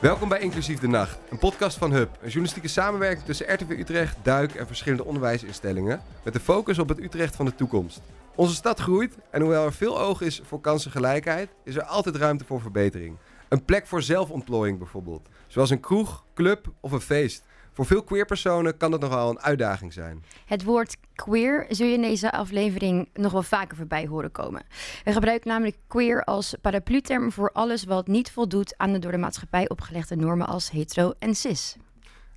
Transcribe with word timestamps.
Welkom 0.00 0.28
bij 0.28 0.40
Inclusief 0.40 0.78
de 0.78 0.88
Nacht, 0.88 1.18
een 1.30 1.38
podcast 1.38 1.78
van 1.78 1.92
HUB. 1.92 2.08
Een 2.12 2.26
journalistieke 2.26 2.68
samenwerking 2.68 3.24
tussen 3.24 3.54
RTV 3.54 3.70
Utrecht, 3.70 4.16
Duik 4.22 4.54
en 4.54 4.66
verschillende 4.66 5.04
onderwijsinstellingen. 5.04 6.02
Met 6.24 6.32
de 6.32 6.40
focus 6.40 6.78
op 6.78 6.88
het 6.88 7.00
Utrecht 7.00 7.36
van 7.36 7.44
de 7.44 7.54
toekomst. 7.54 8.00
Onze 8.34 8.54
stad 8.54 8.80
groeit 8.80 9.14
en 9.30 9.40
hoewel 9.40 9.64
er 9.64 9.72
veel 9.72 10.00
oog 10.00 10.20
is 10.20 10.40
voor 10.44 10.60
kansengelijkheid, 10.60 11.50
is 11.64 11.76
er 11.76 11.82
altijd 11.82 12.16
ruimte 12.16 12.44
voor 12.44 12.60
verbetering. 12.60 13.16
Een 13.48 13.64
plek 13.64 13.86
voor 13.86 14.02
zelfontplooiing 14.02 14.78
bijvoorbeeld. 14.78 15.28
Zoals 15.46 15.70
een 15.70 15.80
kroeg, 15.80 16.24
club 16.34 16.72
of 16.80 16.92
een 16.92 17.00
feest. 17.00 17.44
Voor 17.78 17.86
veel 17.86 18.02
queerpersonen 18.02 18.76
kan 18.76 18.90
dat 18.90 19.00
nogal 19.00 19.30
een 19.30 19.40
uitdaging 19.40 19.92
zijn. 19.92 20.24
Het 20.46 20.64
woord 20.64 20.96
queer 21.14 21.66
zul 21.68 21.86
je 21.86 21.92
in 21.92 22.02
deze 22.02 22.32
aflevering 22.32 23.08
nog 23.14 23.32
wel 23.32 23.42
vaker 23.42 23.76
voorbij 23.76 24.06
horen 24.06 24.32
komen. 24.32 24.62
We 25.04 25.12
gebruiken 25.12 25.48
namelijk 25.48 25.76
queer 25.86 26.24
als 26.24 26.54
paraplu-term 26.60 27.32
voor 27.32 27.50
alles 27.52 27.84
wat 27.84 28.06
niet 28.06 28.30
voldoet 28.30 28.74
aan 28.76 28.92
de 28.92 28.98
door 28.98 29.12
de 29.12 29.18
maatschappij 29.18 29.68
opgelegde 29.68 30.16
normen 30.16 30.46
als 30.46 30.70
hetero 30.70 31.12
en 31.18 31.34
cis. 31.34 31.76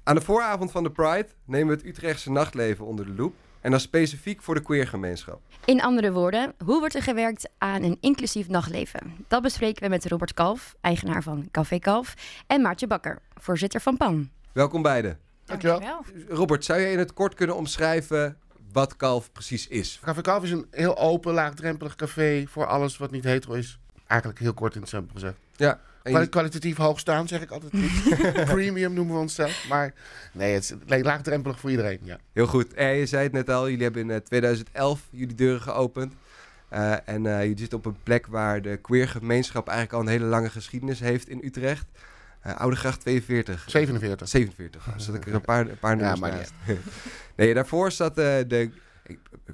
Aan 0.03 0.15
de 0.15 0.21
vooravond 0.21 0.71
van 0.71 0.83
de 0.83 0.91
Pride 0.91 1.27
nemen 1.45 1.67
we 1.67 1.73
het 1.73 1.85
Utrechtse 1.85 2.31
nachtleven 2.31 2.85
onder 2.85 3.05
de 3.05 3.13
loep. 3.13 3.35
En 3.61 3.71
dan 3.71 3.79
specifiek 3.79 4.41
voor 4.41 4.55
de 4.55 4.61
queergemeenschap. 4.61 5.41
In 5.65 5.81
andere 5.81 6.11
woorden, 6.11 6.53
hoe 6.65 6.79
wordt 6.79 6.95
er 6.95 7.03
gewerkt 7.03 7.49
aan 7.57 7.83
een 7.83 7.97
inclusief 7.99 8.47
nachtleven? 8.47 9.25
Dat 9.27 9.41
bespreken 9.41 9.83
we 9.83 9.89
met 9.89 10.05
Robert 10.05 10.33
Kalf, 10.33 10.75
eigenaar 10.81 11.23
van 11.23 11.47
Café 11.51 11.79
Kalf, 11.79 12.13
en 12.47 12.61
Maartje 12.61 12.87
Bakker, 12.87 13.21
voorzitter 13.33 13.81
van 13.81 13.97
PAN. 13.97 14.29
Welkom 14.51 14.81
beiden. 14.81 15.30
Dankjewel. 15.45 16.03
Robert, 16.29 16.65
zou 16.65 16.79
je 16.79 16.91
in 16.91 16.99
het 16.99 17.13
kort 17.13 17.33
kunnen 17.33 17.55
omschrijven 17.55 18.37
wat 18.71 18.95
Kalf 18.95 19.31
precies 19.31 19.67
is? 19.67 19.99
Café 20.03 20.21
Kalf 20.21 20.43
is 20.43 20.51
een 20.51 20.67
heel 20.71 20.97
open, 20.97 21.33
laagdrempelig 21.33 21.95
café 21.95 22.43
voor 22.47 22.65
alles 22.65 22.97
wat 22.97 23.11
niet 23.11 23.23
hetero 23.23 23.53
is. 23.53 23.79
Eigenlijk 24.07 24.39
heel 24.39 24.53
kort 24.53 24.75
in 24.75 24.81
het 24.81 24.89
simpel 24.89 25.13
gezegd. 25.13 25.35
Ja. 25.55 25.69
en 25.71 25.79
je- 26.03 26.09
Kwali- 26.11 26.29
kwalitatief 26.29 26.77
hoog 26.77 26.99
staan, 26.99 27.27
zeg 27.27 27.41
ik 27.41 27.49
altijd 27.51 27.73
niet. 27.73 28.13
Premium 28.53 28.93
noemen 28.93 29.15
we 29.15 29.21
onszelf. 29.21 29.65
Maar 29.69 29.93
nee, 30.33 30.53
het 30.53 30.75
is 30.87 31.01
laagdrempelig 31.03 31.59
voor 31.59 31.69
iedereen. 31.69 31.99
Ja. 32.03 32.17
Heel 32.33 32.47
goed. 32.47 32.73
Eh, 32.73 32.99
je 32.99 33.05
zei 33.05 33.23
het 33.23 33.31
net 33.31 33.49
al, 33.49 33.69
jullie 33.69 33.83
hebben 33.83 34.01
in 34.01 34.11
eh, 34.11 34.17
2011 34.17 35.01
jullie 35.09 35.35
deuren 35.35 35.61
geopend. 35.61 36.13
Eh, 36.69 36.91
en 37.09 37.25
eh 37.25 37.41
jullie 37.41 37.57
zitten 37.59 37.77
op 37.77 37.85
een 37.85 37.97
plek 38.03 38.27
waar 38.27 38.61
de 38.61 38.77
queergemeenschap 38.77 39.67
eigenlijk 39.67 39.97
al 39.97 40.01
een 40.03 40.13
hele 40.19 40.25
lange 40.29 40.49
geschiedenis 40.49 40.99
heeft 40.99 41.27
in 41.29 41.39
Utrecht. 41.43 41.85
Eh 42.41 42.55
Oudegracht 42.55 42.99
42. 43.01 43.63
47. 43.67 44.27
47. 44.29 44.83
Dan 44.85 44.99
zat 45.01 45.15
ik 45.15 45.25
er 45.27 45.33
een 45.33 45.41
paar, 45.41 45.67
een 45.69 45.79
paar 45.79 45.95
nummers 45.95 46.19
maar 46.19 46.31
naast. 46.31 46.53
nee, 47.35 47.53
daarvoor 47.53 47.91
zat 47.91 48.17
eh, 48.17 48.25
de... 48.47 48.69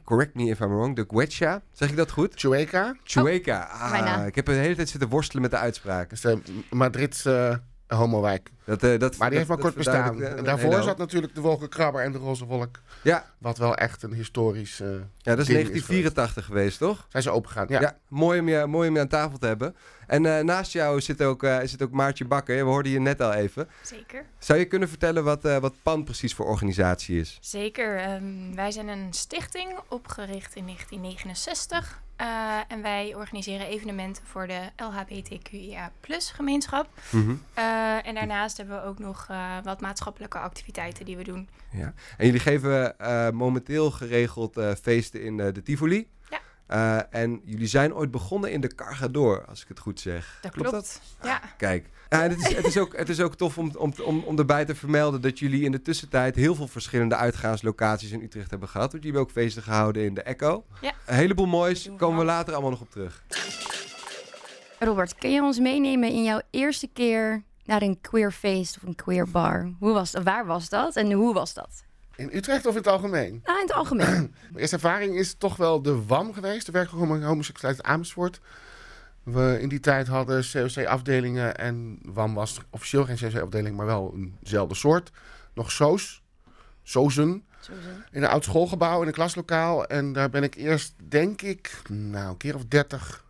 Correct 0.04 0.34
me 0.36 0.44
if 0.44 0.60
I'm 0.60 0.68
wrong. 0.70 0.96
De 0.96 1.06
Guecha. 1.08 1.62
Zeg 1.72 1.90
ik 1.90 1.96
dat 1.96 2.12
goed? 2.12 2.34
Chueca. 2.36 2.96
Chueca. 3.04 3.62
Ah, 3.72 3.92
bijna. 3.92 4.26
ik 4.26 4.36
heb 4.36 4.46
de 4.46 4.52
hele 4.52 4.76
tijd 4.76 4.90
zitten 4.90 5.10
worstelen 5.10 5.42
met 5.42 5.52
de 5.52 5.58
uitspraak. 5.58 6.10
Dat 6.22 6.22
de 6.22 6.42
Madridse 6.70 7.62
eh, 7.88 7.98
homowijk. 7.98 8.50
Dat, 8.64 8.84
eh, 8.84 9.00
dat, 9.00 9.18
Maar 9.18 9.30
die 9.30 9.38
heeft 9.38 9.50
maar 9.50 9.58
dat- 9.58 9.74
kort 9.74 9.86
dat 9.86 9.94
bestaan. 9.94 10.24
En 10.24 10.44
daarvoor 10.44 10.74
zat 10.74 10.86
hoop. 10.86 10.98
natuurlijk 10.98 11.36
de 11.36 11.42
wolkenkrabber 11.42 12.02
en 12.04 12.12
de 12.12 12.18
roze 12.18 12.46
wolk. 12.46 12.80
Ja, 13.02 13.26
Wat 13.38 13.58
wel 13.58 13.76
echt 13.76 14.04
een 14.04 14.14
historisch... 14.14 14.80
eh, 14.80 14.88
ja, 14.88 15.36
dat 15.36 15.40
is 15.40 15.48
1984 15.48 16.46
geweest, 16.46 16.78
toch? 16.78 17.06
zijn 17.10 17.24
ze 17.24 17.32
opengegaan. 17.32 17.66
Ja. 17.70 17.80
Ja, 17.82 17.98
mooi, 18.08 18.40
om 18.40 18.48
je, 18.48 18.66
mooi 18.66 18.88
om 18.90 18.96
je 18.96 19.02
aan 19.02 19.08
tafel 19.08 19.38
te 19.38 19.48
hebben. 19.48 19.76
En 20.08 20.38
eh, 20.38 20.44
naast 20.44 20.72
jou 20.74 21.02
zit 21.02 21.22
ook, 21.24 21.44
eh, 21.44 21.60
zit 21.64 21.82
ook 21.82 21.92
Maartje 21.92 22.26
Bakker. 22.26 22.56
We 22.56 22.62
hoorden 22.72 22.92
je 22.92 23.00
net 23.00 23.22
al 23.22 23.34
even. 23.34 23.68
Zeker. 23.84 24.26
Zou 24.40 24.60
je 24.60 24.66
kunnen 24.66 24.90
vertellen 24.90 25.24
wat, 25.24 25.46
eh, 25.46 25.58
wat 25.58 25.74
PAN 25.84 26.04
precies 26.04 26.34
voor 26.34 26.46
organisatie 26.46 27.20
is? 27.20 27.38
Zeker. 27.42 27.98
Ehm, 27.98 28.56
wij 28.56 28.72
zijn 28.72 28.88
een 28.88 29.14
stichting 29.14 29.80
opgericht 29.90 30.56
in 30.56 30.66
1969. 30.66 32.02
eh, 32.18 32.60
en 32.68 32.82
wij 32.82 33.16
organiseren 33.16 33.68
evenementen 33.68 34.24
voor 34.26 34.48
de 34.48 34.60
LHBTQIA 34.76 35.92
gemeenschap. 36.34 36.88
Mhm. 37.10 37.36
Eh, 37.54 38.08
en 38.08 38.16
daarnaast 38.16 38.58
hebben 38.58 38.82
we 38.82 38.88
ook 38.88 39.00
nog 39.00 39.26
eh, 39.30 39.58
wat 39.64 39.82
maatschappelijke 39.82 40.38
activiteiten 40.38 41.06
die 41.06 41.18
we 41.18 41.24
doen. 41.24 41.50
Ja. 41.72 41.94
En 42.18 42.26
jullie 42.26 42.40
geven 42.42 43.00
eh, 43.00 43.30
momenteel 43.30 43.92
geregeld 43.92 44.58
eh, 44.58 44.72
feesten 44.82 45.22
in 45.24 45.40
eh, 45.40 45.54
de 45.54 45.62
Tivoli. 45.62 46.08
Eh, 46.68 47.00
en 47.10 47.42
jullie 47.44 47.68
zijn 47.68 47.94
ooit 47.94 48.12
begonnen 48.12 48.52
in 48.52 48.62
de 48.62 48.76
Cargador, 48.76 49.46
als 49.46 49.62
ik 49.62 49.68
het 49.68 49.80
goed 49.80 50.00
zeg. 50.00 50.40
Dat 50.42 50.52
Klopt 50.52 50.70
klopt. 50.70 51.02
dat? 51.20 51.30
Ja. 51.30 51.42
Kijk, 51.58 51.90
ja, 52.10 52.24
en 52.24 52.30
het, 52.30 52.40
is, 52.40 52.56
het, 52.56 52.66
is 52.66 52.78
ook, 52.78 52.98
het 52.98 53.10
is 53.10 53.20
ook 53.22 53.36
tof 53.36 53.58
om, 53.58 53.72
om, 53.78 53.94
om, 54.04 54.24
om 54.24 54.38
erbij 54.38 54.66
te 54.66 54.76
vermelden 54.76 55.22
dat 55.22 55.40
jullie 55.40 55.64
in 55.64 55.72
de 55.72 55.82
tussentijd 55.82 56.36
heel 56.36 56.56
veel 56.56 56.68
verschillende 56.68 57.16
uitgaanslocaties 57.16 58.12
in 58.12 58.22
Utrecht 58.22 58.50
hebben 58.50 58.70
gehad. 58.70 58.92
Want 58.92 59.04
jullie 59.04 59.18
hebben 59.20 59.36
ook 59.36 59.44
feesten 59.44 59.64
gehouden 59.64 60.04
in 60.04 60.14
de 60.14 60.22
Echo. 60.22 60.66
Ja. 60.82 60.94
Een 61.06 61.16
heleboel 61.16 61.46
moois, 61.46 61.90
komen 61.98 62.20
we 62.20 62.26
later 62.26 62.54
allemaal 62.54 62.72
nog 62.72 62.82
op 62.82 62.92
terug. 62.92 63.24
Robert, 64.80 65.16
kun 65.16 65.32
je 65.32 65.42
ons 65.42 65.60
meenemen 65.60 66.10
in 66.10 66.24
jouw 66.24 66.42
eerste 66.50 66.88
keer 66.88 67.44
naar 67.66 67.82
een 67.82 68.02
queer 68.02 68.32
feest 68.32 68.76
of 68.78 68.84
een 68.84 68.96
queer 68.96 69.30
bar? 69.30 69.72
Hoe 69.80 69.94
was? 69.94 70.14
Waar 70.24 70.46
was 70.46 70.70
dat 70.70 70.96
en 70.96 71.12
hoe 71.12 71.34
was 71.34 71.54
dat? 71.54 71.84
In 72.18 72.30
Utrecht 72.34 72.66
of 72.66 72.72
in 72.72 72.78
het 72.78 72.88
algemeen? 72.88 73.42
Nou, 73.44 73.60
in 73.60 73.66
het 73.66 73.76
algemeen. 73.76 74.34
Mijn 74.52 74.58
eerste 74.58 74.76
ervaring 74.76 75.16
is 75.16 75.34
toch 75.34 75.56
wel 75.56 75.82
de 75.82 76.06
WAM 76.06 76.34
geweest, 76.34 76.66
de 76.66 76.72
werkgroep 76.72 77.22
homoseksualiteit 77.22 77.88
Amersfoort. 77.88 78.40
We 79.24 79.58
in 79.62 79.70
die 79.70 79.80
tijd 79.80 80.08
hadden 80.08 80.46
COC-afdelingen 80.52 81.58
en 81.58 82.00
WAM 82.04 82.34
was 82.34 82.60
officieel 82.70 83.06
geen 83.06 83.18
COC-afdeling, 83.18 83.76
maar 83.76 83.86
wel 83.86 84.14
eenzelfde 84.16 84.76
soort. 84.76 85.12
Nog 85.54 85.72
SOS, 85.72 86.24
SOZen, 86.84 87.46
in 88.12 88.24
een 88.24 88.30
oud 88.30 88.44
schoolgebouw, 88.44 89.02
in 89.02 89.08
een 89.08 89.14
klaslokaal. 89.14 89.86
En 89.86 90.14
daar 90.14 90.30
ben 90.30 90.44
ik 90.44 90.56
eerst, 90.56 90.94
denk 91.08 91.42
ik, 91.42 91.82
nou, 91.90 92.30
een 92.30 92.38
keer 92.38 92.56
of 92.56 92.66
dertig 92.66 93.26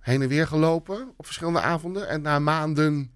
heen 0.00 0.22
en 0.22 0.28
weer 0.28 0.46
gelopen 0.46 1.12
op 1.16 1.24
verschillende 1.24 1.60
avonden. 1.60 2.08
En 2.08 2.22
na 2.22 2.38
maanden 2.38 3.12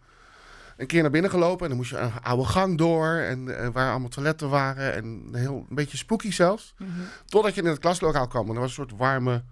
een 0.76 0.86
keer 0.86 1.02
naar 1.02 1.10
binnen 1.10 1.30
gelopen. 1.30 1.62
En 1.62 1.68
dan 1.68 1.76
moest 1.76 1.90
je 1.90 1.98
een 1.98 2.12
oude 2.22 2.44
gang 2.44 2.78
door. 2.78 3.06
En 3.06 3.58
eh, 3.58 3.68
waar 3.72 3.90
allemaal 3.90 4.08
toiletten 4.08 4.48
waren. 4.48 4.94
En 4.94 5.28
heel, 5.32 5.66
een 5.68 5.74
beetje 5.74 5.96
spooky 5.96 6.30
zelfs. 6.32 6.74
Mhm. 6.78 6.90
Totdat 7.26 7.54
je 7.54 7.62
in 7.62 7.68
het 7.68 7.78
klaslokaal 7.78 8.26
kwam. 8.26 8.48
En 8.48 8.54
er 8.54 8.60
was 8.60 8.68
een 8.68 8.74
soort 8.86 8.96
warme, 8.96 9.42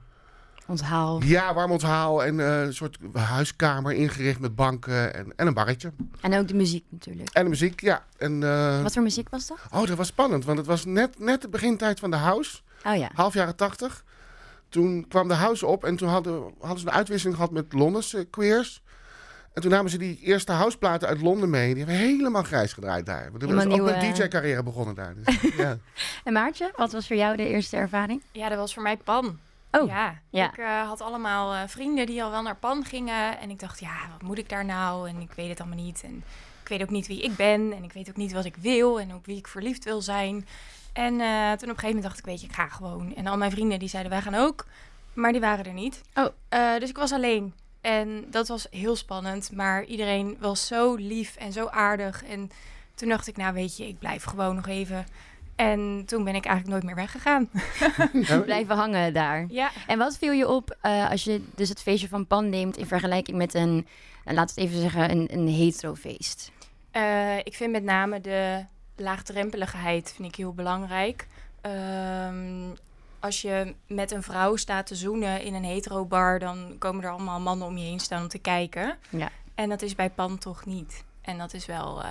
Onthaal. 0.67 1.23
ja, 1.23 1.55
warm 1.55 1.71
onthaal. 1.71 2.25
En 2.25 2.41
eh, 2.41 2.61
een 2.63 2.75
soort 2.75 2.99
huiskamer 3.13 3.93
ingericht 3.93 4.41
met 4.41 4.55
banken 4.55 5.15
en, 5.15 5.33
en 5.37 5.47
een 5.47 5.55
barretje. 5.55 5.93
En 6.21 6.35
ook 6.39 6.49
de 6.49 6.55
muziek 6.55 6.85
natuurlijk. 6.89 7.29
En 7.33 7.43
de 7.45 7.49
muziek, 7.51 7.81
ja. 7.81 8.05
En, 8.19 8.43
eh, 8.43 8.83
Wat 8.83 8.93
voor 8.93 9.03
muziek 9.03 9.29
was 9.29 9.47
dat? 9.47 9.59
oh, 9.73 9.87
dat 9.87 9.97
was 9.97 10.07
spannend. 10.07 10.45
Want 10.45 10.59
het 10.59 10.67
was 10.67 10.85
net, 10.85 11.19
net 11.19 11.43
de 11.43 11.49
begintijd 11.49 12.01
van 12.01 12.11
de 12.11 12.17
house. 12.17 12.59
Oh 12.87 12.97
ja. 12.97 13.11
half 13.15 13.35
jaren 13.35 13.57
tachtig. 13.57 14.05
Toen 14.69 15.05
kwam 15.09 15.29
de 15.29 15.35
house 15.35 15.67
op 15.67 15.85
en 15.85 15.97
toen 15.97 16.09
hadden, 16.09 16.43
hadden 16.61 16.79
ze 16.79 16.87
een 16.87 16.93
uitwisseling 16.93 17.37
gehad 17.37 17.53
met 17.53 17.73
Londense 17.73 18.27
queers. 18.31 18.83
En 19.53 19.63
toen 19.63 19.71
namen 19.71 19.91
ze 19.91 19.99
die 19.99 20.19
eerste 20.21 20.53
houseplaten 20.53 21.09
uit 21.09 21.21
Londen 21.21 21.51
mee. 21.51 21.75
Die 21.75 21.85
hebben 21.85 22.03
helemaal 22.05 22.43
grijs 22.43 22.73
gedraaid 22.73 23.07
daar. 23.07 23.31
Want 23.31 23.43
er 23.43 23.49
was 23.55 23.63
Helemaal 23.65 23.87
ook 23.89 23.93
een 23.95 23.99
nieuwe- 24.01 24.17
DJ-carrière 24.19 24.63
begonnen 24.63 24.95
daar. 24.95 25.15
Dus, 25.15 25.41
ja. 25.57 25.79
En 26.25 26.33
Maartje, 26.33 26.73
wat 26.77 26.93
was 26.93 27.07
voor 27.07 27.17
jou 27.17 27.37
de 27.37 27.49
eerste 27.49 27.77
ervaring? 27.77 28.23
ja, 28.33 28.49
dat 28.49 28.59
was 28.59 28.75
voor 28.75 28.83
mij 28.83 28.97
Pan. 28.97 29.39
Oh, 29.71 29.89
ja. 29.89 30.15
ja. 30.31 30.49
Ik 30.53 30.59
eh, 30.59 30.87
had 30.89 31.01
allemaal 31.01 31.55
eh, 31.55 31.61
vrienden 31.67 32.07
die 32.07 32.23
al 32.23 32.31
wel 32.31 32.43
naar 32.43 32.57
Pan 32.57 32.85
gingen. 32.85 33.39
En 33.39 33.51
ik 33.51 33.59
dacht, 33.61 33.81
ja, 33.81 33.97
wat 34.13 34.23
moet 34.23 34.39
ik 34.39 34.49
daar 34.49 34.65
nou? 34.65 35.09
En 35.09 35.21
ik 35.21 35.33
weet 35.37 35.49
het 35.49 35.61
allemaal 35.61 35.85
niet. 35.85 36.03
En 36.05 36.25
ik 36.63 36.69
weet 36.69 36.83
ook 36.83 36.91
niet 36.91 37.07
wie 37.07 37.23
ik 37.23 37.37
ben. 37.37 37.73
En 37.73 37.83
ik 37.85 37.93
weet 37.93 38.09
ook 38.09 38.17
niet 38.17 38.33
wat 38.33 38.45
ik 38.45 38.57
wil. 38.57 39.01
En 39.01 39.15
ook 39.15 39.27
wie 39.27 39.37
ik 39.37 39.47
verliefd 39.47 39.85
wil 39.85 40.03
zijn. 40.03 40.47
En 40.93 41.21
eh, 41.21 41.47
toen 41.47 41.53
op 41.53 41.61
een 41.61 41.61
gegeven 41.61 41.87
moment 41.87 42.03
dacht 42.03 42.19
ik, 42.19 42.25
weet 42.25 42.41
je, 42.41 42.47
ik 42.47 42.53
ga 42.55 42.69
gewoon. 42.69 43.15
En 43.15 43.27
al 43.27 43.37
mijn 43.37 43.51
vrienden 43.51 43.79
die 43.79 43.89
zeiden, 43.89 44.13
wij 44.13 44.21
gaan 44.23 44.35
ook. 44.35 44.65
Maar 45.13 45.33
die 45.33 45.41
waren 45.41 45.65
er 45.65 45.73
niet. 45.73 46.01
Oh. 46.15 46.27
Eh, 46.49 46.79
dus 46.79 46.89
ik 46.91 46.97
was 46.97 47.13
alleen. 47.13 47.55
En 47.81 48.25
dat 48.31 48.49
was 48.49 48.67
heel 48.71 48.97
spannend. 48.97 49.53
Maar 49.53 49.85
iedereen 49.85 50.37
was 50.41 50.67
zo 50.67 50.95
lief 50.95 51.37
en 51.37 51.53
zo 51.53 51.67
aardig. 51.67 52.25
En 52.25 52.51
toen 52.95 53.09
dacht 53.09 53.27
ik, 53.27 53.37
nou 53.37 53.55
weet 53.55 53.77
je, 53.77 53.89
ik 53.89 53.99
blijf 53.99 54.25
gewoon 54.25 54.55
nog 54.55 54.67
even. 54.67 55.07
En 55.57 56.03
toen 56.07 56.25
ben 56.25 56.35
ik 56.35 56.45
eigenlijk 56.45 56.75
nooit 56.75 56.85
meer 56.85 57.05
weggegaan. 57.05 57.51
Blijven 58.45 58.77
hangen 58.77 59.13
daar. 59.13 59.47
Ja. 59.49 59.71
En 59.87 59.99
wat 59.99 60.19
viel 60.19 60.33
je 60.33 60.49
op 60.49 60.77
eh, 60.81 61.11
als 61.11 61.25
je 61.25 61.45
dus 61.55 61.69
het 61.69 61.83
feestje 61.83 62.09
van 62.09 62.27
Pan 62.27 62.49
neemt 62.49 62.77
in 62.77 62.87
vergelijking 62.87 63.37
met 63.37 63.55
een, 63.55 63.87
nou, 64.25 64.37
laten 64.37 64.55
we 64.55 64.61
het 64.61 64.71
even 64.71 64.81
zeggen, 64.81 65.11
een, 65.11 65.29
een 65.33 65.49
hetero 65.49 65.95
feest? 65.95 66.51
Eh, 66.91 67.39
ik 67.39 67.55
vind 67.55 67.73
met 67.73 67.83
name 67.83 68.21
de 68.21 68.65
laagdrempeligheid 68.97 70.13
vind 70.17 70.29
ik 70.29 70.35
heel 70.35 70.53
belangrijk. 70.53 71.27
Ehm, 71.61 72.71
als 73.21 73.43
je 73.43 73.75
met 73.87 74.11
een 74.11 74.23
vrouw 74.23 74.57
staat 74.57 74.87
te 74.87 74.95
zoenen 74.95 75.43
in 75.43 75.55
een 75.55 75.65
hetero 75.65 76.05
bar, 76.05 76.39
dan 76.39 76.77
komen 76.79 77.05
er 77.05 77.11
allemaal 77.11 77.41
mannen 77.41 77.67
om 77.67 77.79
je 77.79 77.85
heen 77.85 78.01
staan 78.01 78.23
om 78.23 78.29
te 78.29 78.39
kijken. 78.39 78.99
Ja. 79.09 79.29
En 79.55 79.69
dat 79.69 79.83
is 79.83 79.95
bij 79.95 80.11
Pan 80.11 80.39
toch 80.39 80.65
niet. 80.65 81.05
En 81.21 81.39
dat 81.39 81.55
is 81.55 81.67
wel, 81.67 82.03
eh, 82.03 82.11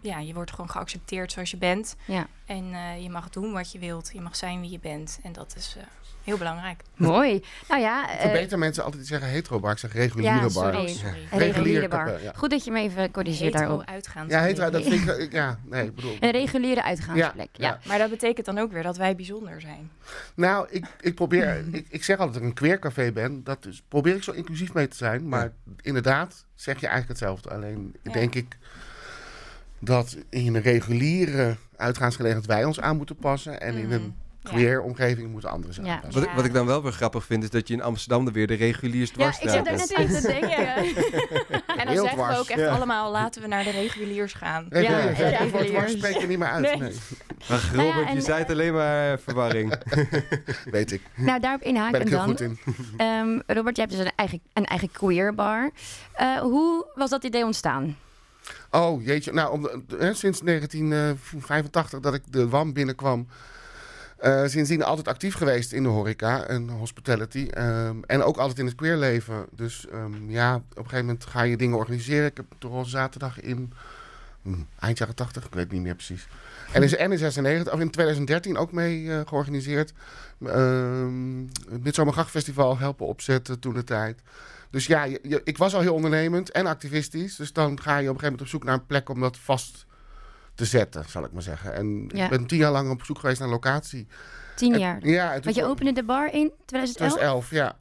ja, 0.00 0.18
je 0.18 0.34
wordt 0.34 0.50
gewoon 0.50 0.70
geaccepteerd 0.70 1.32
zoals 1.32 1.50
je 1.50 1.56
bent. 1.56 1.96
Ja. 2.04 2.26
En 2.46 2.72
eh, 2.74 3.02
je 3.02 3.10
mag 3.10 3.28
doen 3.30 3.52
wat 3.52 3.72
je 3.72 3.78
wilt. 3.78 4.10
Je 4.14 4.20
mag 4.20 4.36
zijn 4.36 4.60
wie 4.60 4.70
je 4.70 4.78
bent. 4.78 5.18
En 5.22 5.32
dat 5.32 5.54
is 5.56 5.74
eh, 5.78 5.82
heel 6.24 6.36
belangrijk. 6.38 6.82
Mooi. 6.96 7.44
Nou 7.68 7.80
ja, 7.80 8.10
eh, 8.10 8.20
Verbeter 8.20 8.58
mensen 8.58 8.84
altijd 8.84 9.06
zeggen 9.06 9.28
hetero 9.28 9.60
bar. 9.60 9.72
Ik 9.72 9.78
zeg 9.78 9.92
reguliere 9.92 10.34
Ja, 10.34 10.40
bar. 10.40 10.88
sorry. 10.88 10.96
Reguliere 11.30 11.88
bar. 11.88 12.22
Ja. 12.22 12.32
Goed 12.36 12.50
dat 12.50 12.64
je 12.64 12.70
me 12.70 12.80
even 12.80 13.10
corrigeert 13.10 13.52
daarop. 13.52 13.82
uitgaan. 13.84 14.28
Ja, 14.28 14.40
hetero, 14.40 14.70
dat 14.70 14.82
vind 14.82 15.08
ik... 15.08 15.32
Ja, 15.32 15.58
nee, 15.64 15.84
ik 15.84 15.94
bedoel... 15.94 16.16
Een 16.20 16.30
reguliere 16.30 16.82
uitgaansplek. 16.82 17.48
Ja. 17.52 17.68
Ja. 17.68 17.78
Maar 17.86 17.98
dat 17.98 18.10
betekent 18.10 18.46
dan 18.46 18.58
ook 18.58 18.72
weer 18.72 18.82
dat 18.82 18.96
wij 18.96 19.16
bijzonder 19.16 19.60
zijn. 19.60 19.90
Nou, 20.34 20.66
ik, 20.70 20.86
ik 21.00 21.14
probeer... 21.14 21.64
ik, 21.72 21.86
ik 21.88 22.04
zeg 22.04 22.16
altijd 22.18 22.34
dat 22.34 22.42
ik 22.42 22.48
een 22.48 22.54
queercafé 22.54 23.12
ben. 23.12 23.44
Dat 23.44 23.66
is, 23.66 23.82
probeer 23.88 24.14
ik 24.14 24.22
zo 24.22 24.32
inclusief 24.32 24.72
mee 24.74 24.88
te 24.88 24.96
zijn. 24.96 25.28
Maar 25.28 25.52
inderdaad 25.80 26.44
zeg 26.54 26.80
je 26.80 26.86
eigenlijk 26.86 27.20
hetzelfde. 27.20 27.50
Alleen 27.50 27.96
Ja. 28.02 28.12
denk 28.12 28.34
ik 28.34 28.58
dat 29.80 30.16
in 30.30 30.54
een 30.54 30.62
reguliere 30.62 31.56
uitgaansgelegenheid 31.76 32.46
wij 32.48 32.64
ons 32.64 32.80
aan 32.80 32.96
moeten 32.96 33.16
passen. 33.16 33.60
En 33.60 33.74
in 33.76 33.90
een 33.92 34.14
Ja. 34.42 34.50
queer 34.50 34.82
omgeving 34.82 35.30
moeten 35.30 35.50
anderen 35.50 35.84
Ja. 35.84 35.92
aanpassen. 35.94 36.20
Wat, 36.20 36.28
ik, 36.30 36.36
wat 36.36 36.44
ik 36.44 36.52
dan 36.52 36.66
wel 36.66 36.82
weer 36.82 36.92
grappig 36.92 37.24
vind, 37.24 37.42
is 37.42 37.50
dat 37.50 37.68
je 37.68 37.74
in 37.74 37.82
Amsterdam 37.82 38.26
er 38.26 38.32
weer 38.32 38.46
de 38.46 38.54
reguliers 38.54 39.08
Ja, 39.10 39.14
dwars 39.14 39.36
ik 39.40 39.48
zit 39.48 39.64
daar 39.64 39.74
net 39.76 39.94
aan 39.94 40.06
te 40.06 40.20
denken. 40.40 40.74
En 41.80 41.86
dan 41.86 41.94
Heel 41.94 42.02
zeggen 42.04 42.26
we 42.28 42.38
ook 42.38 42.48
echt 42.48 42.60
Ja. 42.60 42.66
allemaal, 42.68 43.10
laten 43.10 43.42
we 43.42 43.48
naar 43.48 43.64
de 43.64 43.70
reguliers 43.70 44.32
gaan. 44.32 44.66
Ja, 44.70 44.78
ja, 44.80 44.88
het 44.90 45.66
dwars 45.66 45.92
spreek 45.92 46.16
je 46.16 46.26
niet 46.26 46.38
meer 46.38 46.48
uit. 46.48 46.62
Nee. 46.62 46.76
Nee. 46.76 46.92
Ach, 47.48 47.72
Nou 47.74 47.86
ja, 47.86 47.94
Robert, 47.94 48.12
je 48.14 48.20
zei 48.20 48.38
het 48.38 48.50
alleen 48.50 48.72
maar 48.72 49.12
eh, 49.12 49.18
verwarring. 49.24 49.74
Weet 50.70 50.92
ik. 50.92 51.02
Nou, 51.14 51.40
daarop 51.40 51.60
Ben 51.60 52.00
ik 52.00 52.08
heel 52.08 52.18
dan. 52.18 52.28
goed 52.28 52.40
in. 52.40 52.58
Ehm, 52.96 53.38
Robert, 53.46 53.76
je 53.76 53.82
hebt 53.82 53.94
dus 53.96 54.04
een 54.04 54.12
eigen, 54.16 54.40
een 54.52 54.66
eigen 54.66 54.90
queer 54.90 55.34
bar. 55.34 55.70
Eh, 56.12 56.36
hoe 56.38 56.86
was 56.94 57.10
dat 57.10 57.24
idee 57.24 57.44
ontstaan? 57.44 57.96
Oh, 58.70 59.04
jeetje. 59.04 59.32
Nou, 59.32 59.70
hè, 59.98 60.14
sinds 60.14 60.40
1985 60.40 62.00
dat 62.00 62.14
ik 62.14 62.22
de 62.30 62.48
WAM 62.48 62.72
binnenkwam... 62.72 63.26
eh, 64.16 64.46
sindsdien 64.46 64.82
altijd 64.82 65.08
actief 65.08 65.34
geweest 65.34 65.72
in 65.72 65.82
de 65.82 65.88
horeca 65.88 66.44
en 66.44 66.68
hospitality. 66.68 67.48
ehm, 67.50 67.96
en 68.06 68.22
ook 68.22 68.36
altijd 68.36 68.58
in 68.58 68.66
het 68.66 68.74
queerleven. 68.74 69.46
Dus 69.52 69.86
ehm, 69.92 70.30
ja, 70.30 70.54
op 70.54 70.62
een 70.76 70.82
gegeven 70.84 71.04
moment 71.04 71.26
ga 71.26 71.42
je 71.42 71.56
dingen 71.56 71.76
organiseren. 71.76 72.26
Ik 72.26 72.36
heb 72.36 72.46
de 72.58 72.68
Roze 72.68 72.90
Zaterdag 72.90 73.40
in 73.40 73.72
hm, 74.42 74.54
eind 74.78 74.98
jaren 74.98 75.14
80, 75.14 75.44
ik 75.44 75.54
weet 75.54 75.72
niet 75.72 75.82
meer 75.82 75.94
precies. 75.94 76.28
En 76.72 76.82
en 76.96 77.12
in 77.12 77.18
96, 77.18 77.72
of 77.72 77.80
in 77.80 77.90
2013 77.90 78.56
ook 78.56 78.72
mee 78.72 79.12
eh, 79.12 79.20
georganiseerd. 79.26 79.92
Ehm 80.46 81.40
het 81.70 81.82
helpen 82.78 83.06
opzetten 83.06 83.58
toen 83.58 83.74
de 83.74 83.84
tijd. 83.84 84.20
Dus 84.70 84.86
ja, 84.86 85.04
je- 85.04 85.20
je- 85.22 85.40
ik 85.44 85.58
was 85.58 85.74
al 85.74 85.80
heel 85.80 85.94
ondernemend 85.94 86.50
en 86.50 86.66
activistisch. 86.66 87.36
Dus 87.36 87.52
dan 87.52 87.80
ga 87.82 87.90
je 87.96 88.08
op 88.08 88.14
een 88.14 88.20
gegeven 88.20 88.22
moment 88.24 88.40
op 88.40 88.46
zoek 88.48 88.64
naar 88.64 88.74
een 88.74 88.86
plek 88.86 89.08
om 89.08 89.20
dat 89.20 89.38
vast 89.38 89.86
te 90.54 90.64
zetten, 90.64 91.04
zal 91.08 91.24
ik 91.24 91.32
maar 91.32 91.42
zeggen. 91.42 91.74
En 91.74 92.10
Ja. 92.14 92.24
ik 92.24 92.30
ben 92.30 92.46
tien 92.46 92.58
jaar 92.58 92.72
lang 92.72 92.90
op 92.90 93.04
zoek 93.04 93.18
geweest 93.18 93.38
naar 93.38 93.48
een 93.48 93.54
locatie. 93.54 94.06
Tien 94.56 94.72
En- 94.72 94.78
jaar. 94.78 95.06
Ja, 95.06 95.34
en 95.34 95.42
Want 95.42 95.54
je 95.56 95.64
opende 95.64 95.92
de 95.92 96.04
bar 96.04 96.32
in 96.32 96.52
2011? 96.64 96.94
2011, 97.12 97.50
ja. 97.50 97.78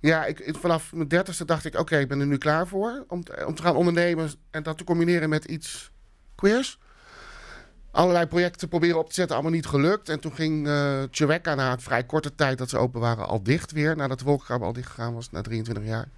Ja, 0.00 0.24
ik, 0.24 0.40
ik- 0.40 0.56
vanaf 0.56 0.92
mijn 0.92 1.08
dertigste 1.08 1.44
dacht 1.44 1.64
ik, 1.64 1.78
oké, 1.78 1.98
ik 1.98 2.08
ben 2.08 2.20
er 2.20 2.26
nu 2.26 2.38
klaar 2.38 2.66
voor 2.66 3.04
om, 3.08 3.24
te- 3.24 3.44
om 3.46 3.54
te 3.54 3.62
gaan 3.62 3.76
ondernemen 3.76 4.30
en 4.50 4.62
dat 4.62 4.78
te 4.78 4.84
combineren 4.84 5.28
met 5.28 5.44
iets 5.44 5.90
queers. 6.34 6.78
Allerlei 7.96 8.26
projecten 8.26 8.68
proberen 8.68 8.98
op 8.98 9.08
te 9.08 9.14
zetten, 9.14 9.34
allemaal 9.34 9.54
niet 9.54 9.66
gelukt. 9.66 10.08
En 10.08 10.20
toen 10.20 10.34
ging 10.34 10.66
eh 10.66 11.02
Chewecca 11.10 11.54
na 11.54 11.72
een 11.72 11.80
vrij 11.80 12.04
korte 12.04 12.34
tijd 12.34 12.58
dat 12.58 12.68
ze 12.68 12.78
open 12.78 13.00
waren 13.00 13.26
al 13.26 13.42
dicht 13.42 13.72
weer. 13.72 13.96
Nadat 13.96 14.18
de 14.18 14.24
al 14.48 14.72
dicht 14.72 14.90
gegaan 14.90 15.14
was, 15.14 15.30
na 15.30 15.40
23 15.40 15.84
jaar. 15.84 16.08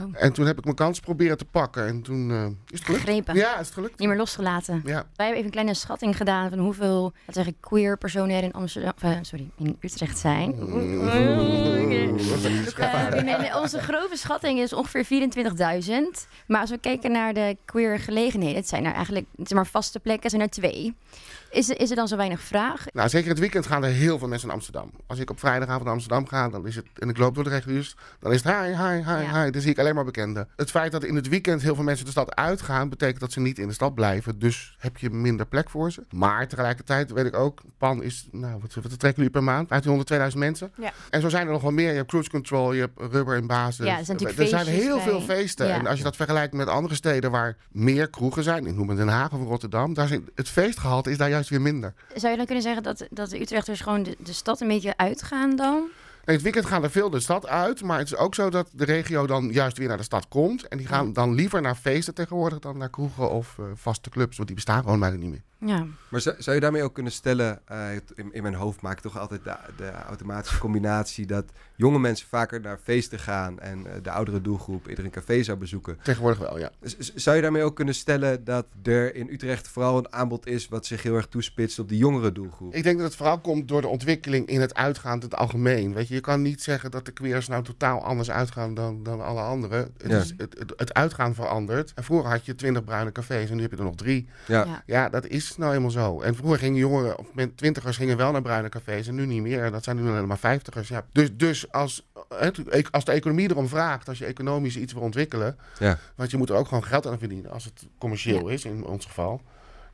Oh. 0.00 0.06
En 0.22 0.32
toen 0.32 0.46
heb 0.46 0.58
ik 0.58 0.64
mijn 0.64 0.76
kans 0.76 1.00
proberen 1.00 1.36
te 1.38 1.44
pakken. 1.44 1.86
En 1.86 2.02
toen 2.02 2.30
eh, 2.30 2.44
is 2.46 2.78
het 2.78 2.84
gelukt. 2.84 3.02
Gegrepen. 3.02 3.34
Ja, 3.34 3.52
is 3.58 3.66
het 3.66 3.74
gelukt. 3.74 3.98
Niet 3.98 4.08
meer 4.08 4.16
losgelaten. 4.16 4.74
Ja. 4.84 4.92
Wij 4.92 5.02
hebben 5.16 5.32
even 5.34 5.44
een 5.44 5.50
kleine 5.50 5.74
schatting 5.74 6.16
gedaan 6.16 6.50
van 6.50 6.58
hoeveel 6.58 7.02
laten 7.02 7.22
we 7.26 7.32
zeggen, 7.32 7.54
queer 7.60 7.98
personen 7.98 8.36
er 8.36 8.42
in 8.42 8.52
Amsterdam, 8.52 8.92
eh, 9.00 9.16
sorry, 9.22 9.50
in 9.58 9.76
Utrecht 9.80 10.18
zijn. 10.18 10.54
Eh, 12.76 13.22
mijn- 13.24 13.54
onze 13.56 13.78
grove 13.80 14.16
schatting 14.16 14.58
is 14.58 14.72
ongeveer 14.72 15.04
24.000. 15.04 16.26
Maar 16.46 16.60
als 16.60 16.70
we 16.70 16.78
kijken 16.78 17.12
naar 17.12 17.34
de 17.34 17.56
queer 17.64 17.98
gelegenheden, 17.98 18.56
het 18.56 18.68
zijn 18.68 18.84
er 18.84 18.92
eigenlijk 18.92 19.26
zeg 19.36 19.52
maar, 19.52 19.66
vaste 19.66 20.00
plekken, 20.00 20.30
zijn 20.30 20.42
er 20.42 20.48
twee. 20.50 20.94
Is, 21.52 21.68
er- 21.70 21.80
is 21.80 21.90
er 21.90 21.96
dan 21.96 22.08
zo 22.08 22.16
weinig 22.16 22.40
vraag? 22.40 22.84
Nou, 22.92 23.08
zeker 23.08 23.28
het 23.30 23.38
weekend 23.38 23.66
gaan 23.66 23.84
er 23.84 23.90
heel 23.90 24.18
veel 24.18 24.28
mensen 24.28 24.46
naar 24.46 24.56
Amsterdam. 24.56 24.90
Als 25.06 25.18
ik 25.18 25.30
op 25.30 25.38
vrijdagavond 25.38 25.84
naar 25.84 25.92
Amsterdam 25.92 26.26
ga, 26.26 26.48
dan 26.48 26.66
is 26.66 26.76
het, 26.76 26.86
en 26.98 27.08
ik 27.08 27.18
loop 27.18 27.34
door 27.34 27.44
de 27.44 27.50
reguliers, 27.50 27.96
dan 28.20 28.32
is 28.32 28.42
het 28.42 28.54
hi, 28.54 28.66
hi, 28.66 29.02
hi, 29.04 29.22
Ja. 29.22 29.44
hi. 29.44 29.50
Dan 29.50 29.60
zie 29.60 29.70
ik 29.70 29.78
alleen 29.78 29.94
maar 29.94 30.04
bekenden. 30.04 30.48
Het 30.56 30.70
feit 30.70 30.92
dat 30.92 31.04
in 31.04 31.14
het 31.14 31.28
weekend 31.28 31.62
heel 31.62 31.74
veel 31.74 31.84
mensen 31.84 32.04
de 32.04 32.10
stad 32.10 32.34
uitgaan, 32.34 32.88
betekent 32.88 33.20
dat 33.20 33.32
ze 33.32 33.40
niet 33.40 33.58
in 33.58 33.66
de 33.68 33.74
stad 33.74 33.94
blijven. 33.94 34.38
Dus 34.38 34.76
heb 34.78 34.96
je 34.98 35.10
minder 35.10 35.46
plek 35.46 35.70
voor 35.70 35.92
ze. 35.92 36.02
Maar 36.10 36.48
tegelijkertijd 36.48 37.12
weet 37.12 37.26
ik 37.26 37.36
ook, 37.36 37.60
Pan 37.78 38.02
is, 38.02 38.28
nou, 38.30 38.60
wat, 38.60 38.74
wat 38.74 38.82
trekken 38.98 39.14
jullie 39.14 39.30
per 39.30 39.42
maand? 39.42 39.68
1500, 39.68 40.06
2000 40.06 40.42
mensen. 40.44 40.72
Ja. 40.76 40.92
En 41.10 41.20
zo 41.20 41.28
zijn 41.28 41.46
er 41.46 41.52
nog 41.52 41.62
wel 41.62 41.70
meer. 41.70 41.90
Je 41.90 41.96
hebt 41.96 42.08
cruise 42.08 42.30
control, 42.30 42.72
je 42.72 42.80
hebt 42.80 43.12
rubber 43.12 43.36
in 43.36 43.46
basis. 43.46 43.86
Ja, 43.86 43.98
er 43.98 44.04
zijn 44.04 44.18
er 44.18 44.46
zijn 44.46 44.66
heel 44.66 44.96
bij. 44.96 45.04
veel 45.04 45.20
feesten. 45.20 45.66
Ja. 45.66 45.74
En 45.74 45.86
als 45.86 45.98
je 45.98 46.04
dat 46.04 46.16
vergelijkt 46.16 46.52
met 46.54 46.68
andere 46.68 46.94
steden 46.94 47.30
waar 47.30 47.56
meer 47.70 48.10
kroegen 48.10 48.42
zijn, 48.42 48.66
ik 48.66 48.74
noem 48.74 48.88
het 48.88 48.98
Den 48.98 49.08
Haag 49.08 49.32
of 49.32 49.42
Rotterdam, 49.46 49.94
daar 49.94 50.08
zijn, 50.08 50.28
het 50.34 50.48
feestgehalte 50.48 51.10
is 51.10 51.16
daar 51.18 51.28
juist 51.28 51.41
weer 51.48 51.60
minder. 51.60 51.94
Zou 52.14 52.30
je 52.30 52.36
dan 52.36 52.46
kunnen 52.46 52.64
zeggen 52.64 52.82
dat, 52.82 53.06
dat 53.10 53.30
de 53.30 53.40
Utrechters 53.40 53.80
gewoon 53.80 54.02
de, 54.02 54.16
de 54.18 54.32
stad 54.32 54.60
een 54.60 54.68
beetje 54.68 54.96
uitgaan 54.96 55.56
dan? 55.56 55.88
Nee, 56.24 56.34
het 56.36 56.44
weekend 56.44 56.66
gaan 56.66 56.82
er 56.82 56.90
veel 56.90 57.10
de 57.10 57.20
stad 57.20 57.46
uit, 57.46 57.82
maar 57.82 57.98
het 57.98 58.06
is 58.06 58.16
ook 58.16 58.34
zo 58.34 58.50
dat 58.50 58.68
de 58.72 58.84
regio 58.84 59.26
dan 59.26 59.48
juist 59.52 59.78
weer 59.78 59.88
naar 59.88 59.96
de 59.96 60.02
stad 60.02 60.28
komt. 60.28 60.68
En 60.68 60.78
die 60.78 60.86
gaan 60.86 61.12
dan 61.12 61.34
liever 61.34 61.60
naar 61.60 61.74
feesten 61.74 62.14
tegenwoordig 62.14 62.58
dan 62.58 62.78
naar 62.78 62.90
kroegen 62.90 63.30
of 63.30 63.58
eh, 63.58 63.64
vaste 63.74 64.10
clubs, 64.10 64.36
want 64.36 64.48
die 64.48 64.56
bestaan 64.56 64.82
gewoon 64.82 65.00
bijna 65.00 65.16
niet 65.16 65.30
meer. 65.30 65.42
Ja. 65.64 65.86
Maar 66.08 66.20
zou, 66.20 66.36
zou 66.38 66.54
je 66.56 66.62
daarmee 66.62 66.82
ook 66.82 66.94
kunnen 66.94 67.12
stellen, 67.12 67.60
eh, 67.64 67.92
in, 68.14 68.32
in 68.32 68.42
mijn 68.42 68.54
hoofd 68.54 68.80
maak 68.80 68.96
ik 68.96 69.02
toch 69.02 69.18
altijd 69.18 69.44
de, 69.44 69.54
de 69.76 69.90
automatische 69.90 70.58
combinatie 70.58 71.26
dat 71.26 71.44
jonge 71.76 71.98
mensen 71.98 72.26
vaker 72.28 72.60
naar 72.60 72.78
feesten 72.82 73.18
gaan 73.18 73.60
en 73.60 73.86
eh, 73.86 73.92
de 74.02 74.10
oudere 74.10 74.40
doelgroep 74.40 74.86
eerder 74.86 75.04
een 75.04 75.10
café 75.10 75.42
zou 75.42 75.58
bezoeken. 75.58 75.98
Tegenwoordig 76.02 76.38
wel, 76.40 76.58
ja. 76.58 76.70
Z- 76.82 77.10
Zou 77.14 77.36
je 77.36 77.42
daarmee 77.42 77.62
ook 77.62 77.76
kunnen 77.76 77.94
stellen 77.94 78.44
dat 78.44 78.66
er 78.82 79.14
in 79.14 79.28
Utrecht 79.30 79.68
vooral 79.68 79.98
een 79.98 80.12
aanbod 80.12 80.46
is 80.46 80.68
wat 80.68 80.86
zich 80.86 81.02
heel 81.02 81.14
erg 81.16 81.26
toespitst 81.26 81.78
op 81.78 81.88
die 81.88 81.98
jongere 81.98 82.32
doelgroep? 82.32 82.74
Ik 82.74 82.82
denk 82.82 82.96
dat 82.96 83.06
het 83.06 83.16
vooral 83.16 83.38
komt 83.40 83.68
door 83.68 83.80
de 83.80 83.88
ontwikkeling 83.88 84.46
in 84.46 84.60
het 84.60 84.74
uitgaan 84.74 85.16
in 85.16 85.20
het 85.24 85.34
algemeen. 85.36 85.94
Weet 85.94 86.08
je, 86.08 86.14
je 86.14 86.20
kan 86.20 86.42
niet 86.42 86.62
zeggen 86.62 86.90
dat 86.90 87.04
de 87.04 87.12
queers 87.12 87.48
nou 87.48 87.64
totaal 87.64 88.04
anders 88.04 88.30
uitgaan 88.30 88.74
dan, 88.74 89.02
dan 89.02 89.20
alle 89.20 89.40
anderen. 89.40 89.90
Het, 89.98 90.10
Ja. 90.10 90.18
is, 90.18 90.32
het, 90.36 90.58
het, 90.58 90.72
het 90.76 90.94
uitgaan 90.94 91.34
verandert. 91.34 91.92
En 91.94 92.04
vroeger 92.04 92.30
had 92.30 92.46
je 92.46 92.54
twintig 92.54 92.84
bruine 92.84 93.12
cafés 93.12 93.50
en 93.50 93.56
nu 93.56 93.62
heb 93.62 93.70
je 93.70 93.76
er 93.76 93.84
nog 93.84 93.94
drie. 93.94 94.28
Ja. 94.46 94.64
Ja. 94.64 94.82
Ja, 94.86 95.08
dat 95.08 95.26
is 95.26 95.51
nou 95.56 95.74
eenmaal 95.74 95.90
zo. 95.90 96.20
En 96.20 96.34
vroeger 96.34 96.58
gingen 96.58 96.78
jongeren, 96.78 97.18
of 97.18 97.26
twintigers 97.54 97.96
gingen 97.96 98.16
wel 98.16 98.32
naar 98.32 98.42
bruine 98.42 98.68
cafés 98.68 99.06
en 99.08 99.14
nu 99.14 99.26
niet 99.26 99.42
meer. 99.42 99.70
Dat 99.70 99.84
zijn 99.84 99.96
nu 100.02 100.08
alleen 100.10 100.26
maar 100.26 100.38
vijftigers. 100.38 100.88
Ja. 100.88 101.04
Dus, 101.12 101.28
dus 101.36 101.72
als, 101.72 102.06
het, 102.34 102.58
als 102.90 103.04
de 103.04 103.12
economie 103.12 103.50
erom 103.50 103.68
vraagt, 103.68 104.08
als 104.08 104.18
je 104.18 104.24
economisch 104.24 104.76
iets 104.76 104.92
wil 104.92 105.02
ontwikkelen, 105.02 105.56
Ja. 105.78 105.98
want 106.14 106.30
je 106.30 106.36
moet 106.36 106.50
er 106.50 106.56
ook 106.56 106.68
gewoon 106.68 106.84
geld 106.84 107.06
aan 107.06 107.18
verdienen 107.18 107.50
als 107.50 107.64
het 107.64 107.86
commercieel 107.98 108.48
is, 108.48 108.64
in 108.64 108.84
ons 108.84 109.04
geval. 109.06 109.40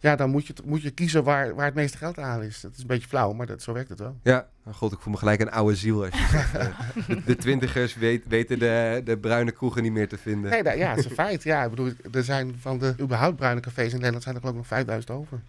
Ja, 0.01 0.17
dan 0.17 0.31
moet 0.31 0.47
je, 0.47 0.55
moet 0.65 0.83
je 0.83 0.91
kiezen 0.91 1.25
waar, 1.25 1.55
waar 1.55 1.65
het 1.65 1.75
meeste 1.75 1.99
geld 1.99 2.15
te 2.15 2.21
halen 2.21 2.47
is. 2.47 2.61
Dat 2.61 2.73
is 2.75 2.81
een 2.81 2.87
beetje 2.87 3.09
flauw, 3.09 3.33
maar 3.33 3.47
dat, 3.47 3.63
zo 3.63 3.73
werkt 3.73 3.89
het 3.89 3.99
wel. 3.99 4.17
Ja, 4.23 4.47
oh 4.65 4.75
god, 4.75 4.93
ik 4.93 4.99
voel 5.01 5.13
me 5.13 5.19
gelijk 5.19 5.41
een 5.41 5.51
oude 5.51 5.77
ziel. 5.77 6.05
Als 6.05 6.15
je 6.15 6.27
zegt, 6.31 6.55
eh, 6.55 6.67
de, 7.07 7.23
de 7.25 7.37
twintigers 7.37 7.95
weet, 7.95 8.25
weten 8.27 8.59
de, 8.59 9.01
de 9.05 9.19
bruine 9.19 9.53
kroegen 9.53 9.83
niet 9.83 9.93
meer 9.93 10.09
te 10.09 10.19
vinden. 10.19 10.51
Nee, 10.51 10.63
dat, 10.63 10.77
ja, 10.77 10.91
het 10.91 10.99
is 10.99 11.05
een 11.05 11.11
feit. 11.11 11.43
Ja, 11.43 11.65
ik 11.65 11.71
bedoel, 11.71 11.93
er 12.13 12.25
zijn 12.25 12.57
van 12.61 12.79
de 12.79 12.95
überhaupt 13.01 13.37
bruine 13.37 13.61
cafés 13.61 13.91
in 13.93 13.97
Nederland 13.97 14.23
zijn 14.23 14.35
er 14.35 14.41
geloof 14.41 14.55
ik 14.55 14.61
nog 14.61 14.71
5000 14.71 15.11
over. 15.11 15.41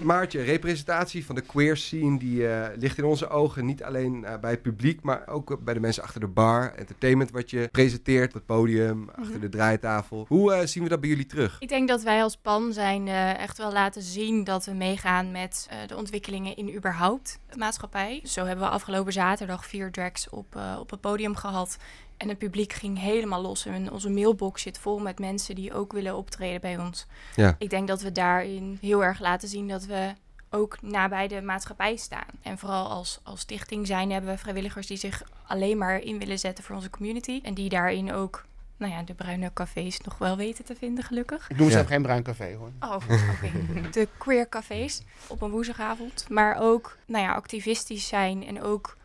Maartje, 0.00 0.42
representatie 0.42 1.26
van 1.26 1.34
de 1.34 1.40
queer 1.40 1.76
scene 1.76 2.18
die 2.18 2.48
eh, 2.48 2.76
ligt 2.76 2.98
in 2.98 3.04
onze 3.04 3.28
ogen 3.28 3.64
niet 3.64 3.82
alleen 3.82 4.24
eh, 4.24 4.38
bij 4.38 4.50
het 4.50 4.62
publiek, 4.62 5.02
maar 5.02 5.28
ook 5.28 5.64
bij 5.64 5.74
de 5.74 5.80
mensen 5.80 6.02
achter 6.02 6.20
de 6.20 6.26
bar, 6.26 6.72
entertainment 6.74 7.30
wat 7.30 7.50
je 7.50 7.68
presenteert 7.72 8.32
het 8.32 8.46
podium, 8.46 9.08
achter 9.10 9.40
de 9.40 9.48
draaitafel. 9.48 10.24
Hoe 10.28 10.52
eh, 10.52 10.66
zien 10.66 10.82
we 10.82 10.88
dat 10.88 11.00
bij 11.00 11.08
jullie 11.08 11.26
terug? 11.26 11.56
Ik 11.58 11.68
denk 11.68 11.88
dat 11.88 12.02
wij 12.02 12.22
als 12.22 12.36
PAN 12.36 12.72
zijn 12.72 13.08
eh, 13.08 13.38
echt 13.38 13.58
wel 13.58 13.72
laten 13.72 14.02
zien 14.02 14.44
dat 14.44 14.64
we 14.64 14.72
meegaan 14.72 15.30
met 15.30 15.66
eh, 15.70 15.78
de 15.86 15.96
ontwikkelingen 15.96 16.56
in 16.56 16.74
überhaupt 16.74 17.38
de 17.50 17.58
maatschappij. 17.58 18.20
Zo 18.24 18.44
hebben 18.44 18.64
we 18.64 18.70
afgelopen 18.70 19.12
zaterdag 19.12 19.66
vier 19.66 19.90
drags 19.90 20.28
op, 20.28 20.56
eh, 20.56 20.76
op 20.80 20.90
het 20.90 21.00
podium 21.00 21.34
gehad. 21.34 21.76
En 22.18 22.28
het 22.28 22.38
publiek 22.38 22.72
ging 22.72 22.98
helemaal 22.98 23.42
los. 23.42 23.66
En 23.66 23.92
onze 23.92 24.10
mailbox 24.10 24.62
zit 24.62 24.78
vol 24.78 24.98
met 24.98 25.18
mensen 25.18 25.54
die 25.54 25.72
ook 25.74 25.92
willen 25.92 26.16
optreden 26.16 26.60
bij 26.60 26.78
ons. 26.78 27.06
Ja. 27.36 27.54
Ik 27.58 27.70
denk 27.70 27.88
dat 27.88 28.02
we 28.02 28.12
daarin 28.12 28.78
heel 28.80 29.04
erg 29.04 29.20
laten 29.20 29.48
zien 29.48 29.68
dat 29.68 29.84
we 29.84 30.12
ook 30.50 30.82
nabij 30.82 31.28
de 31.28 31.42
maatschappij 31.42 31.96
staan. 31.96 32.26
En 32.42 32.58
vooral 32.58 32.88
als, 32.88 33.20
als 33.22 33.40
stichting 33.40 33.86
zijn 33.86 34.10
hebben 34.10 34.30
we 34.30 34.38
vrijwilligers 34.38 34.86
die 34.86 34.96
zich 34.96 35.22
alleen 35.46 35.78
maar 35.78 35.98
in 36.00 36.18
willen 36.18 36.38
zetten 36.38 36.64
voor 36.64 36.74
onze 36.76 36.90
community. 36.90 37.40
En 37.42 37.54
die 37.54 37.68
daarin 37.68 38.12
ook 38.12 38.46
nou 38.76 38.92
ja, 38.92 39.02
de 39.02 39.14
bruine 39.14 39.50
cafés 39.54 40.00
nog 40.00 40.18
wel 40.18 40.36
weten 40.36 40.64
te 40.64 40.74
vinden, 40.74 41.04
gelukkig. 41.04 41.50
Ik 41.50 41.56
noem 41.56 41.66
Ja. 41.66 41.72
zelf 41.72 41.86
geen 41.86 42.02
bruin 42.02 42.22
café 42.22 42.54
hoor. 42.54 42.70
Oh, 42.80 42.94
oké. 42.94 43.50
De 43.92 44.08
queer 44.18 44.48
cafés 44.48 45.02
op 45.26 45.42
een 45.42 45.50
woensdagavond. 45.50 46.26
Maar 46.28 46.56
ook 46.60 46.96
nou 47.06 47.24
ja, 47.24 47.32
activistisch 47.32 48.08
zijn 48.08 48.46
en 48.46 48.62
ook 48.62 48.96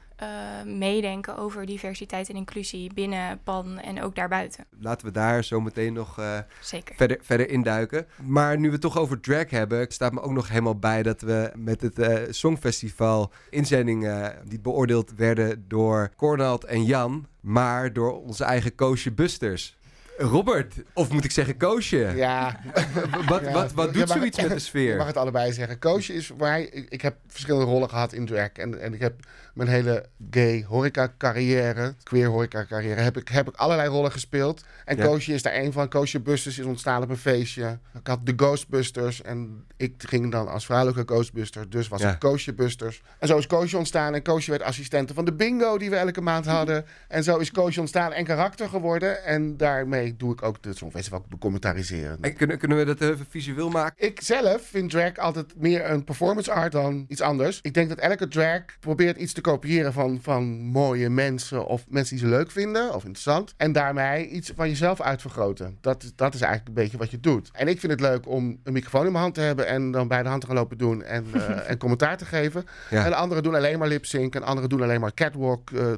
meedenken 0.65 1.37
over 1.37 1.65
diversiteit 1.65 2.29
en 2.29 2.35
inclusie 2.35 2.93
binnen 2.93 3.39
PAN 3.43 3.79
en 3.79 4.01
ook 4.01 4.15
daarbuiten. 4.15 4.65
Laten 4.79 5.07
we 5.07 5.13
daar 5.13 5.43
zo 5.43 5.61
meteen 5.61 5.93
nog 5.93 6.19
uh, 6.19 6.37
Zeker. 6.61 6.95
verder, 6.95 7.17
verder 7.21 7.49
induiken. 7.49 8.07
Maar 8.21 8.59
nu 8.59 8.65
we 8.65 8.71
het 8.71 8.81
toch 8.81 8.97
over 8.97 9.19
drag 9.19 9.49
hebben, 9.49 9.85
staat 9.89 10.13
me 10.13 10.21
ook 10.21 10.31
nog 10.31 10.47
helemaal 10.49 10.79
bij 10.79 11.03
dat 11.03 11.21
we 11.21 11.51
met 11.55 11.81
het 11.81 11.99
uh, 11.99 12.17
Songfestival 12.29 13.31
inzendingen 13.49 14.35
die 14.47 14.59
beoordeeld 14.59 15.13
werden 15.15 15.65
door 15.67 16.11
Cornald 16.15 16.63
en 16.63 16.83
Jan, 16.83 17.27
maar 17.39 17.93
door 17.93 18.21
onze 18.21 18.43
eigen 18.43 18.75
Koosje 18.75 19.11
Busters. 19.11 19.77
Robert, 20.17 20.75
of 20.93 21.09
moet 21.09 21.23
ik 21.23 21.31
zeggen 21.31 21.57
Koosje? 21.57 22.13
Ja. 22.15 22.59
wat, 23.27 23.41
ja. 23.41 23.51
wat, 23.51 23.73
wat 23.73 23.93
doet 23.93 24.09
zoiets 24.09 24.41
met 24.41 24.49
de 24.49 24.59
sfeer? 24.59 24.91
Ik 24.91 24.97
mag 24.97 25.07
het 25.07 25.17
allebei 25.17 25.53
zeggen. 25.53 25.79
Koosje 25.79 26.13
is 26.13 26.31
waar 26.37 26.59
ik, 26.59 26.85
ik 26.89 27.01
heb 27.01 27.15
verschillende 27.27 27.65
rollen 27.65 27.89
gehad 27.89 28.13
in 28.13 28.25
drag. 28.25 28.51
En, 28.51 28.81
en 28.81 28.93
ik 28.93 28.99
heb 28.99 29.13
mijn 29.53 29.69
hele 29.69 30.05
gay 30.29 30.65
horeca 30.67 31.13
carrière, 31.17 31.95
queer 32.03 32.27
horeca 32.27 32.65
carrière, 32.65 33.01
heb 33.01 33.17
ik, 33.17 33.27
heb 33.27 33.47
ik 33.47 33.55
allerlei 33.55 33.89
rollen 33.89 34.11
gespeeld. 34.11 34.63
En 34.85 34.97
ja. 34.97 35.05
Koosje 35.05 35.33
is 35.33 35.41
daar 35.41 35.55
een 35.55 35.71
van. 35.71 35.89
Koosje 35.89 36.19
Busters 36.19 36.59
is 36.59 36.65
ontstaan 36.65 37.03
op 37.03 37.09
een 37.09 37.17
feestje. 37.17 37.79
Ik 37.93 38.07
had 38.07 38.25
de 38.25 38.33
Ghostbusters 38.35 39.21
en 39.21 39.65
ik 39.77 39.93
ging 39.97 40.31
dan 40.31 40.47
als 40.47 40.65
vrouwelijke 40.65 41.13
Ghostbuster. 41.13 41.69
Dus 41.69 41.87
was 41.87 42.01
ja. 42.01 42.07
het 42.07 42.17
Koosje 42.17 42.53
Busters. 42.53 43.01
En 43.19 43.27
zo 43.27 43.37
is 43.37 43.47
Koosje 43.47 43.77
ontstaan. 43.77 44.13
En 44.13 44.21
Koosje 44.21 44.51
werd 44.51 44.63
assistente 44.63 45.13
van 45.13 45.25
de 45.25 45.33
bingo 45.33 45.77
die 45.77 45.89
we 45.89 45.95
elke 45.95 46.21
maand 46.21 46.45
hadden. 46.45 46.85
En 47.07 47.23
zo 47.23 47.37
is 47.37 47.51
Koosje 47.51 47.79
ontstaan 47.79 48.11
en 48.13 48.25
karakter 48.25 48.69
geworden. 48.69 49.23
En 49.23 49.57
daarmee 49.57 50.15
doe 50.17 50.33
ik 50.33 50.43
ook 50.43 50.57
het 50.61 50.77
Songfestival 50.77 51.25
becommentaliseren. 51.29 52.17
En 52.21 52.33
kunnen, 52.33 52.57
kunnen 52.57 52.77
we 52.77 52.85
dat 52.85 53.01
even 53.01 53.25
visueel 53.29 53.69
maken? 53.69 54.07
Ik 54.07 54.21
zelf 54.21 54.61
vind 54.61 54.89
drag 54.89 55.17
altijd 55.17 55.55
meer 55.55 55.89
een 55.89 56.03
performance 56.03 56.51
art 56.51 56.71
dan 56.71 57.05
iets 57.07 57.21
anders. 57.21 57.59
Ik 57.61 57.73
denk 57.73 57.89
dat 57.89 57.97
elke 57.97 58.27
drag 58.27 58.61
probeert 58.79 59.17
iets 59.17 59.33
te 59.33 59.41
kopiëren 59.43 59.93
van, 59.93 60.19
van 60.21 60.43
mooie 60.59 61.09
mensen 61.09 61.65
of 61.65 61.85
mensen 61.89 62.15
die 62.15 62.25
ze 62.25 62.31
leuk 62.31 62.51
vinden 62.51 62.93
of 62.93 63.03
interessant. 63.03 63.53
En 63.57 63.71
daarmee 63.71 64.27
iets 64.27 64.51
van 64.55 64.69
jezelf 64.69 65.01
uitvergroten. 65.01 65.77
Dat, 65.81 66.11
dat 66.15 66.33
is 66.33 66.41
eigenlijk 66.41 66.67
een 66.67 66.83
beetje 66.83 66.97
wat 66.97 67.11
je 67.11 67.19
doet. 67.19 67.49
En 67.53 67.67
ik 67.67 67.79
vind 67.79 67.91
het 67.91 68.01
leuk 68.01 68.27
om 68.27 68.59
een 68.63 68.73
microfoon 68.73 69.05
in 69.05 69.11
mijn 69.11 69.23
hand 69.23 69.35
te 69.35 69.41
hebben 69.41 69.67
en 69.67 69.91
dan 69.91 70.07
bij 70.07 70.23
de 70.23 70.29
hand 70.29 70.41
te 70.41 70.47
gaan 70.47 70.55
lopen 70.55 70.77
doen 70.77 71.03
en, 71.03 71.25
uh, 71.35 71.69
en 71.69 71.77
commentaar 71.77 72.17
te 72.17 72.25
geven. 72.25 72.65
Ja. 72.89 73.05
En 73.05 73.13
anderen 73.13 73.43
doen 73.43 73.55
alleen 73.55 73.79
maar 73.79 73.87
lip 73.87 74.05
sync 74.05 74.35
en 74.35 74.43
anderen 74.43 74.69
doen 74.69 74.81
alleen 74.81 75.01
maar 75.01 75.13
catwalk 75.13 75.69
uh, 75.69 75.91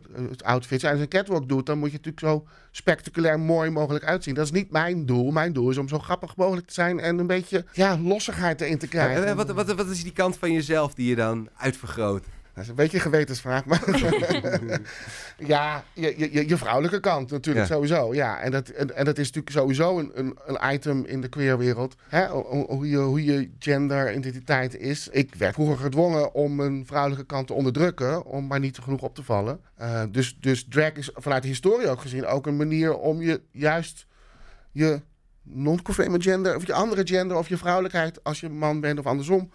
outfits. 0.43 0.83
En 0.83 0.89
als 0.89 0.97
je 0.97 1.03
een 1.03 1.09
catwalk 1.09 1.49
doet, 1.49 1.65
dan 1.65 1.77
moet 1.77 1.91
je 1.91 1.97
natuurlijk 1.97 2.25
zo 2.25 2.47
spectaculair 2.71 3.39
mooi 3.39 3.69
mogelijk 3.69 4.05
uitzien. 4.05 4.33
Dat 4.33 4.45
is 4.45 4.51
niet 4.51 4.71
mijn 4.71 5.05
doel. 5.05 5.31
Mijn 5.31 5.53
doel 5.53 5.69
is 5.69 5.77
om 5.77 5.87
zo 5.87 5.99
grappig 5.99 6.35
mogelijk 6.35 6.67
te 6.67 6.73
zijn 6.73 6.99
en 6.99 7.19
een 7.19 7.27
beetje 7.27 7.65
ja, 7.73 7.97
lossigheid 7.97 8.61
erin 8.61 8.77
te 8.77 8.87
krijgen. 8.87 9.25
Ja, 9.25 9.35
wat, 9.35 9.51
wat, 9.51 9.73
wat 9.73 9.89
is 9.89 10.03
die 10.03 10.11
kant 10.11 10.37
van 10.37 10.51
jezelf 10.51 10.93
die 10.93 11.09
je 11.09 11.15
dan 11.15 11.49
uitvergroot? 11.57 12.23
Dat 12.55 12.63
is 12.63 12.69
een 12.69 12.75
beetje 12.75 12.97
een 12.97 13.03
gewetensvraag, 13.03 13.65
maar 13.65 13.83
ja, 15.37 15.83
je, 15.93 16.15
je, 16.17 16.47
je, 16.47 16.57
vrouwelijke 16.57 16.99
kant 16.99 17.31
natuurlijk 17.31 17.67
ja. 17.67 17.73
sowieso. 17.73 18.13
Ja, 18.13 18.39
en 18.39 18.51
dat, 18.51 18.69
en, 18.69 18.95
en, 18.95 19.05
dat 19.05 19.17
is 19.17 19.25
natuurlijk 19.25 19.55
sowieso 19.55 19.99
een, 19.99 20.11
een, 20.13 20.37
een 20.45 20.73
item 20.73 21.05
in 21.05 21.21
de 21.21 21.27
queerwereld. 21.27 21.95
Hè? 22.07 22.27
Hoe, 22.27 22.89
je, 22.89 22.97
hoe 22.97 23.23
je 23.23 23.49
genderidentiteit 23.59 24.77
is. 24.77 25.07
Ik 25.07 25.35
werd 25.35 25.53
vroeger 25.53 25.77
gedwongen 25.77 26.33
om 26.33 26.55
mijn 26.55 26.85
vrouwelijke 26.85 27.25
kant 27.25 27.47
te 27.47 27.53
onderdrukken, 27.53 28.25
om 28.25 28.47
maar 28.47 28.59
niet 28.59 28.77
genoeg 28.77 29.01
op 29.01 29.15
te 29.15 29.23
vallen. 29.23 29.59
Uh, 29.81 30.03
dus, 30.11 30.37
dus 30.39 30.65
drag 30.69 30.93
is 30.93 31.09
vanuit 31.13 31.41
de 31.41 31.47
historie 31.47 31.89
ook 31.89 32.01
gezien 32.01 32.25
ook 32.25 32.47
een 32.47 32.57
manier 32.57 32.97
om 32.97 33.21
je 33.21 33.41
juist 33.51 34.07
je 34.71 35.01
non-conforme 35.43 36.21
gender 36.21 36.55
of 36.55 36.65
je 36.65 36.73
andere 36.73 37.07
gender 37.07 37.37
of 37.37 37.49
je 37.49 37.57
vrouwelijkheid 37.57 38.23
als 38.23 38.39
je 38.39 38.49
man 38.49 38.79
bent 38.79 38.99
of 38.99 39.05
andersom, 39.05 39.49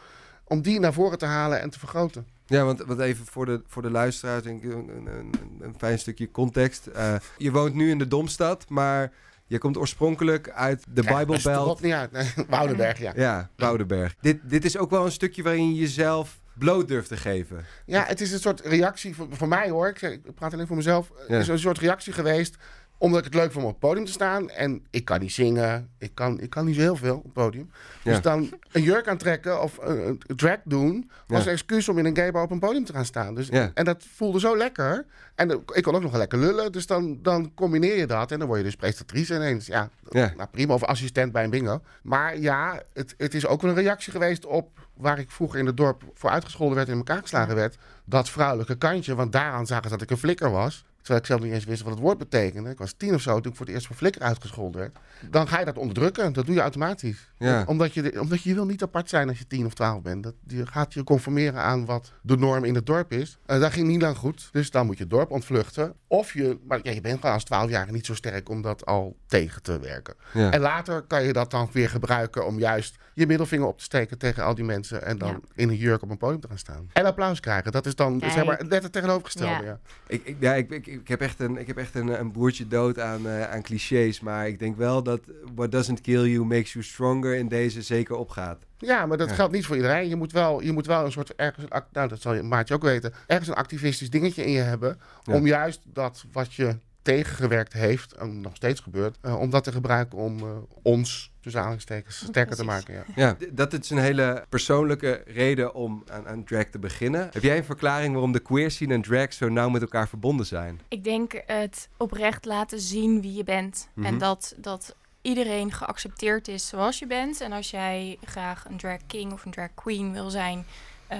om 0.44 0.62
die 0.62 0.80
naar 0.80 0.92
voren 0.92 1.18
te 1.18 1.26
halen 1.26 1.60
en 1.60 1.70
te 1.70 1.78
vergroten. 1.78 2.26
Ja, 2.50 2.64
want 2.64 2.82
wat 2.86 3.00
even 3.00 3.26
voor 3.26 3.46
de, 3.46 3.62
voor 3.66 3.82
de 3.82 3.90
luisteraars, 3.90 4.42
denk 4.42 4.62
ik, 4.62 4.72
een, 4.72 5.06
een, 5.06 5.32
een 5.60 5.74
fijn 5.78 5.98
stukje 5.98 6.30
context. 6.30 6.88
Uh, 6.96 7.14
je 7.36 7.50
woont 7.50 7.74
nu 7.74 7.90
in 7.90 7.98
de 7.98 8.08
Domstad, 8.08 8.68
maar 8.68 9.12
je 9.46 9.58
komt 9.58 9.76
oorspronkelijk 9.76 10.50
uit 10.50 10.84
de 10.88 11.02
ja, 11.02 11.18
Bible 11.18 11.40
Belt. 11.42 11.80
niet 11.80 11.92
uit. 11.92 12.12
Nee, 12.12 12.32
Woudenberg, 12.48 12.98
ja. 12.98 13.12
Ja, 13.16 13.50
Woudenberg. 13.56 14.14
Dit, 14.20 14.38
dit 14.42 14.64
is 14.64 14.76
ook 14.76 14.90
wel 14.90 15.04
een 15.04 15.12
stukje 15.12 15.42
waarin 15.42 15.74
je 15.74 15.80
jezelf 15.80 16.40
bloot 16.58 16.88
durft 16.88 17.08
te 17.08 17.16
geven. 17.16 17.64
Ja, 17.86 18.04
het 18.04 18.20
is 18.20 18.32
een 18.32 18.40
soort 18.40 18.60
reactie, 18.60 19.14
voor, 19.14 19.26
voor 19.30 19.48
mij 19.48 19.70
hoor, 19.70 19.88
ik, 19.88 20.02
ik 20.02 20.34
praat 20.34 20.52
alleen 20.52 20.66
voor 20.66 20.76
mezelf, 20.76 21.12
ja. 21.28 21.38
is 21.38 21.48
een 21.48 21.58
soort 21.58 21.78
reactie 21.78 22.12
geweest 22.12 22.56
omdat 23.00 23.18
ik 23.18 23.24
het 23.24 23.34
leuk 23.34 23.52
vond 23.52 23.64
om 23.64 23.70
op 23.70 23.80
het 23.80 23.88
podium 23.88 24.04
te 24.04 24.12
staan. 24.12 24.50
En 24.50 24.86
ik 24.90 25.04
kan 25.04 25.20
niet 25.20 25.32
zingen. 25.32 25.90
Ik 25.98 26.14
kan, 26.14 26.40
ik 26.40 26.50
kan 26.50 26.64
niet 26.64 26.74
zo 26.74 26.80
heel 26.80 26.96
veel 26.96 27.16
op 27.16 27.22
het 27.22 27.32
podium. 27.32 27.70
Ja. 28.02 28.12
Dus 28.12 28.22
dan 28.22 28.50
een 28.72 28.82
jurk 28.82 29.08
aantrekken 29.08 29.62
of 29.62 29.78
een, 29.80 30.22
drag 30.36 30.58
doen... 30.64 31.10
was 31.26 31.46
een 31.46 31.52
excuus 31.52 31.88
om 31.88 31.98
in 31.98 32.04
een 32.04 32.16
gaybar 32.16 32.42
op 32.42 32.50
een 32.50 32.58
podium 32.58 32.84
te 32.84 32.92
gaan 32.92 33.04
staan. 33.04 33.34
Dus. 33.34 33.48
En 33.48 33.84
dat 33.84 34.04
voelde 34.14 34.40
zo 34.40 34.56
lekker. 34.56 35.06
En 35.34 35.50
ik 35.50 35.82
kon 35.82 35.94
ook 35.94 36.02
nog 36.02 36.10
wel 36.10 36.20
lekker 36.20 36.38
lullen. 36.38 36.72
Dus 36.72 36.86
dan, 36.86 37.18
dan 37.22 37.54
combineer 37.54 37.96
je 37.96 38.06
dat. 38.06 38.32
En 38.32 38.38
dan 38.38 38.46
word 38.46 38.58
je 38.58 38.64
dus 38.64 38.76
presentatrice 38.76 39.34
ineens. 39.34 39.66
Ja, 39.66 39.90
Nou, 40.10 40.46
prima. 40.50 40.74
Of 40.74 40.84
assistent 40.84 41.32
bij 41.32 41.44
een 41.44 41.50
bingo. 41.50 41.80
Maar 42.02 42.38
ja, 42.38 42.82
het, 42.92 43.14
het 43.16 43.34
is 43.34 43.46
ook 43.46 43.62
wel 43.62 43.70
een 43.70 43.76
reactie 43.76 44.12
geweest 44.12 44.46
op... 44.46 44.78
waar 44.94 45.18
ik 45.18 45.30
vroeger 45.30 45.58
in 45.58 45.66
het 45.66 45.76
dorp 45.76 46.02
voor 46.14 46.30
uitgescholden 46.30 46.76
werd... 46.76 46.88
en 46.88 46.92
in 46.92 46.98
elkaar 46.98 47.22
geslagen 47.22 47.54
werd. 47.54 47.76
Dat 48.04 48.30
vrouwelijke 48.30 48.76
kantje. 48.76 49.14
Want 49.14 49.32
daaraan 49.32 49.66
zagen 49.66 49.84
ze 49.84 49.90
dat 49.90 50.02
ik 50.02 50.10
een 50.10 50.16
flikker 50.16 50.50
was. 50.50 50.84
Terwijl 51.10 51.20
ik 51.20 51.40
zelf 51.40 51.50
niet 51.50 51.52
eens 51.52 51.70
wist 51.70 51.82
wat 51.82 51.92
het 51.92 52.02
woord 52.02 52.18
betekende. 52.18 52.70
Ik 52.70 52.78
was 52.78 52.92
tien 52.96 53.14
of 53.14 53.20
zo 53.20 53.40
toen 53.40 53.50
ik 53.50 53.56
voor 53.56 53.66
het 53.66 53.74
eerst 53.74 53.86
voor 53.86 53.96
flikker 53.96 54.22
uitgescholden 54.22 54.80
werd. 54.80 54.98
Dan 55.30 55.48
ga 55.48 55.58
je 55.58 55.64
dat 55.64 55.76
onderdrukken. 55.76 56.32
Dat 56.32 56.46
doe 56.46 56.54
je 56.54 56.60
automatisch. 56.60 57.32
Ja. 57.38 57.64
Omdat, 57.66 57.94
je, 57.94 58.20
omdat 58.20 58.42
je 58.42 58.54
wil 58.54 58.66
niet 58.66 58.82
apart 58.82 59.08
zijn 59.08 59.28
als 59.28 59.38
je 59.38 59.46
tien 59.46 59.66
of 59.66 59.74
twaalf 59.74 60.02
bent. 60.02 60.22
Dat, 60.22 60.34
je 60.46 60.66
gaat 60.66 60.94
je 60.94 61.04
conformeren 61.04 61.60
aan 61.60 61.84
wat 61.84 62.12
de 62.22 62.36
norm 62.36 62.64
in 62.64 62.74
het 62.74 62.86
dorp 62.86 63.12
is. 63.12 63.38
Uh, 63.46 63.60
dat 63.60 63.72
ging 63.72 63.86
niet 63.86 64.02
lang 64.02 64.16
goed. 64.16 64.48
Dus 64.52 64.70
dan 64.70 64.86
moet 64.86 64.96
je 64.96 65.02
het 65.02 65.12
dorp 65.12 65.30
ontvluchten. 65.30 65.94
Of 66.06 66.32
je... 66.32 66.58
Maar 66.66 66.80
ja, 66.82 66.90
je 66.90 67.00
bent 67.00 67.18
gewoon 67.20 67.34
als 67.34 67.44
twaalfjarige 67.44 67.92
niet 67.92 68.06
zo 68.06 68.14
sterk 68.14 68.48
om 68.48 68.62
dat 68.62 68.86
al 68.86 69.16
tegen 69.26 69.62
te 69.62 69.78
werken. 69.78 70.14
Ja. 70.32 70.50
En 70.50 70.60
later 70.60 71.02
kan 71.02 71.22
je 71.22 71.32
dat 71.32 71.50
dan 71.50 71.68
weer 71.72 71.88
gebruiken 71.88 72.46
om 72.46 72.58
juist 72.58 72.98
je 73.20 73.26
middelvinger 73.26 73.66
op 73.66 73.78
te 73.78 73.84
steken 73.84 74.18
tegen 74.18 74.44
al 74.44 74.54
die 74.54 74.64
mensen. 74.64 75.02
En 75.04 75.18
dan 75.18 75.28
Ja. 75.28 75.38
in 75.54 75.68
een 75.68 75.76
jurk 75.76 76.02
op 76.02 76.10
een 76.10 76.16
podium 76.16 76.40
te 76.40 76.48
gaan 76.48 76.58
staan. 76.58 76.88
En 76.92 77.04
applaus 77.04 77.40
krijgen. 77.40 77.72
Dat 77.72 77.86
is 77.86 77.94
dan 77.94 78.18
Kijk. 78.18 78.32
zeg 78.32 78.44
maar, 78.44 78.64
net 78.68 78.82
het 78.82 78.92
tegenovergestelde. 78.92 79.64
Ja. 79.64 79.68
Ja. 79.70 79.80
Ik, 80.06 80.24
ik, 80.24 80.36
ja, 80.40 80.54
ik, 80.54 80.70
ik, 80.70 80.86
ik 80.86 81.08
heb 81.08 81.20
echt 81.20 81.40
een, 81.40 81.56
ik 81.56 81.66
heb 81.66 81.76
echt 81.76 81.94
een, 81.94 82.20
een 82.20 82.32
boertje 82.32 82.68
dood 82.68 82.98
aan, 82.98 83.28
eh, 83.28 83.50
aan 83.50 83.62
clichés. 83.62 84.20
Maar 84.20 84.48
ik 84.48 84.58
denk 84.58 84.76
wel 84.76 85.02
dat 85.02 85.20
what 85.54 85.72
doesn't 85.72 86.00
kill 86.00 86.24
you 86.32 86.44
makes 86.44 86.72
you 86.72 86.84
stronger 86.84 87.34
in 87.34 87.48
deze 87.48 87.82
zeker 87.82 88.16
opgaat. 88.16 88.58
Ja, 88.78 89.06
maar 89.06 89.16
dat 89.18 89.28
Ja. 89.28 89.34
geldt 89.34 89.52
niet 89.52 89.66
voor 89.66 89.76
iedereen. 89.76 90.08
Je 90.08 90.16
moet 90.16 90.32
wel, 90.32 90.62
je 90.62 90.72
moet 90.72 90.86
wel 90.86 91.04
een 91.04 91.12
soort 91.12 91.34
ergens, 91.34 91.66
nou 91.92 92.08
dat 92.08 92.20
zal 92.20 92.34
je 92.34 92.42
Maartje 92.42 92.74
ook 92.74 92.82
weten, 92.82 93.12
ergens 93.26 93.48
een 93.48 93.54
activistisch 93.54 94.10
dingetje 94.10 94.44
in 94.44 94.52
je 94.52 94.60
hebben. 94.60 94.98
Ja. 95.22 95.34
Om 95.34 95.46
juist 95.46 95.80
dat 95.84 96.24
wat 96.32 96.54
je 96.54 96.76
tegengewerkt 97.02 97.72
heeft, 97.72 98.12
en 98.12 98.40
nog 98.40 98.56
steeds 98.56 98.80
gebeurt, 98.80 99.18
eh, 99.20 99.40
om 99.40 99.50
dat 99.50 99.64
te 99.64 99.72
gebruiken 99.72 100.18
om 100.18 100.38
eh, 100.38 100.46
ons, 100.82 101.32
tussen 101.40 101.60
aanhalingstekens, 101.60 102.16
sterker 102.16 102.56
te 102.56 102.64
maken. 102.64 103.04
Ja. 103.14 103.36
Dat 103.52 103.72
is 103.72 103.90
een 103.90 103.98
hele 103.98 104.44
persoonlijke 104.48 105.22
reden 105.26 105.74
om 105.74 106.04
aan, 106.10 106.28
aan 106.28 106.44
drag 106.44 106.64
te 106.64 106.78
beginnen. 106.78 107.28
Heb 107.32 107.42
jij 107.42 107.56
een 107.56 107.64
verklaring 107.64 108.12
waarom 108.12 108.32
de 108.32 108.40
queer 108.40 108.70
scene 108.70 108.94
en 108.94 109.02
drag 109.02 109.32
zo 109.32 109.48
nauw 109.48 109.68
met 109.68 109.82
elkaar 109.82 110.08
verbonden 110.08 110.46
zijn? 110.46 110.80
Ik 110.88 111.04
denk 111.04 111.42
het 111.46 111.88
oprecht 111.96 112.44
laten 112.44 112.80
zien 112.80 113.20
wie 113.20 113.34
je 113.34 113.44
bent. 113.44 113.88
Mhm. 113.94 114.06
En 114.06 114.18
dat, 114.18 114.54
dat 114.56 114.94
iedereen 115.22 115.72
geaccepteerd 115.72 116.48
is 116.48 116.68
zoals 116.68 116.98
je 116.98 117.06
bent. 117.06 117.40
En 117.40 117.52
als 117.52 117.70
jij 117.70 118.18
graag 118.24 118.64
een 118.68 118.76
drag 118.76 118.98
king 119.06 119.32
of 119.32 119.44
een 119.44 119.50
drag 119.50 119.74
queen 119.74 120.12
wil 120.12 120.30
zijn... 120.30 120.64
eh, 121.10 121.18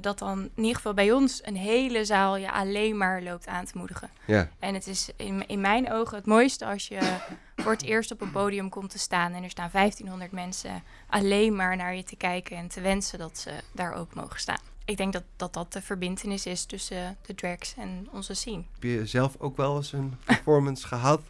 dat 0.00 0.18
dan 0.18 0.38
in 0.38 0.50
ieder 0.62 0.76
geval 0.76 0.94
bij 0.94 1.12
ons 1.12 1.40
een 1.44 1.56
hele 1.56 2.04
zaal 2.04 2.36
je 2.36 2.52
alleen 2.52 2.96
maar 2.96 3.22
loopt 3.22 3.46
aan 3.46 3.64
te 3.64 3.78
moedigen. 3.78 4.10
Ja, 4.24 4.48
En 4.58 4.74
het 4.74 4.86
is 4.86 5.10
in, 5.16 5.48
in 5.48 5.60
mijn 5.60 5.92
ogen 5.92 6.16
het 6.16 6.26
mooiste 6.26 6.66
als 6.66 6.88
je 6.88 7.16
voor 7.56 7.72
het 7.72 7.82
eerst 7.82 8.10
op 8.10 8.20
een 8.20 8.30
podium 8.30 8.68
komt 8.68 8.90
te 8.90 8.98
staan... 8.98 9.32
en 9.32 9.42
er 9.42 9.50
staan 9.50 9.68
1500 9.72 10.32
mensen 10.32 10.82
alleen 11.08 11.56
maar 11.56 11.76
naar 11.76 11.94
je 11.94 12.04
te 12.04 12.16
kijken... 12.16 12.56
en 12.56 12.68
te 12.68 12.80
wensen 12.80 13.18
dat 13.18 13.38
ze 13.38 13.50
daar 13.72 13.94
ook 13.94 14.14
mogen 14.14 14.40
staan. 14.40 14.60
Ik 14.84 14.96
denk 14.96 15.12
dat 15.12 15.24
dat, 15.36 15.52
dat 15.52 15.72
de 15.72 15.82
verbindenis 15.82 16.46
is 16.46 16.64
tussen 16.64 17.16
de 17.26 17.34
drags 17.34 17.74
en 17.76 18.08
onze 18.12 18.34
scene. 18.34 18.62
heb 18.74 18.82
je 18.82 19.06
zelf 19.06 19.34
ook 19.38 19.56
wel 19.56 19.76
eens 19.76 19.92
een 19.92 20.16
performance 20.24 20.86
gehad? 20.86 21.20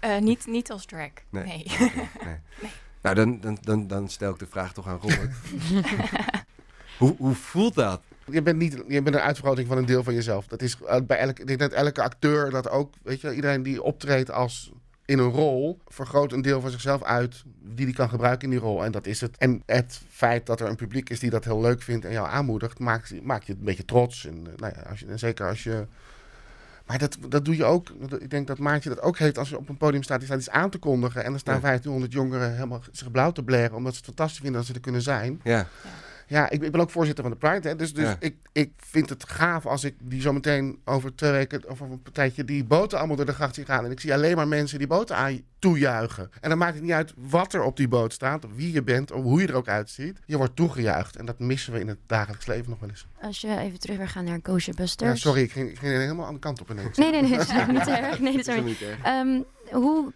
Eh, 0.00 0.18
niet, 0.18 0.46
niet 0.46 0.70
als 0.70 0.84
drag. 0.84 1.10
Nee. 1.28 1.44
Nee. 1.44 1.64
Nee. 2.24 2.70
Nou, 3.00 3.14
dan, 3.14 3.40
dan, 3.40 3.58
dan, 3.60 3.86
dan 3.86 4.08
stel 4.08 4.32
ik 4.32 4.38
de 4.38 4.46
vraag 4.46 4.72
toch 4.72 4.86
aan 4.86 4.98
Robert. 5.00 5.34
hoe, 6.98 7.14
hoe 7.18 7.34
voelt 7.34 7.74
dat? 7.74 8.00
Je 8.30 8.42
bent, 8.42 8.58
niet, 8.58 8.72
je 8.88 9.02
bent 9.02 9.14
een 9.16 9.20
uitvergroting 9.22 9.68
van 9.68 9.78
een 9.78 9.86
deel 9.86 10.02
van 10.02 10.14
jezelf. 10.14 10.46
Dat 10.46 10.62
is 10.62 10.76
eh, 10.86 11.00
bij 11.06 11.18
elke, 11.18 11.40
ik 11.40 11.46
denk 11.46 11.58
dat 11.60 11.72
elke 11.72 12.02
acteur 12.02 12.50
dat 12.50 12.68
ook, 12.68 12.94
weet 13.02 13.20
je, 13.20 13.34
iedereen 13.34 13.62
die 13.62 13.82
optreedt 13.82 14.30
als 14.30 14.72
in 15.04 15.18
een 15.18 15.30
rol, 15.30 15.78
vergroot 15.86 16.32
een 16.32 16.42
deel 16.42 16.60
van 16.60 16.70
zichzelf 16.70 17.02
uit 17.02 17.44
die 17.62 17.84
hij 17.84 17.94
kan 17.94 18.08
gebruiken 18.08 18.44
in 18.44 18.50
die 18.50 18.64
rol. 18.64 18.84
En 18.84 18.92
dat 18.92 19.06
is 19.06 19.20
het. 19.20 19.36
En 19.36 19.62
het 19.66 20.00
feit 20.08 20.46
dat 20.46 20.60
er 20.60 20.68
een 20.68 20.76
publiek 20.76 21.10
is 21.10 21.20
die 21.20 21.30
dat 21.30 21.44
heel 21.44 21.60
leuk 21.60 21.82
vindt 21.82 22.04
en 22.04 22.12
jou 22.12 22.28
aanmoedigt, 22.28 22.78
maakt, 22.78 23.22
maakt 23.22 23.46
je 23.46 23.52
een 23.52 23.64
beetje 23.64 23.84
trots. 23.84 24.26
En, 24.26 24.46
eh, 24.46 24.52
nou 24.56 24.72
ja, 24.76 24.82
als 24.90 25.00
je, 25.00 25.06
en 25.06 25.18
zeker 25.18 25.48
als 25.48 25.62
je. 25.62 25.86
Maar 26.86 26.98
dat, 26.98 27.18
dat 27.28 27.44
doe 27.44 27.56
je 27.56 27.64
ook. 27.64 27.88
Ik 28.18 28.30
denk 28.30 28.46
dat 28.46 28.58
Maartje 28.58 28.88
dat 28.88 29.02
ook 29.02 29.18
heeft 29.18 29.38
als 29.38 29.48
je 29.48 29.58
op 29.58 29.68
een 29.68 29.76
podium 29.76 30.02
staat. 30.02 30.18
Die 30.18 30.26
staat 30.26 30.38
iets 30.38 30.50
aan 30.50 30.70
te 30.70 30.78
kondigen. 30.78 31.24
En 31.24 31.32
er 31.32 31.38
staan 31.38 31.54
Ja. 31.54 31.60
1500 31.60 32.12
jongeren 32.12 32.54
helemaal 32.54 32.82
zich 32.92 33.10
blauw 33.10 33.32
te 33.32 33.42
blaren. 33.42 33.74
Omdat 33.74 33.92
ze 33.92 33.98
het 33.98 34.06
fantastisch 34.06 34.40
vinden 34.40 34.58
dat 34.58 34.66
ze 34.68 34.74
er 34.74 34.80
kunnen 34.80 35.02
zijn. 35.02 35.40
Ja, 35.44 35.56
Ja, 35.58 35.66
ik, 36.28 36.62
ik 36.62 36.72
ben 36.72 36.80
ook 36.80 36.90
voorzitter 36.90 37.24
van 37.24 37.32
de 37.32 37.38
Pride. 37.38 37.68
Hè, 37.68 37.76
dus 37.76 37.92
dus 37.94 38.04
Ja. 38.04 38.16
ik, 38.18 38.34
ik 38.52 38.72
vind 38.76 39.08
het 39.08 39.28
gaaf 39.28 39.66
als 39.66 39.84
ik 39.84 39.94
die 40.02 40.20
zometeen 40.20 40.78
over 40.84 41.14
twee 41.14 41.30
weken 41.30 41.62
of 41.64 41.70
over 41.82 41.92
een 41.92 42.02
partijtje 42.02 42.44
die 42.44 42.64
boten 42.64 42.98
allemaal 42.98 43.16
door 43.16 43.26
de 43.26 43.32
gracht 43.32 43.54
zie 43.54 43.64
gaan. 43.64 43.84
En 43.84 43.90
ik 43.90 44.00
zie 44.00 44.12
alleen 44.14 44.36
maar 44.36 44.48
mensen 44.48 44.78
die 44.78 44.86
boten 44.86 45.16
aan 45.16 45.40
toejuichen. 45.58 46.30
En 46.40 46.48
dan 46.48 46.58
maakt 46.58 46.74
het 46.74 46.82
niet 46.82 46.92
uit 46.92 47.12
wat 47.16 47.54
er 47.54 47.62
op 47.62 47.76
die 47.76 47.88
boot 47.88 48.12
staat, 48.12 48.44
of 48.44 48.50
wie 48.54 48.72
je 48.72 48.82
bent, 48.82 49.12
of 49.12 49.22
hoe 49.22 49.40
je 49.40 49.46
er 49.46 49.54
ook 49.54 49.68
uitziet. 49.68 50.18
Je 50.26 50.36
wordt 50.36 50.56
toegejuicht. 50.56 51.16
En 51.16 51.26
dat 51.26 51.38
missen 51.38 51.72
we 51.72 51.80
in 51.80 51.88
het 51.88 51.98
dagelijks 52.06 52.46
leven 52.46 52.70
nog 52.70 52.80
wel 52.80 52.88
eens. 52.88 53.06
Als 53.20 53.40
je 53.40 53.58
even 53.58 53.78
terug 53.80 53.96
weer 53.96 54.08
gaat 54.08 54.24
naar 54.24 54.40
Kosher 54.40 54.72
Ja, 54.76 54.82
Busters. 54.82 55.20
sorry, 55.20 55.42
ik 55.42 55.52
ging, 55.52 55.70
ik 55.70 55.78
ging 55.78 55.92
helemaal 55.96 56.26
aan 56.26 56.34
de 56.34 56.40
kant 56.40 56.60
op 56.60 56.70
ineens. 56.70 56.96
Nee, 56.98 57.10
nee, 57.10 57.22
nee, 57.22 57.30
dat 57.30 57.40
is 57.40 57.52
niet 57.66 57.86
erg. 57.88 58.18
Nee, 58.20 58.36
dat 58.36 58.40
is 58.40 58.46
Dat 58.46 58.46
is 58.46 58.46
helemaal 58.46 58.64
niet 58.64 58.80
erg. 58.82 59.02
Ehm, 59.02 59.40
hoe, 59.72 60.12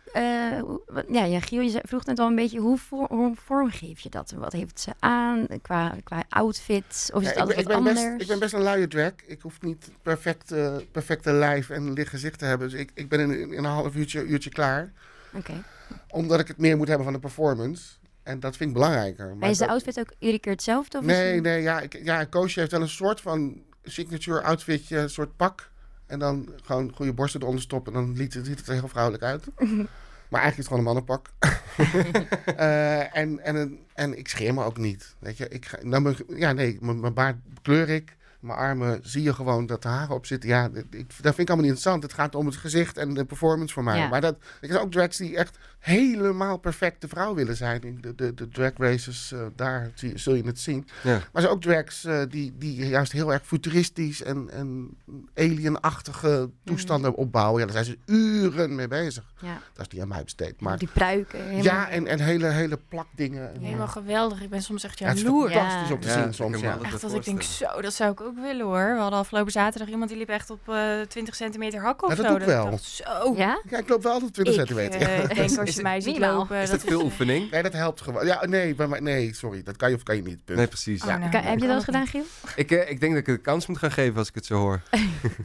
wat- 0.87 1.05
ja, 1.09 1.25
ja, 1.25 1.41
Giel, 1.41 1.61
je 1.61 1.81
vroeg 1.83 2.05
net 2.05 2.19
al 2.19 2.27
een 2.27 2.35
beetje, 2.35 2.59
hoe, 2.61 2.79
voor, 2.79 3.07
hoe 3.09 3.35
vormgeef 3.45 4.01
je 4.01 4.09
dat? 4.09 4.31
Wat 4.37 4.53
heeft 4.53 4.81
ze 4.81 4.91
aan 4.99 5.47
qua, 5.63 5.95
qua 6.05 6.25
outfits? 6.29 7.13
Of 7.13 7.23
is 7.23 7.29
Ja, 7.29 7.35
het 7.35 7.37
ik, 7.37 7.41
altijd 7.41 7.57
ben, 7.57 7.59
ik, 7.59 7.67
wat 7.67 7.67
ben 7.67 7.77
anders? 7.97 8.07
best, 8.09 8.21
ik 8.21 8.27
ben 8.27 8.39
best 8.39 8.53
een 8.55 8.63
luie 8.63 8.89
drag. 8.89 9.13
Ik 9.27 9.41
hoef 9.43 9.61
niet 9.61 9.91
perfect, 10.03 10.53
eh, 10.53 10.77
perfecte 10.93 11.33
lijf 11.33 11.71
en 11.71 11.93
licht 11.93 12.11
gezicht 12.11 12.39
te 12.39 12.45
hebben. 12.45 12.71
Dus 12.71 12.81
ik, 12.81 12.91
ik 12.95 13.09
ben 13.09 13.21
in, 13.21 13.53
in 13.53 13.59
een 13.59 13.65
half 13.65 13.95
uurtje, 13.95 14.25
uurtje 14.25 14.51
klaar. 14.51 14.93
Oké. 15.35 15.63
Omdat 16.09 16.41
ik 16.41 16.49
het 16.49 16.59
meer 16.59 16.77
moet 16.77 16.87
hebben 16.89 17.05
van 17.05 17.15
de 17.15 17.21
performance. 17.21 17.85
En 18.23 18.41
dat 18.41 18.57
vind 18.57 18.69
ik 18.71 18.75
belangrijker. 18.77 19.27
Maar 19.27 19.37
Maar 19.37 19.51
is 19.51 19.59
de 19.59 19.65
dat- 19.65 19.73
outfit 19.73 19.99
ook 19.99 20.13
iedere 20.19 20.39
keer 20.41 20.53
hetzelfde? 20.53 20.99
Of 20.99 21.05
Nee, 21.05 21.41
nee, 21.41 21.63
ja, 21.63 21.81
ik, 21.81 21.99
ja, 22.03 22.25
Koosje 22.25 22.61
heeft 22.61 22.73
wel 22.73 22.81
een 22.81 22.89
soort 22.89 23.21
van 23.21 23.63
signature 23.83 24.43
outfitje, 24.43 24.99
een 24.99 25.11
soort 25.11 25.37
pak. 25.37 25.70
En 26.11 26.19
dan 26.19 26.49
gewoon 26.63 26.93
goede 26.95 27.13
borsten 27.13 27.41
eronder 27.41 27.63
stoppen. 27.63 27.95
En 27.95 28.07
dan 28.07 28.17
ziet 28.17 28.35
het, 28.35 28.47
ziet 28.47 28.59
het 28.59 28.69
er 28.69 28.75
heel 28.75 28.89
vrouwelijk 28.89 29.23
uit. 29.23 29.45
maar 30.31 30.41
eigenlijk 30.41 30.57
is 30.57 30.57
het 30.57 30.67
gewoon 30.67 30.79
een 30.79 30.85
mannenpak. 30.85 31.27
Eh, 32.57 33.17
en, 33.17 33.41
en, 33.45 33.79
en 33.95 34.19
ik 34.19 34.29
scheer 34.29 34.55
me 34.55 34.65
ook 34.65 34.77
niet. 34.79 35.15
Weet 35.19 35.37
je, 35.37 35.49
ik 35.49 35.67
ga, 35.67 35.79
dan 35.85 36.03
ben 36.03 36.13
ik- 36.13 36.39
ja, 36.39 36.53
nee, 36.53 36.79
mijn 36.81 37.01
mijn 37.01 37.15
baard 37.15 37.37
kleur 37.63 37.89
ik. 37.89 38.17
Mijn 38.41 38.59
armen 38.59 38.99
zie 39.03 39.23
je 39.23 39.35
gewoon 39.35 39.67
dat 39.67 39.83
de 39.83 39.89
haren 39.89 40.15
op 40.15 40.27
zitten. 40.27 40.49
Ja, 40.49 40.71
ik, 40.91 40.91
dat 40.91 41.09
vind 41.09 41.39
ik 41.39 41.49
allemaal 41.49 41.57
niet 41.57 41.65
interessant. 41.77 42.03
Het 42.03 42.13
gaat 42.13 42.35
om 42.35 42.47
het 42.47 42.57
gezicht 42.57 42.97
en 42.97 43.15
de 43.15 43.25
performance 43.25 43.75
voor 43.75 43.85
mij. 43.85 43.99
Ja. 43.99 44.09
Maar 44.09 44.21
dat, 44.21 44.37
er 44.61 44.69
zijn 44.69 44.81
ook 44.81 44.91
drags 44.93 45.17
die 45.17 45.37
echt 45.37 45.59
helemaal 45.81 46.57
perfecte 46.57 47.09
vrouw 47.09 47.35
willen 47.35 47.57
zijn. 47.57 47.81
In 47.83 47.99
de, 48.01 48.15
de, 48.15 48.35
de 48.35 48.49
drag 48.49 48.73
races, 48.77 49.33
eh, 49.33 49.41
daar 49.57 49.91
zie, 49.95 50.19
zul 50.19 50.35
je 50.35 50.43
het 50.43 50.59
zien. 50.61 50.89
Ja. 51.03 51.11
Maar 51.11 51.21
er 51.33 51.41
zijn 51.41 51.53
ook 51.53 51.61
drags 51.63 52.05
eh, 52.05 52.21
die, 52.29 52.53
die 52.59 52.89
juist 52.89 53.13
heel 53.13 53.33
erg 53.33 53.43
futuristisch 53.47 54.23
en, 54.23 54.49
en 54.51 54.97
alienachtige 55.35 56.51
toestanden 56.65 57.15
opbouwen. 57.15 57.61
Ja, 57.61 57.67
daar 57.73 57.85
zijn 57.85 57.99
ze 58.07 58.13
uren 58.13 58.75
mee 58.75 58.89
bezig. 58.89 59.25
Ja, 59.41 59.59
Dat 59.75 59.87
is 59.87 59.93
niet 59.93 60.03
aan 60.03 60.09
mij 60.09 60.23
besteed. 60.25 60.61
Maar 60.61 60.79
die 60.79 60.89
pruiken. 60.93 61.39
helemaal- 61.43 61.63
ja, 61.65 61.89
en, 61.89 62.07
en 62.07 62.21
hele, 62.21 62.47
hele 62.47 62.79
plakdingen. 62.89 63.55
En, 63.55 63.61
Helemaal 63.63 63.89
geweldig. 63.89 64.43
Ik 64.43 64.51
ben 64.51 64.63
soms 64.63 64.85
echt 64.85 64.99
ja, 64.99 65.07
het 65.09 65.17
is 65.17 65.23
jaloers. 65.23 65.53
fantastisch 65.53 65.89
Ja. 65.89 65.95
om 65.95 66.01
te 66.01 66.07
Ja, 66.09 66.15
zien 66.15 66.25
ik 66.29 66.35
soms. 66.35 66.61
Ja. 66.61 66.79
Echt 66.83 67.01
dat 67.01 67.15
ik 67.15 67.25
denk, 67.25 67.43
zo, 67.43 67.81
dat 67.81 67.95
zou 67.95 68.13
ik 68.13 68.21
ook 68.21 68.35
willen 68.41 68.67
hoor. 68.67 68.95
We 68.95 69.01
hadden 69.01 69.19
afgelopen 69.19 69.53
zaterdag 69.53 69.89
iemand 69.89 70.11
die 70.11 70.19
liep 70.19 70.29
echt 70.29 70.51
op 70.51 70.69
eh 70.69 71.01
20 71.09 71.35
centimeter 71.35 71.81
hakken 71.81 72.09
of 72.09 72.17
Ja, 72.17 72.23
dat 72.23 72.27
zo. 72.27 72.39
doe 72.39 72.41
ik 72.41 72.47
wel. 72.47 72.79
zo. 72.83 73.35
Ja? 73.37 73.63
ja, 73.69 73.79
ik 73.79 73.89
loop 73.89 74.03
wel 74.03 74.13
altijd 74.13 74.33
20 74.35 74.55
ik 74.55 74.61
centimeter. 74.61 75.01
eh, 75.01 75.19
Ja. 75.19 75.27
denk 75.35 75.59
als 75.59 75.70
Je 75.75 75.83
mij 75.83 76.01
ziet 76.01 76.13
minimaal? 76.13 76.37
lopen. 76.37 76.57
Is 76.61 76.71
dat 76.71 76.83
veel 76.83 77.03
oefening? 77.03 77.51
Nee, 77.51 77.63
dat 77.63 77.73
helpt 77.73 78.01
gewoon. 78.01 78.27
Ja, 78.27 78.47
nee, 78.47 78.75
bij 78.75 78.87
mij- 78.87 79.01
nee, 79.01 79.35
sorry. 79.35 79.63
Dat 79.63 79.77
kan 79.77 79.89
je 79.91 79.95
of 79.97 80.03
kan 80.03 80.17
je 80.17 80.23
niet. 80.23 80.45
Punt. 80.45 80.59
Nee, 80.59 80.67
precies. 80.67 81.03
Oh, 81.03 81.09
nou, 81.17 81.31
Kan- 81.31 81.43
heb 81.43 81.59
je 81.59 81.67
dat 81.67 81.75
eens 81.75 81.85
gedaan, 81.85 82.07
Giel? 82.07 82.25
Ik, 82.57 82.71
eh, 82.71 82.91
ik 82.91 83.01
denk 83.01 83.13
dat 83.13 83.21
ik 83.21 83.27
het 83.27 83.37
de 83.37 83.43
kans 83.43 83.67
moet 83.67 83.79
gaan 83.79 83.93
geven 83.93 84.17
als 84.19 84.29
ik 84.29 84.35
het 84.35 84.47
zo 84.47 84.55
hoor. 84.59 84.81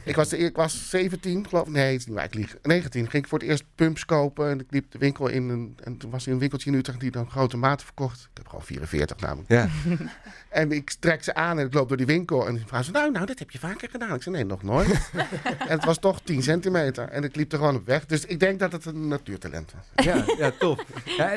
Ik 0.04 0.16
was, 0.16 0.28
de, 0.28 0.38
ik 0.38 0.56
was 0.56 0.88
17, 0.90 1.48
geloof 1.48 1.66
ik. 1.66 1.72
Nee, 1.72 1.92
het 1.92 2.00
is 2.00 2.06
niet 2.06 2.14
waar. 2.16 2.24
Ik 2.24 2.34
lieg. 2.34 2.56
19. 2.62 3.10
Ging 3.10 3.22
ik 3.22 3.28
voor 3.28 3.38
het 3.38 3.48
eerst 3.48 3.64
pumps 3.74 4.04
kopen. 4.04 4.50
En 4.50 4.60
ik 4.60 4.66
liep 4.70 4.90
de 4.90 4.98
winkel 4.98 5.28
in. 5.28 5.50
En, 5.50 5.76
en 5.84 5.96
toen 5.96 6.10
was 6.10 6.26
er 6.26 6.32
een 6.32 6.38
winkeltje 6.38 6.70
in 6.70 6.76
Utrecht 6.76 7.00
die 7.00 7.10
dan 7.10 7.30
grote 7.30 7.56
maten 7.56 7.86
verkocht. 7.86 8.20
Ik 8.20 8.36
heb 8.36 8.46
gewoon 8.48 8.64
44 8.64 9.16
namelijk. 9.20 9.48
Ja. 9.50 9.68
En 10.48 10.72
ik 10.72 10.90
trek 11.00 11.24
ze 11.24 11.34
aan 11.34 11.58
en 11.58 11.66
ik 11.66 11.74
loop 11.74 11.88
door 11.88 11.96
die 11.96 12.06
winkel. 12.06 12.46
En 12.46 12.54
die 12.54 12.64
vragen 12.66 12.86
ze, 12.86 12.90
nou, 12.92 13.10
nou, 13.10 13.26
dat 13.26 13.38
heb 13.38 13.50
je 13.50 13.58
vaker 13.58 13.88
gedaan. 13.90 14.14
Ik 14.14 14.22
zei, 14.22 14.34
nee, 14.34 14.44
nog 14.44 14.62
nooit. 14.62 14.88
en 15.58 15.68
het 15.68 15.84
was 15.84 15.98
toch 15.98 16.20
10 16.24 16.42
centimeter. 16.42 17.08
En 17.08 17.24
ik 17.24 17.36
liep 17.36 17.52
er 17.52 17.58
gewoon 17.58 17.74
op 17.76 17.86
weg. 17.86 18.06
Dus 18.06 18.24
ik 18.24 18.40
denk 18.40 18.58
dat 18.58 18.72
het 18.72 18.84
een 18.84 19.08
natuurtalent 19.08 19.72
was. 19.76 20.04
Ja, 20.06 20.15
ja 20.38 20.50
tof. 20.58 20.84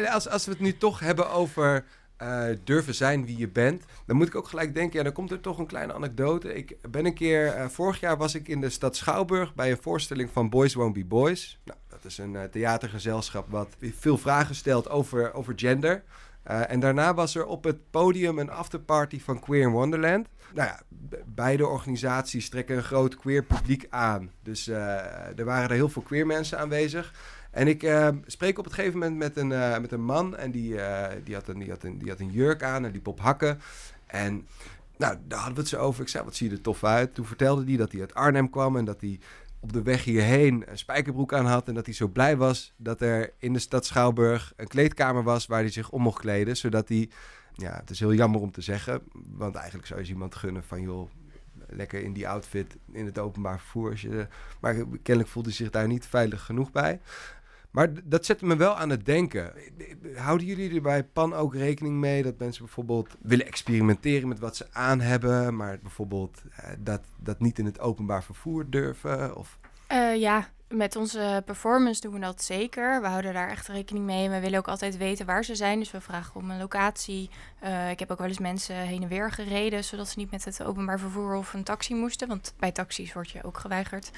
Als, 0.09 0.29
als 0.29 0.45
we 0.45 0.51
het 0.51 0.59
nu 0.59 0.77
toch 0.77 0.99
hebben 0.99 1.29
over 1.29 1.85
eh, 2.17 2.45
durven 2.63 2.95
zijn 2.95 3.25
wie 3.25 3.37
je 3.37 3.47
bent, 3.47 3.83
dan 4.05 4.15
moet 4.15 4.27
ik 4.27 4.35
ook 4.35 4.47
gelijk 4.47 4.73
denken, 4.73 4.97
ja, 4.97 5.03
dan 5.03 5.13
komt 5.13 5.31
er 5.31 5.39
toch 5.39 5.57
een 5.57 5.65
kleine 5.67 5.93
anekdote. 5.93 6.53
Ik 6.53 6.75
ben 6.89 7.05
een 7.05 7.13
keer, 7.13 7.47
eh, 7.47 7.67
vorig 7.67 7.99
jaar 7.99 8.17
was 8.17 8.35
ik 8.35 8.47
in 8.47 8.61
de 8.61 8.69
stad 8.69 8.95
Schouwburg 8.95 9.55
bij 9.55 9.71
een 9.71 9.81
voorstelling 9.81 10.29
van 10.33 10.49
Boys 10.49 10.73
Won't 10.73 10.93
Be 10.93 11.05
Boys. 11.05 11.59
Nou, 11.63 11.79
dat 11.89 12.05
is 12.05 12.17
een 12.17 12.35
eh, 12.35 12.43
theatergezelschap 12.43 13.49
wat 13.49 13.75
veel 13.79 14.17
vragen 14.17 14.55
stelt 14.55 14.89
over, 14.89 15.33
over 15.33 15.53
gender. 15.55 16.03
En 16.43 16.79
daarna 16.79 17.13
was 17.13 17.35
er 17.35 17.45
op 17.45 17.63
het 17.63 17.89
podium 17.89 18.39
een 18.39 18.49
afterparty 18.49 19.19
van 19.19 19.39
Queer 19.39 19.61
in 19.61 19.69
Wonderland. 19.69 20.27
Nou 20.53 20.67
ja, 20.67 20.79
be- 20.87 21.23
beide 21.25 21.67
organisaties 21.67 22.49
trekken 22.49 22.77
een 22.77 22.83
groot 22.83 23.15
queer 23.15 23.43
publiek 23.43 23.85
aan. 23.89 24.31
Dus 24.43 24.67
er 24.67 25.45
waren 25.45 25.69
er 25.69 25.75
heel 25.75 25.89
veel 25.89 26.01
queer 26.01 26.25
mensen 26.25 26.59
aanwezig. 26.59 27.13
En 27.51 27.67
ik 27.67 27.83
eh, 27.83 28.07
spreek 28.25 28.57
op 28.57 28.63
het 28.63 28.73
gegeven 28.73 28.99
moment 28.99 29.17
met 29.17 29.37
een, 29.37 29.51
eh, 29.51 29.79
met 29.79 29.91
een 29.91 30.03
man 30.03 30.37
en 30.37 30.51
die, 30.51 30.81
eh, 30.81 31.15
die, 31.23 31.35
had 31.35 31.47
een, 31.47 31.59
die, 31.59 31.69
had 31.69 31.83
een, 31.83 31.97
die 31.97 32.09
had 32.09 32.19
een 32.19 32.31
jurk 32.31 32.63
aan 32.63 32.85
en 32.85 32.91
liep 32.91 33.07
op 33.07 33.19
hakken. 33.19 33.59
En 34.05 34.47
nou, 34.97 35.17
daar 35.27 35.39
hadden 35.39 35.55
we 35.55 35.61
het 35.61 35.69
zo 35.69 35.77
over. 35.77 36.01
Ik 36.01 36.09
zei, 36.09 36.23
wat 36.23 36.35
zie 36.35 36.49
je 36.49 36.55
er 36.55 36.61
tof 36.61 36.83
uit. 36.83 37.13
Toen 37.13 37.25
vertelde 37.25 37.63
hij 37.65 37.77
dat 37.77 37.91
hij 37.91 38.01
uit 38.01 38.13
Arnhem 38.13 38.49
kwam 38.49 38.77
en 38.77 38.85
dat 38.85 39.01
hij 39.01 39.19
op 39.59 39.73
de 39.73 39.81
weg 39.81 40.03
hierheen 40.03 40.63
een 40.67 40.77
spijkerbroek 40.77 41.33
aan 41.33 41.45
had. 41.45 41.67
En 41.67 41.73
dat 41.73 41.85
hij 41.85 41.95
zo 41.95 42.07
blij 42.07 42.37
was 42.37 42.73
dat 42.77 43.01
er 43.01 43.33
in 43.37 43.53
de 43.53 43.59
stad 43.59 43.85
Schouwburg 43.85 44.53
een 44.55 44.67
kleedkamer 44.67 45.23
was 45.23 45.45
waar 45.45 45.59
hij 45.59 45.71
zich 45.71 45.89
om 45.89 46.01
mocht 46.01 46.19
kleden. 46.19 46.57
Zodat 46.57 46.87
hij, 46.87 47.09
ja, 47.53 47.75
het 47.79 47.89
is 47.89 47.99
heel 47.99 48.13
jammer 48.13 48.41
om 48.41 48.51
te 48.51 48.61
zeggen, 48.61 49.01
want 49.13 49.55
eigenlijk 49.55 49.87
zou 49.87 50.01
je 50.01 50.07
iemand 50.07 50.35
gunnen 50.35 50.63
van 50.63 50.81
joh, 50.81 51.09
lekker 51.69 52.03
in 52.03 52.13
die 52.13 52.27
outfit 52.27 52.77
in 52.91 53.05
het 53.05 53.19
openbaar 53.19 53.59
vervoer. 53.59 53.97
Maar 54.59 54.75
kennelijk 54.75 55.31
voelde 55.31 55.49
hij 55.49 55.57
zich 55.57 55.69
daar 55.69 55.87
niet 55.87 56.05
veilig 56.05 56.45
genoeg 56.45 56.71
bij. 56.71 56.99
Maar 57.71 57.89
dat 58.03 58.25
zette 58.25 58.45
me 58.45 58.55
wel 58.55 58.75
aan 58.75 58.89
het 58.89 59.05
denken. 59.05 59.53
Houden 60.15 60.47
jullie 60.47 60.75
er 60.75 60.81
bij 60.81 61.03
PAN 61.03 61.33
ook 61.33 61.55
rekening 61.55 61.95
mee 61.95 62.23
dat 62.23 62.37
mensen 62.37 62.63
bijvoorbeeld 62.63 63.15
willen 63.21 63.45
experimenteren 63.45 64.27
met 64.27 64.39
wat 64.39 64.55
ze 64.55 64.67
aan 64.71 64.99
hebben, 64.99 65.55
maar 65.55 65.79
bijvoorbeeld 65.81 66.41
eh, 66.55 66.69
dat, 66.79 67.01
dat 67.17 67.39
niet 67.39 67.59
in 67.59 67.65
het 67.65 67.79
openbaar 67.79 68.23
vervoer 68.23 68.69
durven? 68.69 69.35
Of... 69.35 69.59
Eh, 69.87 70.15
ja, 70.15 70.47
met 70.69 70.95
onze 70.95 71.41
performance 71.45 72.01
doen 72.01 72.13
we 72.13 72.19
dat 72.19 72.43
zeker. 72.43 73.01
We 73.01 73.07
houden 73.07 73.33
daar 73.33 73.49
echt 73.49 73.67
rekening 73.67 74.05
mee. 74.05 74.29
We 74.29 74.39
willen 74.39 74.59
ook 74.59 74.67
altijd 74.67 74.97
weten 74.97 75.25
waar 75.25 75.43
ze 75.45 75.55
zijn. 75.55 75.79
Dus 75.79 75.91
we 75.91 76.01
vragen 76.01 76.35
om 76.35 76.51
een 76.51 76.59
locatie. 76.59 77.29
Eh, 77.59 77.89
ik 77.89 77.99
heb 77.99 78.11
ook 78.11 78.17
wel 78.17 78.27
eens 78.27 78.39
mensen 78.39 78.75
heen 78.75 79.03
en 79.03 79.09
weer 79.09 79.31
gereden, 79.31 79.83
zodat 79.83 80.07
ze 80.07 80.19
niet 80.19 80.31
met 80.31 80.45
het 80.45 80.63
openbaar 80.63 80.99
vervoer 80.99 81.35
of 81.35 81.53
een 81.53 81.63
taxi 81.63 81.95
moesten. 81.95 82.27
Want 82.27 82.53
bij 82.59 82.71
taxis 82.71 83.13
word 83.13 83.29
je 83.29 83.43
ook 83.43 83.57
geweigerd. 83.57 84.11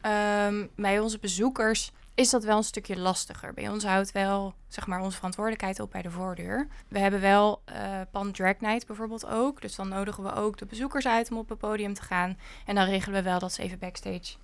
Ehm, 0.00 0.66
bij 0.76 1.00
onze 1.00 1.18
bezoekers 1.18 1.92
is 2.14 2.30
dat 2.30 2.44
wel 2.44 2.56
een 2.56 2.64
stukje 2.64 2.98
lastiger. 2.98 3.54
Bij 3.54 3.68
ons 3.68 3.84
houdt 3.84 4.12
wel 4.12 4.54
zeg 4.68 4.86
maar, 4.86 5.00
onze 5.00 5.16
verantwoordelijkheid 5.16 5.80
op 5.80 5.90
bij 5.90 6.02
de 6.02 6.10
voordeur. 6.10 6.68
We 6.88 6.98
hebben 6.98 7.20
wel 7.20 7.62
eh 7.64 8.00
Pan 8.10 8.32
Drag 8.32 8.60
Night 8.60 8.86
bijvoorbeeld 8.86 9.26
ook. 9.26 9.60
Dus 9.60 9.74
dan 9.74 9.88
nodigen 9.88 10.22
we 10.22 10.34
ook 10.34 10.58
de 10.58 10.66
bezoekers 10.66 11.06
uit 11.06 11.30
om 11.30 11.38
op 11.38 11.48
het 11.48 11.58
podium 11.58 11.94
te 11.94 12.02
gaan. 12.02 12.38
En 12.66 12.74
dan 12.74 12.84
regelen 12.84 13.22
we 13.22 13.30
wel 13.30 13.38
dat 13.38 13.52
ze 13.52 13.62
even 13.62 13.78
backstage. 13.78 14.34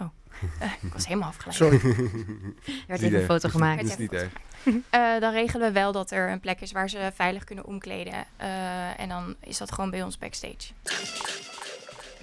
Oh, 0.00 0.08
eh, 0.60 0.72
ik 0.80 0.92
was 0.92 1.06
helemaal 1.06 1.28
afgeleid. 1.28 1.56
Sorry. 1.56 1.80
Er 1.84 2.84
werd 2.86 3.00
Niet 3.00 3.10
even 3.10 3.20
een 3.20 3.24
foto 3.24 3.48
gemaakt. 3.48 3.80
Dat 3.80 3.90
is 3.90 3.96
niet 3.96 4.12
erg. 4.12 4.32
Eh, 4.90 5.20
dan 5.20 5.32
regelen 5.32 5.66
we 5.66 5.72
wel 5.72 5.92
dat 5.92 6.10
er 6.10 6.30
een 6.30 6.40
plek 6.40 6.60
is 6.60 6.72
waar 6.72 6.88
ze 6.90 7.10
veilig 7.14 7.44
kunnen 7.44 7.64
omkleden. 7.64 8.24
Eh, 8.36 9.00
en 9.00 9.08
dan 9.08 9.34
is 9.40 9.58
dat 9.58 9.72
gewoon 9.72 9.90
bij 9.90 10.02
ons 10.02 10.18
backstage. 10.18 10.72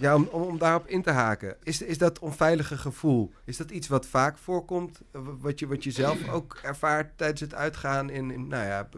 Ja, 0.02 0.16
om, 0.16 0.28
om, 0.32 0.42
om 0.42 0.58
daarop 0.58 0.88
in 0.88 1.02
te 1.02 1.12
haken. 1.12 1.56
Is, 1.64 1.82
is 1.82 1.98
dat 1.98 2.20
onveilige 2.20 2.78
gevoel, 2.78 3.32
is 3.46 3.58
dat 3.58 3.72
iets 3.72 3.88
wat 3.88 4.06
vaak 4.06 4.38
voorkomt? 4.38 5.02
eh, 5.12 5.22
Wat 5.40 5.60
je, 5.60 5.68
wat 5.68 5.84
je 5.84 5.92
zelf 5.92 6.28
ook 6.36 6.60
ervaart 6.64 7.18
tijdens 7.18 7.40
het 7.42 7.54
uitgaan 7.56 8.10
in, 8.10 8.32
in 8.32 8.48
nou 8.48 8.66
ja, 8.66 8.90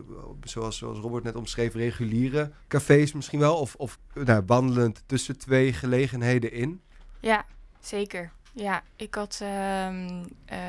zoals, 0.44 0.78
zoals 0.78 1.00
Robert 1.00 1.24
net 1.24 1.36
omschreef, 1.36 1.74
reguliere 1.74 2.52
cafés 2.68 3.14
misschien 3.14 3.40
wel? 3.40 3.56
Of, 3.58 3.76
of 3.76 4.00
nou, 4.14 4.44
wandelend 4.46 5.04
tussen 5.06 5.38
twee 5.38 5.74
gelegenheden 5.74 6.52
in? 6.52 6.82
Ja, 7.20 7.46
zeker. 7.80 8.32
Ja, 8.56 8.82
ik 8.96 9.16
had 9.16 9.40
ehm, 9.42 10.24
eh, 10.46 10.60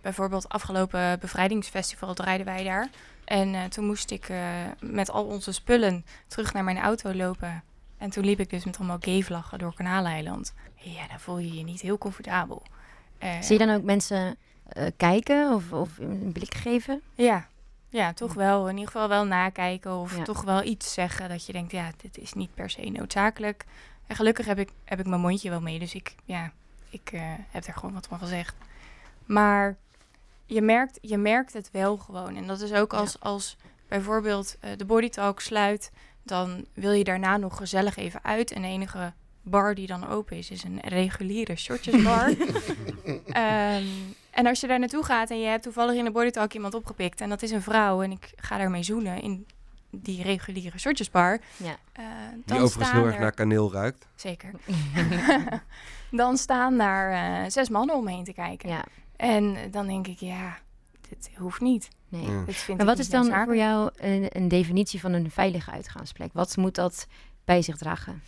bijvoorbeeld 0.00 0.48
afgelopen 0.48 1.18
bevrijdingsfestival 1.20 2.14
draaiden 2.14 2.46
wij 2.46 2.64
daar. 2.64 2.88
En 3.24 3.54
eh, 3.54 3.64
toen 3.64 3.86
moest 3.86 4.10
ik 4.10 4.28
eh, 4.28 4.38
met 4.80 5.10
al 5.10 5.24
onze 5.24 5.52
spullen 5.52 6.04
terug 6.26 6.52
naar 6.52 6.64
mijn 6.64 6.78
auto 6.78 7.14
lopen. 7.14 7.62
En 7.98 8.10
toen 8.10 8.24
liep 8.24 8.40
ik 8.40 8.50
dus 8.50 8.64
met 8.64 8.78
allemaal 8.78 8.98
gay-vlaggen 9.00 9.58
door 9.58 9.74
Kanaaleiland. 9.74 10.54
Ja, 10.74 11.06
dan 11.08 11.20
voel 11.20 11.38
je 11.38 11.54
je 11.54 11.62
niet 11.64 11.80
heel 11.80 11.98
comfortabel. 11.98 12.62
Eh, 13.18 13.40
Zie 13.40 13.58
je 13.58 13.66
dan 13.66 13.76
ook 13.76 13.82
mensen 13.82 14.36
eh, 14.68 14.86
kijken 14.96 15.52
of, 15.52 15.72
of 15.72 15.98
een 15.98 16.30
blik 16.32 16.54
geven? 16.54 17.00
Ja, 17.14 17.46
ja, 17.88 18.12
toch 18.12 18.34
wel. 18.34 18.68
In 18.68 18.74
ieder 18.76 18.90
geval 18.92 19.08
wel 19.08 19.24
nakijken 19.26 19.92
of 19.96 20.16
Ja. 20.16 20.22
toch 20.24 20.42
wel 20.42 20.62
iets 20.62 20.92
zeggen 20.94 21.28
dat 21.28 21.46
je 21.46 21.52
denkt, 21.52 21.72
ja, 21.72 21.90
dit 21.96 22.18
is 22.18 22.32
niet 22.32 22.54
per 22.54 22.70
se 22.70 22.90
noodzakelijk. 22.90 23.64
En 24.06 24.16
gelukkig 24.16 24.46
heb 24.46 24.58
ik, 24.58 24.70
heb 24.84 24.98
ik 25.00 25.06
mijn 25.06 25.20
mondje 25.20 25.50
wel 25.50 25.60
mee, 25.60 25.78
dus 25.78 25.94
ik, 25.94 26.14
ja, 26.24 26.52
ik 26.90 27.10
eh, 27.12 27.20
heb 27.50 27.64
er 27.64 27.74
gewoon 27.74 27.94
wat 27.94 28.06
van 28.06 28.18
gezegd. 28.18 28.54
Maar 29.24 29.76
je 30.46 30.62
merkt, 30.62 30.98
je 31.00 31.16
merkt 31.18 31.52
het 31.52 31.70
wel 31.70 31.96
gewoon. 31.96 32.36
En 32.36 32.46
dat 32.46 32.60
is 32.60 32.72
ook 32.72 32.92
Ja. 32.92 32.98
als, 32.98 33.20
als 33.20 33.56
bijvoorbeeld 33.88 34.56
de 34.76 34.84
Body 34.84 35.08
Talk 35.08 35.40
sluit, 35.40 35.90
dan 36.24 36.64
wil 36.74 36.92
je 36.92 37.04
daarna 37.04 37.36
nog 37.36 37.56
gezellig 37.56 37.96
even 37.96 38.20
uit. 38.24 38.50
En 38.52 38.62
de 38.62 38.68
enige 38.68 39.12
bar 39.42 39.74
die 39.74 39.86
dan 39.86 40.08
open 40.08 40.36
is, 40.36 40.50
is 40.50 40.62
een 40.64 40.80
reguliere 40.80 41.56
shortjesbar. 41.56 42.30
Ehm, 43.26 43.84
en 44.30 44.46
als 44.46 44.60
je 44.60 44.66
daar 44.66 44.78
naartoe 44.78 45.04
gaat 45.04 45.30
en 45.30 45.40
je 45.40 45.46
hebt 45.46 45.62
toevallig 45.62 45.96
in 45.96 46.04
de 46.04 46.10
bodytalk 46.10 46.52
iemand 46.52 46.74
opgepikt... 46.74 47.20
en 47.20 47.28
dat 47.28 47.42
is 47.42 47.50
een 47.50 47.62
vrouw 47.62 48.02
en 48.02 48.10
ik 48.10 48.32
ga 48.36 48.58
daarmee 48.58 48.82
zoenen 48.82 49.20
in 49.22 49.46
die 49.90 50.22
reguliere 50.22 50.78
shortjesbar... 50.78 51.38
Ja. 51.56 51.76
eh, 51.92 52.04
Die 52.34 52.54
overigens 52.54 52.72
staan 52.88 52.96
heel 52.96 53.04
erg 53.06 53.14
er- 53.14 53.20
naar 53.20 53.32
kaneel 53.34 53.72
ruikt. 53.72 54.06
Zeker. 54.14 54.50
dan 56.10 56.36
staan 56.36 56.78
daar 56.78 57.10
eh, 57.44 57.50
zes 57.50 57.68
mannen 57.68 57.96
omheen 57.96 58.24
te 58.24 58.32
kijken. 58.32 58.68
ja, 58.68 58.84
En 59.16 59.56
dan 59.70 59.86
denk 59.86 60.06
ik, 60.06 60.18
ja, 60.18 60.58
dit 61.08 61.30
hoeft 61.36 61.60
niet. 61.60 61.88
Nee. 62.20 62.30
Ja. 62.36 62.44
Dit 62.44 62.54
vind 62.56 62.78
Maar 62.78 62.86
ik 62.86 62.92
wat 62.92 62.98
is 63.04 63.10
dan 63.10 63.44
voor 63.44 63.56
jou 63.56 63.90
een, 63.96 64.26
een 64.28 64.48
definitie 64.48 65.00
van 65.00 65.12
een 65.12 65.30
veilige 65.30 65.70
uitgaansplek? 65.70 66.30
Wat 66.32 66.56
moet 66.56 66.74
dat 66.74 67.06
bij 67.44 67.62
zich 67.62 67.76
dragen? 67.76 68.22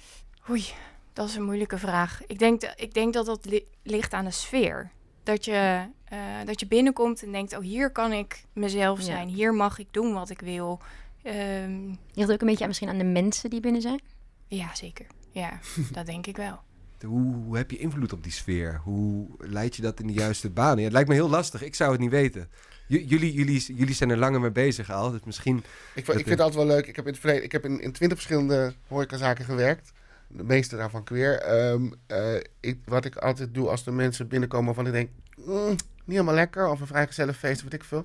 Oei, 0.51 0.65
dat 1.13 1.29
is 1.29 1.35
een 1.35 1.45
moeilijke 1.45 1.79
vraag. 1.79 2.21
Ik 2.27 2.39
denk, 2.39 2.61
dat- 2.61 2.73
ik 2.77 2.95
denk 2.95 3.13
dat 3.15 3.27
dat 3.27 3.45
li- 3.45 3.67
ligt 3.83 4.13
aan 4.13 4.25
de 4.25 4.31
sfeer. 4.31 4.91
Dat 5.23 5.45
je, 5.45 5.87
eh, 6.05 6.19
dat 6.45 6.61
je 6.61 6.67
binnenkomt 6.67 7.23
en 7.23 7.33
denkt, 7.33 7.57
oh 7.57 7.63
hier 7.63 7.91
kan 7.91 8.13
ik 8.13 8.45
mezelf 8.53 8.99
Ja. 8.99 9.05
zijn. 9.05 9.29
Hier 9.29 9.55
mag 9.55 9.79
ik 9.79 9.87
doen 9.91 10.13
wat 10.13 10.31
ik 10.31 10.41
wil. 10.41 10.81
Ehm, 11.23 11.95
Ligt 12.15 12.33
ook 12.33 12.41
een 12.41 12.47
beetje 12.47 12.61
aan, 12.63 12.69
misschien 12.69 12.89
aan 12.89 12.99
de 12.99 13.05
mensen 13.05 13.51
die 13.51 13.61
binnen 13.61 13.83
zijn? 13.83 14.01
ja, 14.49 14.75
zeker. 14.75 15.07
Ja, 15.31 15.59
dat 15.93 16.07
denk 16.07 16.27
ik 16.27 16.37
wel. 16.37 16.61
Hoe, 17.07 17.35
hoe 17.35 17.57
heb 17.57 17.71
je 17.71 17.79
invloed 17.79 18.13
op 18.13 18.23
die 18.23 18.33
sfeer? 18.33 18.81
Hoe 18.85 19.27
leid 19.39 19.77
je 19.77 19.83
dat 19.83 20.01
in 20.01 20.07
de 20.07 20.13
juiste 20.13 20.51
banen? 20.51 20.77
Ja, 20.79 20.83
het 20.85 20.93
lijkt 20.93 21.09
me 21.09 21.15
heel 21.15 21.29
lastig. 21.29 21.63
Ik 21.63 21.75
zou 21.75 21.93
het 21.93 22.01
niet 22.01 22.11
weten. 22.11 22.49
Jullie, 22.87 23.33
jullie, 23.33 23.75
jullie 23.75 23.95
zijn 23.95 24.11
er 24.11 24.17
langer 24.17 24.41
mee 24.41 24.51
bezig 24.51 24.91
al. 24.91 25.11
Dus 25.11 25.21
misschien... 25.25 25.57
Ik, 25.95 26.09
ik 26.09 26.15
vind 26.15 26.29
het 26.29 26.41
altijd 26.41 26.67
wel 26.67 26.75
leuk. 26.77 26.87
Ik 26.87 26.97
heb 26.97 27.05
in 27.07 27.11
het 27.11 27.21
verleden, 27.21 27.45
ik 27.45 27.53
heb 27.53 27.65
in, 27.65 27.81
in 27.81 27.93
20 27.93 28.19
verschillende 28.19 28.73
horecazaken 28.89 29.45
gewerkt. 29.45 29.93
De 30.29 30.45
meeste 30.45 30.77
daarvan 30.77 31.05
queer. 31.05 31.39
Ehm, 31.39 31.87
eh, 32.07 32.35
ik, 32.61 32.79
wat 32.85 33.05
ik 33.05 33.17
altijd 33.17 33.55
doe 33.55 33.69
als 33.69 33.85
de 33.85 33.91
mensen 33.91 34.29
binnenkomen 34.29 34.67
waarvan 34.67 34.87
ik 34.87 34.93
denk... 34.93 35.11
"Mm, 35.37 35.69
niet 36.07 36.17
helemaal 36.17 36.35
lekker. 36.35 36.69
Of 36.69 36.81
een 36.81 36.87
vrijgezellig 36.87 37.37
feest, 37.37 37.63
weet 37.63 37.75
ik 37.75 37.85
veel. 37.85 38.05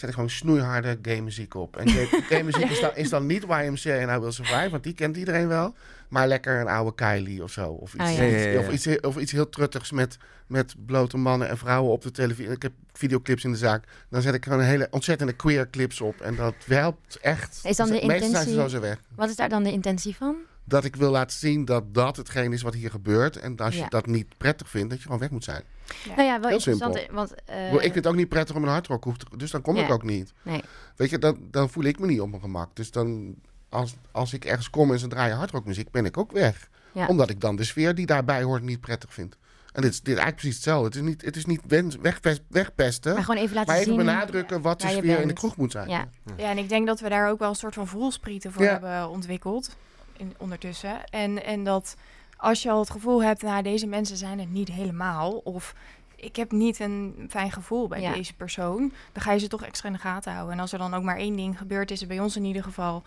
Zet 0.00 0.08
ik 0.08 0.14
gewoon 0.14 0.30
snoeiharde 0.30 0.98
gay 1.02 1.20
muziek 1.20 1.54
op. 1.54 1.76
En 1.76 1.88
gay 2.28 2.42
muziek 2.48 2.70
is, 2.70 2.80
dan, 2.80 2.90
is 2.96 3.08
dan 3.08 3.26
niet 3.26 3.42
YMCA 3.42 3.90
en 3.90 4.08
I 4.16 4.18
Will 4.18 4.30
Survive. 4.30 4.68
Want 4.70 4.82
die 4.82 4.92
kent 4.94 5.16
iedereen 5.16 5.48
wel. 5.48 5.74
Maar 6.08 6.28
lekker 6.28 6.60
een 6.60 6.66
oude 6.68 6.94
Kylie 6.94 7.42
of 7.42 7.52
zo. 7.52 7.66
Of 7.70 7.94
iets, 7.94 8.04
Ah, 8.04 8.16
ja. 8.16 8.22
Ja, 8.22 8.36
ja, 8.38 8.48
ja. 8.50 8.58
Of 8.58 8.70
iets, 8.70 8.84
heel- 8.84 8.98
of 9.00 9.16
iets 9.16 9.32
heel 9.32 9.48
truttigs 9.48 9.90
met, 9.90 10.16
met 10.46 10.74
blote 10.86 11.16
mannen 11.16 11.48
en 11.48 11.58
vrouwen 11.58 11.92
op 11.92 12.02
de 12.02 12.10
televisie. 12.10 12.52
Ik 12.52 12.62
heb 12.62 12.72
videoclips 12.92 13.44
in 13.44 13.50
de 13.52 13.58
zaak. 13.58 13.84
Dan 14.08 14.22
zet 14.22 14.34
ik 14.34 14.44
gewoon 14.44 14.60
hele 14.60 14.88
ontzettende 14.90 15.32
queer 15.32 15.70
clips 15.70 16.00
op. 16.00 16.20
En 16.20 16.34
dat 16.36 16.54
helpt 16.66 17.18
echt. 17.20 17.60
Is 17.62 17.76
dan 17.76 17.90
de 17.90 18.06
Meestal 18.06 18.30
zijn 18.30 18.44
ze 18.46 18.52
zo 18.54 18.68
zo 18.68 18.80
weg. 18.80 18.98
Wat 19.14 19.28
is 19.28 19.36
daar 19.36 19.48
dan 19.48 19.62
de 19.62 19.72
intentie 19.72 20.16
van? 20.16 20.36
Dat 20.64 20.84
ik 20.84 20.96
wil 20.96 21.10
laten 21.10 21.38
zien 21.38 21.64
dat 21.64 21.94
dat 21.94 22.16
hetgeen 22.16 22.52
is 22.52 22.62
wat 22.62 22.74
hier 22.74 22.90
gebeurt. 22.90 23.36
En 23.36 23.56
als 23.56 23.74
je 23.76 23.86
dat 23.88 24.06
niet 24.06 24.26
prettig 24.38 24.68
vindt, 24.68 24.88
dat 24.90 24.98
je 24.98 25.04
gewoon 25.04 25.18
weg 25.20 25.30
moet 25.30 25.44
zijn. 25.44 25.62
Ja. 26.04 26.14
Nou 26.14 26.22
ja, 26.28 26.32
wel 26.40 26.48
Heel 26.48 26.56
interessant. 26.58 26.96
simpel. 26.96 27.14
Want, 27.14 27.34
eh, 27.44 27.72
ik 27.72 27.80
vind 27.80 27.94
het 27.94 28.06
ook 28.06 28.14
niet 28.14 28.28
prettig 28.28 28.56
om 28.56 28.62
een 28.62 28.68
hardrock 28.68 29.04
hoeft, 29.04 29.20
te- 29.30 29.36
dus 29.36 29.50
dan 29.50 29.62
kom 29.62 29.76
ik 29.76 29.90
ook 29.90 30.02
niet. 30.02 30.32
Nee. 30.42 30.62
Weet 30.96 31.10
je, 31.10 31.18
dan, 31.18 31.38
dan 31.50 31.70
voel 31.70 31.84
ik 31.84 31.98
me 31.98 32.06
niet 32.06 32.20
op 32.20 32.28
mijn 32.28 32.40
gemak. 32.42 32.76
Dus 32.76 32.90
dan, 32.90 33.34
als, 33.68 33.94
als 34.12 34.32
ik 34.32 34.44
ergens 34.44 34.70
kom 34.70 34.92
en 34.92 34.98
ze 34.98 35.06
draaien 35.06 35.36
hardrockmuziek, 35.36 35.90
ben 35.90 36.04
ik 36.04 36.16
ook 36.18 36.32
weg. 36.32 36.68
Ja. 36.92 37.06
Omdat 37.06 37.30
ik 37.30 37.40
dan 37.40 37.56
de 37.56 37.64
sfeer 37.64 37.94
die 37.94 38.06
daarbij 38.06 38.42
hoort 38.42 38.62
niet 38.62 38.80
prettig 38.80 39.12
vind. 39.14 39.36
En 39.72 39.82
dit 39.82 39.90
is, 39.90 39.96
dit 39.98 40.06
is 40.06 40.20
eigenlijk 40.20 40.36
precies 40.36 40.54
hetzelfde. 40.54 40.86
Het 40.86 40.94
is 40.94 41.02
niet, 41.02 41.22
het 41.24 41.36
is 41.36 41.46
niet 41.46 41.60
wens- 41.66 41.96
wegpest- 41.96 42.42
wegpesten, 42.48 43.14
Maar 43.14 43.24
gewoon 43.24 43.40
even 43.42 43.54
laten 43.54 43.70
maar 43.72 43.80
even 43.82 43.94
zien. 43.94 44.04
benadrukken 44.04 44.60
wat 44.60 44.80
de 44.80 44.88
sfeer 44.88 45.20
in 45.20 45.28
de 45.28 45.34
kroeg 45.34 45.56
moet 45.56 45.72
zijn. 45.72 45.88
Ja. 45.88 46.08
Ja, 46.36 46.50
en 46.50 46.58
ik 46.58 46.68
denk 46.68 46.86
dat 46.86 47.00
we 47.00 47.08
daar 47.08 47.30
ook 47.30 47.38
wel 47.38 47.48
een 47.48 47.54
soort 47.54 47.74
van 47.74 47.86
voelsprieten 47.86 48.52
voor 48.52 48.62
Ja. 48.62 48.70
hebben 48.70 49.08
ontwikkeld 49.08 49.76
in, 50.16 50.34
ondertussen. 50.38 51.04
En, 51.10 51.44
en 51.44 51.64
dat 51.64 51.96
als 52.40 52.62
je 52.62 52.70
al 52.70 52.78
het 52.80 52.90
gevoel 52.90 53.22
hebt, 53.22 53.42
nou, 53.42 53.62
deze 53.62 53.86
mensen 53.86 54.16
zijn 54.16 54.38
het 54.38 54.50
niet 54.50 54.68
helemaal. 54.68 55.30
Of 55.32 55.74
ik 56.16 56.36
heb 56.36 56.52
niet 56.52 56.80
een 56.80 57.26
fijn 57.30 57.52
gevoel 57.52 57.88
bij 57.88 58.00
Ja. 58.00 58.12
deze 58.12 58.34
persoon. 58.34 58.92
Dan 59.12 59.22
ga 59.22 59.32
je 59.32 59.38
ze 59.38 59.48
toch 59.48 59.62
extra 59.64 59.88
in 59.88 59.94
de 59.94 60.00
gaten 60.00 60.32
houden. 60.32 60.54
En 60.54 60.60
als 60.60 60.72
er 60.72 60.78
dan 60.78 60.94
ook 60.94 61.02
maar 61.02 61.16
één 61.16 61.36
ding 61.36 61.58
gebeurt, 61.58 61.90
is 61.90 62.00
het 62.00 62.08
bij 62.08 62.20
ons 62.20 62.36
in 62.36 62.44
ieder 62.44 62.62
geval 62.62 63.02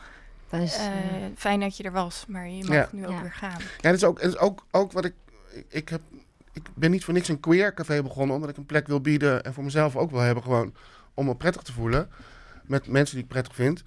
Dat 0.50 0.62
is, 0.62 0.78
eh, 0.78 0.86
fijn 1.36 1.60
dat 1.60 1.78
je 1.78 1.84
er 1.84 1.92
was. 1.92 2.26
Maar 2.28 2.48
je 2.50 2.64
mag 2.64 2.74
Ja. 2.76 2.90
nu 2.92 3.06
ook 3.06 3.12
Ja. 3.12 3.22
weer 3.22 3.34
gaan. 3.34 3.60
Ja, 3.60 3.82
dat 3.82 3.94
is 3.94 4.04
ook, 4.04 4.22
dat 4.22 4.30
is 4.34 4.38
ook, 4.38 4.66
ook 4.72 4.92
wat 4.92 5.06
ik, 5.06 5.14
ik- 5.54 5.66
ik 5.70 5.90
heb. 5.90 6.02
Ik 6.54 6.64
ben 6.74 6.92
niet 6.92 7.04
voor 7.04 7.14
niks 7.14 7.28
een 7.28 7.40
queer 7.40 7.74
café 7.74 8.02
begonnen, 8.04 8.36
omdat 8.36 8.50
ik 8.50 8.58
een 8.58 8.66
plek 8.66 8.88
wil 8.88 9.02
bieden 9.02 9.44
en 9.44 9.54
voor 9.54 9.64
mezelf 9.64 9.96
ook 9.96 10.12
wil 10.12 10.20
hebben, 10.20 10.44
gewoon 10.44 10.74
om 11.14 11.26
me 11.26 11.36
prettig 11.36 11.62
te 11.62 11.74
voelen 11.74 12.10
met 12.64 12.88
mensen 12.88 13.16
die 13.16 13.24
ik 13.24 13.30
prettig 13.30 13.56
vind. 13.56 13.84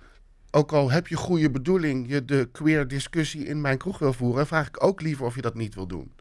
Ook 0.57 0.73
al 0.73 0.91
heb 0.91 1.07
je 1.07 1.17
goede 1.17 1.51
bedoeling, 1.51 2.09
je 2.09 2.25
de 2.25 2.49
queer 2.53 2.89
discussie 2.89 3.45
in 3.47 3.61
mijn 3.61 3.79
kroeg 3.79 3.99
wil 3.99 4.13
voeren, 4.13 4.47
vraag 4.47 4.67
ik 4.69 4.83
ook 4.85 5.01
liever 5.01 5.27
of 5.27 5.35
je 5.35 5.41
dat 5.41 5.55
niet 5.55 5.75
wil 5.75 5.87
doen. 5.87 6.13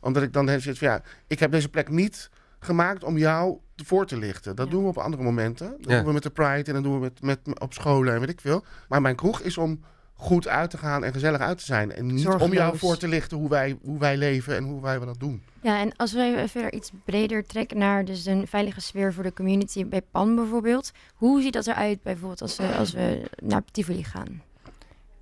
Omdat 0.00 0.22
ik 0.22 0.32
dan 0.32 0.48
heb 0.48 0.60
zoiets 0.60 0.80
van 0.80 0.88
ja, 0.88 1.02
ik 1.26 1.38
heb 1.38 1.50
deze 1.50 1.68
plek 1.68 1.88
niet 1.88 2.30
gemaakt 2.58 3.04
om 3.04 3.18
jou 3.18 3.56
te 3.74 3.84
voor 3.84 4.06
te 4.06 4.16
lichten. 4.16 4.56
Dat 4.56 4.66
Ja. 4.66 4.72
doen 4.72 4.82
we 4.82 4.88
op 4.88 4.98
andere 4.98 5.22
momenten. 5.22 5.70
Dat 5.80 5.90
Ja. 5.90 5.96
doen 5.96 6.06
we 6.06 6.12
met 6.12 6.22
de 6.22 6.30
Pride 6.30 6.62
en 6.62 6.72
dan 6.72 6.82
doen 6.82 6.94
we 6.94 7.00
met, 7.00 7.22
met 7.22 7.60
op 7.60 7.72
scholen 7.72 8.14
en 8.14 8.20
weet 8.20 8.28
ik 8.28 8.40
veel. 8.40 8.64
Maar 8.88 9.00
mijn 9.00 9.16
kroeg 9.16 9.40
is 9.40 9.58
om 9.58 9.80
goed 10.22 10.48
uit 10.48 10.70
te 10.70 10.78
gaan 10.78 11.04
en 11.04 11.12
gezellig 11.12 11.40
uit 11.40 11.58
te 11.58 11.64
zijn. 11.64 11.92
En 11.92 12.14
niet 12.14 12.26
om 12.26 12.52
jou 12.52 12.78
voor 12.78 12.96
te 12.96 13.08
lichten 13.08 13.36
hoe 13.36 13.48
wij, 13.48 13.78
hoe 13.82 13.98
wij 13.98 14.16
leven 14.16 14.56
en 14.56 14.64
hoe 14.64 14.82
wij 14.82 14.98
dat 14.98 15.20
doen. 15.20 15.42
Ja, 15.62 15.80
en 15.80 15.96
als 15.96 16.12
we 16.12 16.44
verder 16.46 16.72
iets 16.72 16.90
breder 17.04 17.46
trekken 17.46 17.78
naar 17.78 18.04
dus 18.04 18.26
een 18.26 18.46
veilige 18.46 18.80
sfeer 18.80 19.12
voor 19.12 19.22
de 19.22 19.32
community 19.32 19.86
bij 19.86 20.02
PAN 20.10 20.34
bijvoorbeeld. 20.34 20.92
Hoe 21.14 21.42
ziet 21.42 21.52
dat 21.52 21.66
eruit 21.66 22.02
bijvoorbeeld 22.02 22.42
als 22.42 22.56
we, 22.56 22.74
als 22.74 22.92
we 22.92 23.30
naar 23.42 23.62
Tivoli 23.70 24.04
gaan? 24.04 24.42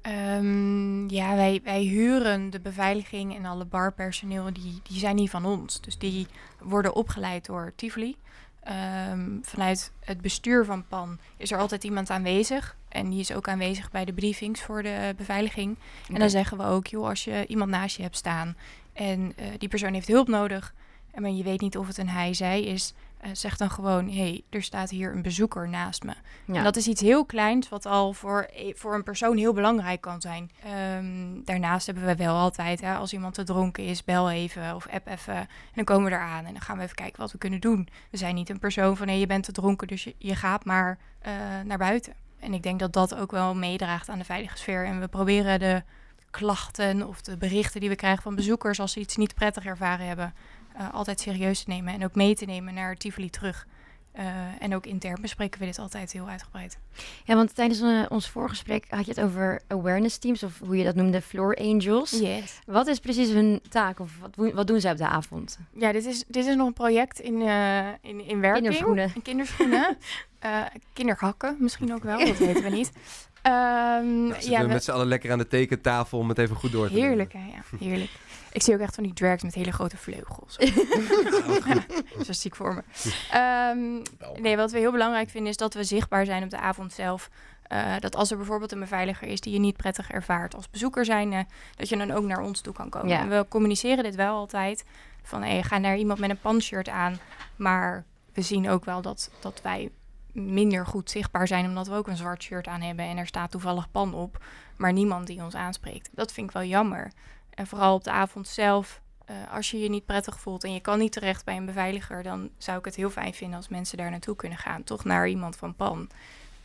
Ehm, 0.02 1.08
ja, 1.08 1.34
wij, 1.36 1.60
wij 1.64 1.82
huren 1.82 2.50
de 2.50 2.60
beveiliging 2.60 3.36
en 3.36 3.44
alle 3.44 3.64
barpersoneel, 3.64 4.52
die, 4.52 4.80
die 4.82 4.98
zijn 4.98 5.16
niet 5.16 5.30
van 5.30 5.44
ons. 5.44 5.80
Dus 5.80 5.98
die 5.98 6.26
worden 6.60 6.94
opgeleid 6.94 7.46
door 7.46 7.72
Tivoli. 7.76 8.16
Ehm, 8.62 9.38
vanuit 9.42 9.92
het 10.04 10.20
bestuur 10.20 10.64
van 10.64 10.86
PAN 10.88 11.18
is 11.36 11.50
er 11.50 11.58
altijd 11.58 11.84
iemand 11.84 12.10
aanwezig. 12.10 12.76
En 12.88 13.10
die 13.10 13.20
is 13.20 13.32
ook 13.32 13.48
aanwezig 13.48 13.90
bij 13.90 14.04
de 14.04 14.12
briefings 14.12 14.62
voor 14.62 14.82
de 14.82 15.14
beveiliging. 15.16 15.78
En 16.12 16.18
dan 16.18 16.30
zeggen 16.30 16.56
we 16.56 16.64
ook, 16.64 16.86
joh, 16.86 17.08
als 17.08 17.24
je 17.24 17.46
iemand 17.46 17.70
naast 17.70 17.96
je 17.96 18.02
hebt 18.02 18.16
staan 18.16 18.56
en 18.92 19.32
eh, 19.36 19.46
die 19.58 19.68
persoon 19.68 19.92
heeft 19.92 20.08
hulp 20.08 20.28
nodig, 20.28 20.74
maar 21.14 21.30
je 21.30 21.42
weet 21.42 21.60
niet 21.60 21.76
of 21.76 21.86
het 21.86 21.98
een 21.98 22.08
hij, 22.08 22.34
zij 22.34 22.62
is, 22.62 22.94
eh, 23.20 23.30
zeg 23.32 23.56
dan 23.56 23.70
gewoon, 23.70 24.08
hé, 24.08 24.16
hey, 24.16 24.42
er 24.50 24.62
staat 24.62 24.90
hier 24.90 25.12
een 25.12 25.22
bezoeker 25.22 25.68
naast 25.68 26.02
me. 26.02 26.14
Ja. 26.44 26.54
En 26.54 26.64
dat 26.64 26.76
is 26.76 26.86
iets 26.86 27.00
heel 27.00 27.24
kleins, 27.24 27.68
wat 27.68 27.86
al 27.86 28.12
voor, 28.12 28.48
e- 28.54 28.72
voor 28.74 28.94
een 28.94 29.02
persoon 29.02 29.36
heel 29.36 29.52
belangrijk 29.52 30.00
kan 30.00 30.20
zijn. 30.20 30.50
Ehm, 30.64 31.44
daarnaast 31.44 31.86
hebben 31.86 32.06
we 32.06 32.16
wel 32.16 32.36
altijd, 32.36 32.80
hè, 32.80 32.94
als 32.94 33.12
iemand 33.12 33.34
te 33.34 33.44
dronken 33.44 33.84
is, 33.84 34.04
bel 34.04 34.30
even 34.30 34.74
of 34.74 34.88
app 34.88 35.06
even. 35.06 35.36
En 35.36 35.48
dan 35.74 35.84
komen 35.84 36.10
we 36.10 36.16
eraan 36.16 36.44
en 36.44 36.52
dan 36.52 36.62
gaan 36.62 36.76
we 36.76 36.82
even 36.82 36.94
kijken 36.94 37.20
wat 37.20 37.32
we 37.32 37.38
kunnen 37.38 37.60
doen. 37.60 37.88
We 38.10 38.16
zijn 38.16 38.34
niet 38.34 38.50
een 38.50 38.58
persoon 38.58 38.96
van, 38.96 39.08
hé, 39.08 39.14
je 39.14 39.26
bent 39.26 39.44
te 39.44 39.52
dronken, 39.52 39.88
dus 39.88 40.04
je, 40.04 40.14
je 40.18 40.34
gaat 40.34 40.64
maar 40.64 40.98
eh, 41.18 41.32
naar 41.64 41.78
buiten. 41.78 42.12
En 42.38 42.54
ik 42.54 42.62
denk 42.62 42.80
dat 42.80 42.92
dat 42.92 43.14
ook 43.14 43.30
wel 43.30 43.54
meedraagt 43.54 44.08
aan 44.08 44.18
de 44.18 44.24
veilige 44.24 44.58
sfeer. 44.58 44.84
En 44.84 45.00
we 45.00 45.08
proberen 45.08 45.58
de 45.58 45.82
klachten 46.30 47.08
of 47.08 47.20
de 47.20 47.36
berichten 47.36 47.80
die 47.80 47.88
we 47.88 47.96
krijgen 47.96 48.22
van 48.22 48.34
bezoekers 48.34 48.80
als 48.80 48.92
ze 48.92 49.00
iets 49.00 49.16
niet 49.16 49.34
prettig 49.34 49.64
ervaren 49.64 50.06
hebben, 50.06 50.34
eh, 50.74 50.94
altijd 50.94 51.20
serieus 51.20 51.62
te 51.64 51.70
nemen 51.70 51.94
en 51.94 52.04
ook 52.04 52.14
mee 52.14 52.34
te 52.34 52.44
nemen 52.44 52.74
naar 52.74 52.96
Tivoli 52.96 53.30
terug. 53.30 53.66
Eh, 54.12 54.26
en 54.58 54.74
ook 54.74 54.86
intern 54.86 55.20
bespreken 55.20 55.60
we 55.60 55.66
dit 55.66 55.78
altijd 55.78 56.12
heel 56.12 56.28
uitgebreid. 56.28 56.78
Ja, 57.24 57.34
want 57.34 57.54
tijdens 57.54 57.80
eh, 57.80 58.02
ons 58.08 58.28
voorgesprek 58.28 58.86
had 58.88 59.04
je 59.04 59.10
het 59.10 59.20
over 59.20 59.60
awareness 59.68 60.18
teams, 60.18 60.42
of 60.42 60.58
hoe 60.58 60.76
je 60.76 60.84
dat 60.84 60.94
noemde, 60.94 61.22
floor 61.22 61.54
angels. 61.56 62.10
Yes. 62.10 62.58
Wat 62.66 62.86
is 62.86 62.98
precies 62.98 63.28
hun 63.28 63.60
taak, 63.68 64.00
of 64.00 64.10
wat, 64.20 64.34
doen- 64.34 64.54
wat 64.54 64.66
doen 64.66 64.80
zij 64.80 64.92
op 64.92 64.98
de 64.98 65.06
avond? 65.06 65.58
Ja, 65.72 65.92
dit 65.92 66.04
is, 66.06 66.24
dit 66.28 66.46
is 66.46 66.54
nog 66.54 66.66
een 66.66 66.72
project 66.72 67.20
in, 67.20 67.42
eh 67.42 67.78
in, 68.00 68.20
in 68.26 68.40
werking. 68.40 68.52
Kinderschoenen. 68.52 69.12
In 69.14 69.22
kinderschoenen. 69.22 69.96
Eh, 70.40 70.60
kinderhakken 70.92 71.56
misschien 71.58 71.94
ook 71.94 72.02
wel, 72.02 72.18
dat 72.18 72.36
weten 72.38 72.62
we 72.62 72.68
niet. 72.68 72.90
Ehm, 73.42 74.26
Ja, 74.26 74.34
ja, 74.40 74.58
we 74.60 74.66
we- 74.66 74.72
met 74.72 74.84
z'n 74.84 74.90
allen 74.90 75.06
lekker 75.06 75.32
aan 75.32 75.38
de 75.38 75.46
tekentafel 75.48 76.18
om 76.18 76.28
het 76.28 76.38
even 76.38 76.56
goed 76.56 76.72
door 76.72 76.86
te 76.86 76.92
nemen. 76.92 77.08
heerlijk 77.08 77.32
hè, 77.32 77.38
ja, 77.38 77.78
heerlijk. 77.78 78.10
Ik 78.52 78.62
zie 78.62 78.74
ook 78.74 78.80
echt 78.80 78.94
van 78.94 79.04
die 79.04 79.12
drags 79.12 79.42
met 79.42 79.54
hele 79.54 79.72
grote 79.72 79.96
vleugels. 79.96 80.56
Zo 82.26 82.32
ziek 82.32 82.56
voor 82.56 82.74
me. 82.74 82.82
Ehm, 83.30 84.42
nee, 84.42 84.56
wat 84.56 84.70
we 84.70 84.78
heel 84.78 84.92
belangrijk 84.92 85.30
vinden 85.30 85.50
is 85.50 85.56
dat 85.56 85.74
we 85.74 85.84
zichtbaar 85.84 86.24
zijn 86.24 86.42
op 86.42 86.50
de 86.50 86.58
avond 86.58 86.92
zelf. 86.92 87.30
Eh, 87.62 87.94
dat 87.98 88.16
als 88.16 88.30
er 88.30 88.36
bijvoorbeeld 88.36 88.72
een 88.72 88.80
beveiliger 88.80 89.28
is 89.28 89.40
die 89.40 89.52
je 89.52 89.58
niet 89.58 89.76
prettig 89.76 90.10
ervaart 90.10 90.54
als 90.54 90.70
bezoeker 90.70 91.04
zijn, 91.04 91.46
dat 91.76 91.88
je 91.88 91.96
dan 91.96 92.10
ook 92.10 92.24
naar 92.24 92.40
ons 92.40 92.60
toe 92.60 92.72
kan 92.72 92.90
komen. 92.90 93.08
Ja. 93.08 93.20
En 93.20 93.28
we 93.28 93.46
communiceren 93.48 94.04
dit 94.04 94.14
wel 94.14 94.36
altijd. 94.36 94.84
Van 95.22 95.42
hey, 95.42 95.62
ga 95.62 95.78
naar 95.78 95.96
iemand 95.96 96.18
met 96.18 96.30
een 96.30 96.40
panshirt 96.40 96.88
aan. 96.88 97.18
Maar 97.56 98.04
we 98.32 98.42
zien 98.42 98.68
ook 98.68 98.84
wel 98.84 99.02
dat, 99.02 99.30
dat 99.40 99.60
wij 99.62 99.90
minder 100.32 100.86
goed 100.86 101.10
zichtbaar 101.10 101.46
zijn 101.46 101.66
omdat 101.66 101.86
we 101.86 101.94
ook 101.94 102.06
een 102.06 102.16
zwart 102.16 102.42
shirt 102.42 102.66
aan 102.66 102.80
hebben 102.80 103.04
en 103.04 103.16
er 103.16 103.26
staat 103.26 103.50
toevallig 103.50 103.90
pan 103.90 104.14
op, 104.14 104.44
maar 104.76 104.92
niemand 104.92 105.26
die 105.26 105.42
ons 105.42 105.54
aanspreekt. 105.54 106.08
Dat 106.12 106.32
vind 106.32 106.46
ik 106.46 106.52
wel 106.52 106.64
jammer. 106.64 107.12
En 107.60 107.66
vooral 107.66 107.94
op 107.94 108.04
de 108.04 108.10
avond 108.10 108.48
zelf, 108.48 109.00
eh, 109.24 109.34
als 109.52 109.70
je 109.70 109.78
je 109.78 109.88
niet 109.88 110.06
prettig 110.06 110.40
voelt 110.40 110.64
en 110.64 110.72
je 110.72 110.80
kan 110.80 110.98
niet 110.98 111.12
terecht 111.12 111.44
bij 111.44 111.56
een 111.56 111.64
beveiliger, 111.66 112.22
dan 112.22 112.50
zou 112.58 112.78
ik 112.78 112.84
het 112.84 112.94
heel 112.94 113.10
fijn 113.10 113.34
vinden 113.34 113.56
als 113.56 113.68
mensen 113.68 113.98
daar 113.98 114.10
naartoe 114.10 114.36
kunnen 114.36 114.58
gaan. 114.58 114.84
Toch 114.84 115.04
naar 115.04 115.28
iemand 115.28 115.56
van 115.56 115.74
PAN. 115.74 116.08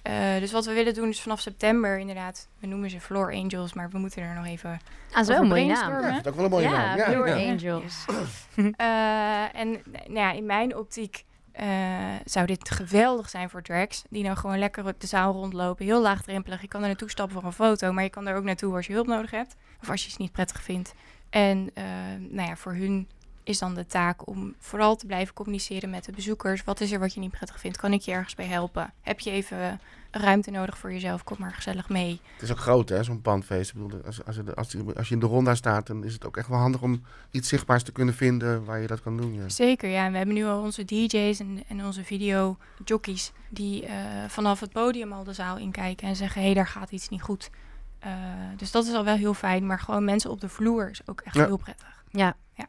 Eh, 0.01 0.39
dus 0.39 0.51
wat 0.51 0.65
we 0.65 0.73
willen 0.73 0.93
doen 0.93 1.09
is 1.09 1.21
vanaf 1.21 1.39
september 1.39 1.97
inderdaad, 1.99 2.47
we 2.59 2.67
noemen 2.67 2.89
ze 2.89 2.99
Floor 2.99 3.33
Angels, 3.33 3.73
maar 3.73 3.89
we 3.89 3.97
moeten 3.97 4.21
er 4.21 4.35
nog 4.35 4.45
even 4.45 4.69
Ah, 5.09 5.15
dat 5.15 5.29
is 5.29 5.35
over 5.35 5.45
mooie 5.45 5.65
naam. 5.65 6.03
vind 6.03 6.15
het 6.15 6.27
ook 6.27 6.35
wel 6.35 6.45
een 6.45 6.51
mooie 6.51 6.63
ja, 6.63 6.95
naam. 6.95 6.97
Ja, 6.97 7.35
ja. 7.35 7.49
Angels. 7.51 8.05
Eh, 8.77 9.59
en 9.61 9.69
nou 9.91 10.19
ja, 10.19 10.31
in 10.31 10.45
mijn 10.45 10.75
optiek 10.75 11.25
eh, 11.55 11.67
zou 12.25 12.45
dit 12.45 12.69
geweldig 12.69 13.29
zijn 13.29 13.49
voor 13.49 13.61
drags. 13.61 14.03
Die 14.09 14.23
nou 14.23 14.37
gewoon 14.37 14.59
lekker 14.59 14.93
de 14.97 15.07
zaal 15.07 15.33
rondlopen. 15.33 15.85
Heel 15.85 16.01
laagdrempelig. 16.01 16.61
Je 16.61 16.67
kan 16.67 16.81
er 16.81 16.87
naartoe 16.87 17.09
stappen 17.09 17.35
voor 17.35 17.45
een 17.45 17.53
foto. 17.53 17.91
Maar 17.91 18.03
je 18.03 18.09
kan 18.09 18.27
er 18.27 18.35
ook 18.35 18.43
naartoe 18.43 18.75
als 18.75 18.87
je 18.87 18.93
hulp 18.93 19.07
nodig 19.07 19.31
hebt. 19.31 19.55
Of 19.81 19.89
als 19.89 20.03
je 20.03 20.09
het 20.09 20.19
niet 20.19 20.31
prettig 20.31 20.61
vindt. 20.61 20.93
En 21.29 21.69
eh, 21.73 21.83
nou 22.19 22.49
ja, 22.49 22.55
voor 22.55 22.73
hun 22.73 23.07
is 23.45 23.59
dan 23.59 23.73
de 23.75 23.85
taak 23.85 24.27
om 24.27 24.55
vooral 24.59 24.95
te 24.95 25.05
blijven 25.05 25.33
communiceren 25.33 25.89
met 25.89 26.05
de 26.05 26.11
bezoekers. 26.11 26.63
Wat 26.63 26.81
is 26.81 26.91
er 26.91 26.99
wat 26.99 27.13
je 27.13 27.19
niet 27.19 27.31
prettig 27.31 27.59
vindt? 27.59 27.77
Kan 27.77 27.93
ik 27.93 28.01
je 28.01 28.11
ergens 28.11 28.35
bij 28.35 28.45
helpen? 28.45 28.93
Heb 29.01 29.19
je 29.19 29.31
even 29.31 29.79
ruimte 30.11 30.51
nodig 30.51 30.77
voor 30.77 30.91
jezelf? 30.91 31.23
Kom 31.23 31.37
maar 31.39 31.53
gezellig 31.53 31.89
mee. 31.89 32.19
Het 32.33 32.41
is 32.41 32.51
ook 32.51 32.59
groot, 32.59 32.89
hè, 32.89 33.03
zo'n 33.03 33.21
pandfeest. 33.21 33.69
Ik 33.75 33.81
bedoel, 33.81 34.01
als, 34.05 34.25
als, 34.25 34.37
als, 34.55 34.71
je- 34.71 34.93
als 34.95 35.07
je 35.07 35.13
in 35.13 35.19
de 35.19 35.25
ronda 35.25 35.55
staat, 35.55 35.87
dan 35.87 36.03
is 36.03 36.13
het 36.13 36.25
ook 36.25 36.37
echt 36.37 36.47
wel 36.47 36.57
handig 36.59 36.81
om 36.81 37.03
iets 37.31 37.49
zichtbaars 37.49 37.83
te 37.83 37.91
kunnen 37.91 38.13
vinden 38.13 38.65
waar 38.65 38.79
je 38.79 38.87
dat 38.87 39.01
kan 39.01 39.17
doen. 39.17 39.33
Ja. 39.33 39.49
Zeker, 39.49 39.89
ja. 39.89 40.05
En 40.05 40.11
we 40.11 40.17
hebben 40.17 40.35
nu 40.35 40.45
al 40.45 40.61
onze 40.61 40.85
DJ's 40.85 41.39
en, 41.39 41.63
en 41.67 41.85
onze 41.85 42.03
videojockeys 42.03 43.31
die 43.49 43.85
eh, 43.85 43.95
vanaf 44.27 44.59
het 44.59 44.71
podium 44.71 45.11
al 45.13 45.23
de 45.23 45.33
zaal 45.33 45.57
inkijken 45.57 46.07
en 46.07 46.15
zeggen: 46.15 46.39
hé, 46.41 46.45
hey, 46.45 46.55
daar 46.55 46.67
gaat 46.67 46.91
iets 46.91 47.09
niet 47.09 47.21
goed. 47.21 47.49
Eh, 47.99 48.11
dus 48.57 48.71
dat 48.71 48.85
is 48.85 48.93
al 48.93 49.03
wel 49.03 49.15
heel 49.15 49.33
fijn. 49.33 49.65
Maar 49.65 49.79
gewoon 49.79 50.03
mensen 50.05 50.29
op 50.31 50.41
de 50.41 50.49
vloer 50.49 50.89
is 50.89 51.01
ook 51.05 51.21
echt 51.21 51.35
Ja. 51.35 51.45
heel 51.45 51.57
prettig. 51.57 52.03
Ja. 52.11 52.35
Ja. 52.53 52.65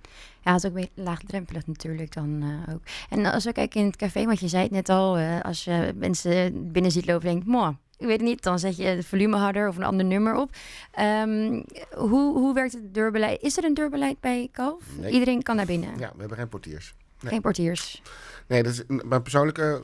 Ja, 0.46 0.52
het 0.52 0.62
is 0.64 0.70
ook 0.70 0.76
weer 0.76 0.88
laagdrempelig 0.94 1.66
natuurlijk 1.66 2.14
dan 2.14 2.42
eh, 2.66 2.74
ook. 2.74 2.80
En 3.10 3.26
als 3.26 3.44
we 3.44 3.52
kijken 3.52 3.80
in 3.80 3.86
het 3.86 3.96
café, 3.96 4.24
want 4.24 4.40
je 4.40 4.48
zei 4.48 4.62
het 4.62 4.72
net 4.72 4.88
al, 4.88 5.16
eh, 5.16 5.40
als 5.40 5.64
je 5.64 5.92
mensen 5.96 6.72
binnen 6.72 6.90
ziet 6.90 7.06
lopen 7.06 7.28
en 7.28 7.34
denkt, 7.34 7.46
mooi, 7.48 7.76
ik 7.98 8.06
weet 8.06 8.16
het 8.16 8.28
niet, 8.28 8.42
dan 8.42 8.58
zet 8.58 8.76
je 8.76 8.84
het 8.84 9.06
volume 9.06 9.36
harder 9.36 9.68
of 9.68 9.76
een 9.76 9.82
ander 9.84 10.06
nummer 10.06 10.34
op. 10.34 10.50
Ehm, 10.92 11.62
hoe, 11.96 12.38
hoe 12.38 12.54
werkt 12.54 12.72
het 12.72 12.94
deurbeleid? 12.94 13.42
Is 13.42 13.56
er 13.56 13.64
een 13.64 13.74
deurbeleid 13.74 14.20
bij 14.20 14.48
Kalf? 14.52 14.84
Nee. 14.98 15.12
Iedereen 15.12 15.42
kan 15.42 15.56
naar 15.56 15.66
binnen, 15.66 15.98
ja, 15.98 16.10
we 16.14 16.18
hebben 16.20 16.36
geen 16.38 16.48
portiers. 16.48 16.94
nee. 17.20 17.32
geen 17.32 17.40
portiers. 17.40 18.02
Nee, 18.46 18.62
dat 18.62 18.72
is 18.72 18.82
mijn 18.86 19.22
persoonlijke 19.22 19.82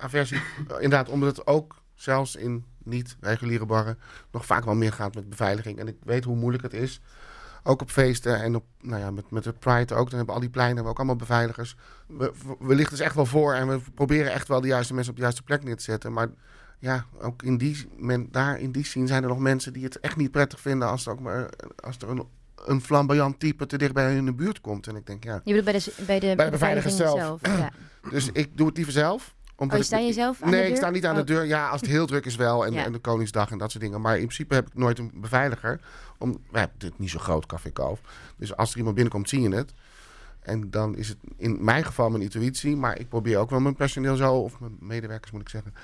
aversie. 0.00 0.40
Eh, 0.68 0.74
Inderdaad, 0.74 1.08
omdat 1.08 1.36
het 1.36 1.46
ook 1.46 1.82
zelfs 1.94 2.36
in 2.36 2.64
niet-reguliere 2.84 3.66
barren 3.66 3.98
nog 4.32 4.46
vaak 4.46 4.64
wel 4.64 4.74
meer 4.74 4.92
gaat 4.92 5.14
met 5.14 5.28
beveiliging. 5.28 5.78
En 5.78 5.88
ik 5.88 5.96
weet 6.04 6.24
hoe 6.24 6.36
moeilijk 6.36 6.62
het 6.62 6.74
is. 6.74 7.00
Ook 7.62 7.82
op 7.82 7.90
feesten 7.90 8.42
en 8.42 8.54
op, 8.54 8.64
nou 8.80 9.00
ja, 9.00 9.10
met, 9.10 9.30
met 9.30 9.44
het 9.44 9.58
Pride 9.58 9.94
ook. 9.94 10.08
Dan 10.08 10.16
hebben 10.16 10.34
al 10.34 10.40
die 10.40 10.50
pleinen 10.50 10.76
hebben 10.76 10.92
we 10.94 10.98
ook 11.00 11.06
allemaal 11.06 11.26
beveiligers. 11.26 11.76
We, 12.06 12.32
we 12.58 12.74
lichten 12.74 12.96
dus 12.96 13.06
echt 13.06 13.14
wel 13.14 13.26
voor 13.26 13.54
en 13.54 13.68
we 13.68 13.80
proberen 13.94 14.32
echt 14.32 14.48
wel 14.48 14.60
de 14.60 14.66
juiste 14.66 14.94
mensen 14.94 15.10
op 15.10 15.16
de 15.16 15.24
juiste 15.24 15.42
plek 15.42 15.64
neer 15.64 15.76
te 15.76 15.82
zetten. 15.82 16.12
Maar 16.12 16.28
ja, 16.78 17.04
ook 17.20 17.42
in 17.42 17.58
die, 17.58 17.88
men, 17.96 18.28
daar 18.30 18.58
in 18.60 18.72
die 18.72 18.84
scene 18.84 19.06
zijn 19.06 19.22
er 19.22 19.28
nog 19.28 19.38
mensen 19.38 19.72
die 19.72 19.84
het 19.84 20.00
echt 20.00 20.16
niet 20.16 20.30
prettig 20.30 20.60
vinden 20.60 20.88
als 20.88 21.06
er, 21.06 21.12
ook 21.12 21.20
maar, 21.20 21.48
als 21.84 21.96
er 21.98 22.08
een, 22.08 22.26
een 22.64 22.80
flamboyant 22.80 23.40
type 23.40 23.66
te 23.66 23.78
dicht 23.78 23.92
bij 23.92 24.06
hun 24.06 24.16
in 24.16 24.24
de 24.24 24.34
buurt 24.34 24.60
komt. 24.60 24.86
En 24.86 24.96
ik 24.96 25.06
denk, 25.06 25.24
ja. 25.24 25.40
Je 25.44 25.54
bedoelt 25.54 25.64
bij 25.64 25.78
de, 25.78 25.92
bij 26.06 26.20
de, 26.20 26.36
Bij 26.36 26.44
de 26.44 26.50
beveiliging 26.50 26.94
zelf. 26.94 27.40
Ja. 27.42 27.70
Dus 28.10 28.30
ik 28.32 28.56
doe 28.56 28.66
het 28.66 28.76
liever 28.76 28.92
zelf. 28.92 29.34
Omdat 29.60 29.78
Oh, 29.78 29.84
sta 29.84 29.98
je 29.98 30.12
zelf 30.12 30.42
aan 30.42 30.50
nee, 30.50 30.56
de 30.58 30.62
deur? 30.66 30.70
ik 30.74 30.76
sta 30.82 30.90
niet 30.90 31.06
aan 31.06 31.14
de 31.14 31.20
Oh. 31.20 31.26
deur. 31.26 31.44
Ja, 31.44 31.68
als 31.68 31.80
het 31.80 31.90
heel 31.90 32.06
druk 32.06 32.26
is 32.26 32.36
wel. 32.36 32.66
En, 32.66 32.72
Ja. 32.72 32.84
en 32.84 32.92
de 32.92 32.98
Koningsdag 32.98 33.50
en 33.50 33.58
dat 33.58 33.70
soort 33.70 33.82
dingen. 33.84 34.00
Maar 34.00 34.14
in 34.14 34.24
principe 34.24 34.54
heb 34.54 34.66
ik 34.66 34.74
nooit 34.74 34.98
een 34.98 35.10
beveiliger. 35.14 35.80
Om, 36.18 36.30
wij 36.50 36.60
hebben 36.60 36.78
dit 36.78 36.98
niet 36.98 37.10
zo 37.10 37.18
groot, 37.18 37.46
Café 37.46 37.70
Kalf. 37.70 38.00
Dus 38.36 38.56
als 38.56 38.70
er 38.70 38.76
iemand 38.76 38.94
binnenkomt, 38.94 39.28
zie 39.28 39.40
je 39.40 39.54
het. 39.54 39.72
En 40.40 40.70
dan 40.70 40.96
is 40.96 41.08
het 41.08 41.16
in 41.36 41.64
mijn 41.64 41.84
geval 41.84 42.10
mijn 42.10 42.22
intuïtie. 42.22 42.76
Maar 42.76 42.98
ik 42.98 43.08
probeer 43.08 43.38
ook 43.38 43.50
wel 43.50 43.60
mijn 43.60 43.76
personeel 43.76 44.16
zo, 44.16 44.34
of 44.34 44.60
mijn 44.60 44.76
medewerkers 44.80 45.30
moet 45.32 45.40
ik 45.40 45.48
zeggen, 45.48 45.74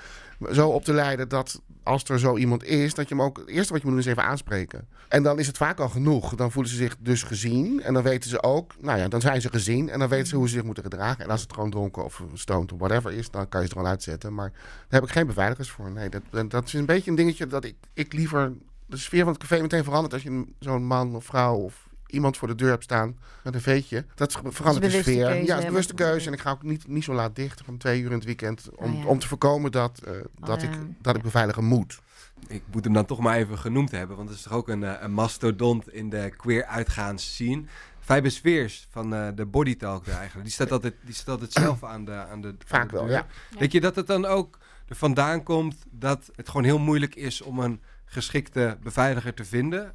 zo 0.51 0.69
op 0.69 0.83
te 0.83 0.93
leiden 0.93 1.29
dat 1.29 1.61
als 1.87 2.03
er 2.03 2.19
zo 2.19 2.37
iemand 2.37 2.63
is, 2.63 2.93
dat 2.93 3.09
je 3.09 3.15
hem 3.15 3.23
ook. 3.23 3.37
Het 3.37 3.47
eerste 3.47 3.73
wat 3.73 3.81
je 3.81 3.87
moet 3.87 3.95
doen 3.95 4.05
is 4.05 4.11
even 4.11 4.29
aanspreken. 4.29 4.87
En 5.07 5.23
dan 5.23 5.39
is 5.39 5.47
het 5.47 5.57
vaak 5.57 5.79
al 5.79 5.89
genoeg. 5.89 6.35
Dan 6.35 6.51
voelen 6.51 6.71
ze 6.71 6.77
zich 6.77 6.95
dus 6.99 7.23
gezien. 7.23 7.81
En 7.81 7.93
dan 7.93 8.03
weten 8.03 8.29
ze 8.29 8.43
ook, 8.43 8.73
nou 8.79 8.99
ja, 8.99 9.07
dan 9.07 9.21
zijn 9.21 9.41
ze 9.41 9.49
gezien. 9.49 9.89
En 9.89 9.99
dan 9.99 10.09
weten 10.09 10.27
ze 10.27 10.35
hoe 10.35 10.47
ze 10.47 10.53
zich 10.53 10.63
moeten 10.63 10.83
gedragen. 10.83 11.23
En 11.23 11.29
als 11.29 11.41
het 11.41 11.53
gewoon 11.53 11.69
dronken 11.69 12.03
of 12.03 12.23
stoned 12.33 12.71
of 12.71 12.79
whatever 12.79 13.11
is, 13.11 13.31
dan 13.31 13.49
kan 13.49 13.61
je 13.61 13.67
er 13.67 13.75
wel 13.75 13.85
uitzetten. 13.85 14.33
Maar 14.33 14.49
daar 14.51 14.99
heb 14.99 15.03
ik 15.03 15.09
geen 15.09 15.27
beveiligers 15.27 15.69
voor. 15.69 15.91
Nee, 15.91 16.09
dat, 16.09 16.51
dat 16.51 16.65
is 16.65 16.73
een 16.73 16.85
beetje 16.85 17.09
een 17.09 17.17
dingetje 17.17 17.47
dat 17.47 17.63
ik, 17.63 17.75
ik 17.93 18.13
liever 18.13 18.53
de 18.85 18.97
sfeer 18.97 19.23
van 19.23 19.33
het 19.33 19.41
café 19.41 19.61
meteen 19.61 19.83
verandert 19.83 20.13
als 20.13 20.23
je 20.23 20.45
zo'n 20.59 20.85
man 20.85 21.15
of 21.15 21.25
vrouw 21.25 21.55
of 21.55 21.86
iemand 22.07 22.37
voor 22.37 22.47
de 22.47 22.55
deur 22.55 22.69
hebt 22.69 22.83
staan 22.83 23.17
met 23.43 23.53
een 23.53 23.61
veetje. 23.61 24.05
Dat 24.15 24.31
verandert 24.31 24.73
de 24.73 24.79
bewuste 24.79 25.11
sfeer. 25.11 25.25
keuze, 25.25 25.45
ja, 25.45 25.49
het 25.49 25.57
is 25.57 25.63
een 25.63 25.69
bewuste 25.69 25.93
keuze. 25.93 26.27
En 26.27 26.33
ik 26.33 26.39
ga 26.39 26.51
ook 26.51 26.63
niet, 26.63 26.87
niet 26.87 27.03
zo 27.03 27.13
laat 27.13 27.35
dicht 27.35 27.61
van 27.65 27.77
twee 27.77 28.01
uur 28.01 28.09
in 28.11 28.15
het 28.17 28.25
weekend 28.25 28.69
om, 28.75 28.93
Oh 28.93 28.99
ja. 29.01 29.05
om 29.05 29.19
te 29.19 29.27
voorkomen 29.27 29.71
dat, 29.71 29.99
eh, 29.99 30.13
dat, 30.39 30.61
ik, 30.61 30.69
dat 31.01 31.15
ik 31.15 31.21
beveiligen 31.21 31.63
moet. 31.63 31.99
Ik 32.47 32.63
moet 32.71 32.83
hem 32.83 32.93
dan 32.93 33.05
toch 33.05 33.19
maar 33.19 33.35
even 33.35 33.57
genoemd 33.57 33.91
hebben, 33.91 34.17
want 34.17 34.29
het 34.29 34.37
is 34.37 34.43
toch 34.43 34.53
ook 34.53 34.67
een, 34.67 34.83
eh, 34.83 34.93
een 34.99 35.11
mastodont 35.11 35.93
in 35.93 36.09
de 36.09 36.33
queer 36.37 36.65
uitgaans 36.65 37.33
scene. 37.33 37.63
Fijbe 37.99 38.29
Sveers 38.29 38.87
van 38.91 39.13
eh, 39.13 39.27
de 39.35 39.45
Body 39.45 39.75
Talk 39.75 40.05
daar 40.05 40.17
eigenlijk. 40.17 40.45
Die 40.45 40.53
staat 40.53 40.71
altijd, 40.71 40.93
die 41.01 41.13
staat 41.13 41.27
altijd 41.27 41.51
zelf 41.51 41.83
aan 41.83 42.05
de, 42.05 42.11
aan 42.11 42.41
de 42.41 42.47
aan 42.47 42.57
Vaak 42.65 42.89
de 42.89 42.95
wel, 42.95 43.09
ja. 43.09 43.25
Denk 43.57 43.71
je 43.71 43.81
dat 43.81 43.95
het 43.95 44.07
dan 44.07 44.25
ook 44.25 44.57
er 44.87 44.95
vandaan 44.95 45.43
komt 45.43 45.75
dat 45.91 46.31
het 46.35 46.47
gewoon 46.47 46.63
heel 46.63 46.79
moeilijk 46.79 47.15
is 47.15 47.41
om 47.41 47.59
een 47.59 47.81
geschikte 48.05 48.77
beveiliger 48.83 49.33
te 49.33 49.45
vinden? 49.45 49.93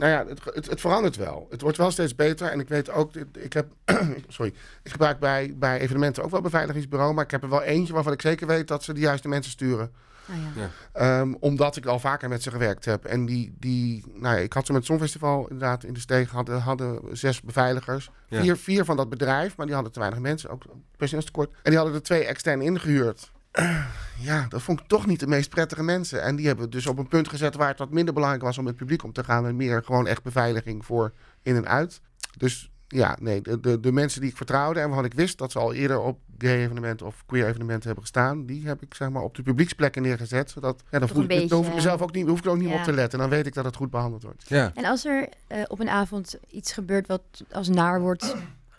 Nou 0.00 0.12
ja, 0.12 0.26
het, 0.26 0.54
het, 0.54 0.70
het 0.70 0.80
verandert 0.80 1.16
wel. 1.16 1.46
Het 1.50 1.60
wordt 1.60 1.76
wel 1.76 1.90
steeds 1.90 2.14
beter. 2.14 2.48
En 2.48 2.60
ik 2.60 2.68
weet 2.68 2.90
ook, 2.90 3.14
ik 3.38 3.52
heb, 3.52 3.66
sorry, 4.28 4.54
ik 4.82 4.90
gebruik 4.90 5.18
bij, 5.18 5.54
bij 5.56 5.80
evenementen 5.80 6.22
ook 6.22 6.30
wel 6.30 6.40
beveiligingsbureau. 6.40 7.14
Maar 7.14 7.24
ik 7.24 7.30
heb 7.30 7.42
er 7.42 7.48
wel 7.48 7.62
eentje 7.62 7.92
waarvan 7.92 8.12
ik 8.12 8.20
zeker 8.20 8.46
weet 8.46 8.68
dat 8.68 8.84
ze 8.84 8.92
de 8.92 9.00
juiste 9.00 9.28
mensen 9.28 9.52
sturen. 9.52 9.92
Oh, 10.28 10.36
ja. 10.56 10.62
Ja. 10.62 10.70
Ehm, 10.92 11.34
omdat 11.40 11.76
ik 11.76 11.86
al 11.86 11.98
vaker 11.98 12.28
met 12.28 12.42
ze 12.42 12.50
gewerkt 12.50 12.84
heb. 12.84 13.04
En 13.04 13.26
die, 13.26 13.54
die 13.58 14.04
nou 14.14 14.36
ja, 14.36 14.42
ik 14.42 14.52
had 14.52 14.66
ze 14.66 14.72
met 14.72 14.80
het 14.80 14.90
Songfestival 14.90 15.42
inderdaad 15.42 15.84
in 15.84 15.92
de 15.92 16.00
steeg, 16.00 16.30
hadden, 16.30 16.60
hadden 16.60 17.00
zes 17.12 17.40
beveiligers. 17.40 18.10
Ja. 18.28 18.40
Vier, 18.40 18.56
vier 18.56 18.84
van 18.84 18.96
dat 18.96 19.08
bedrijf, 19.08 19.56
maar 19.56 19.66
die 19.66 19.74
hadden 19.74 19.92
te 19.92 20.00
weinig 20.00 20.20
mensen, 20.20 20.50
ook 20.50 20.62
personeelstekort. 20.96 21.50
En 21.50 21.70
die 21.70 21.76
hadden 21.76 21.94
er 21.94 22.02
twee 22.02 22.24
extern 22.24 22.60
ingehuurd. 22.60 23.30
Ja, 24.22 24.46
dat 24.48 24.62
vond 24.62 24.80
ik 24.80 24.86
toch 24.86 25.06
niet 25.06 25.20
de 25.20 25.26
meest 25.26 25.48
prettige 25.48 25.82
mensen. 25.82 26.22
En 26.22 26.36
die 26.36 26.46
hebben 26.46 26.64
we 26.64 26.70
dus 26.70 26.86
op 26.86 26.98
een 26.98 27.08
punt 27.08 27.28
gezet 27.28 27.54
waar 27.54 27.68
het 27.68 27.78
wat 27.78 27.90
minder 27.90 28.14
belangrijk 28.14 28.44
was 28.44 28.58
om 28.58 28.64
met 28.64 28.72
het 28.72 28.82
publiek 28.82 29.04
om 29.04 29.12
te 29.12 29.24
gaan. 29.24 29.46
En 29.46 29.56
meer 29.56 29.84
gewoon 29.84 30.06
echt 30.06 30.22
beveiliging 30.22 30.84
voor 30.84 31.12
in 31.42 31.56
en 31.56 31.68
uit. 31.68 32.00
Dus 32.36 32.70
ja, 32.88 33.16
nee, 33.20 33.40
de, 33.40 33.60
de, 33.60 33.80
de 33.80 33.92
mensen 33.92 34.20
die 34.20 34.30
ik 34.30 34.36
vertrouwde 34.36 34.80
en 34.80 34.86
waarvan 34.86 35.04
ik 35.04 35.14
wist 35.14 35.38
dat 35.38 35.52
ze 35.52 35.58
al 35.58 35.72
eerder 35.72 36.00
op 36.00 36.18
gay-evenementen 36.38 37.06
of 37.06 37.22
queer-evenementen 37.26 37.86
hebben 37.86 38.02
gestaan, 38.02 38.46
die 38.46 38.66
heb 38.66 38.82
ik 38.82 38.94
zeg 38.94 39.10
maar 39.10 39.22
op 39.22 39.34
de 39.34 39.42
publieksplekken 39.42 40.02
neergezet. 40.02 40.50
Zodat, 40.50 40.82
ja, 40.90 40.98
dan, 40.98 41.08
voel 41.08 41.22
ik, 41.22 41.28
dan 41.28 41.38
hoef 41.38 41.50
ik 41.50 41.56
beetje, 41.58 41.74
mezelf 41.74 42.00
ook 42.02 42.12
niet, 42.12 42.26
hoef 42.26 42.38
ik 42.38 42.44
er 42.44 42.50
ook 42.50 42.58
niet 42.58 42.68
ja. 42.68 42.74
op 42.74 42.82
te 42.84 42.92
letten. 42.92 43.18
Dan 43.18 43.28
weet 43.28 43.46
ik 43.46 43.54
dat 43.54 43.64
het 43.64 43.76
goed 43.76 43.90
behandeld 43.90 44.22
wordt. 44.22 44.44
Ja. 44.48 44.70
En 44.74 44.84
als 44.84 45.04
er 45.04 45.28
eh, 45.46 45.62
op 45.66 45.80
een 45.80 45.88
avond 45.88 46.38
iets 46.48 46.72
gebeurt 46.72 47.06
wat 47.06 47.22
als 47.50 47.68
naar 47.68 48.00
wordt 48.00 48.34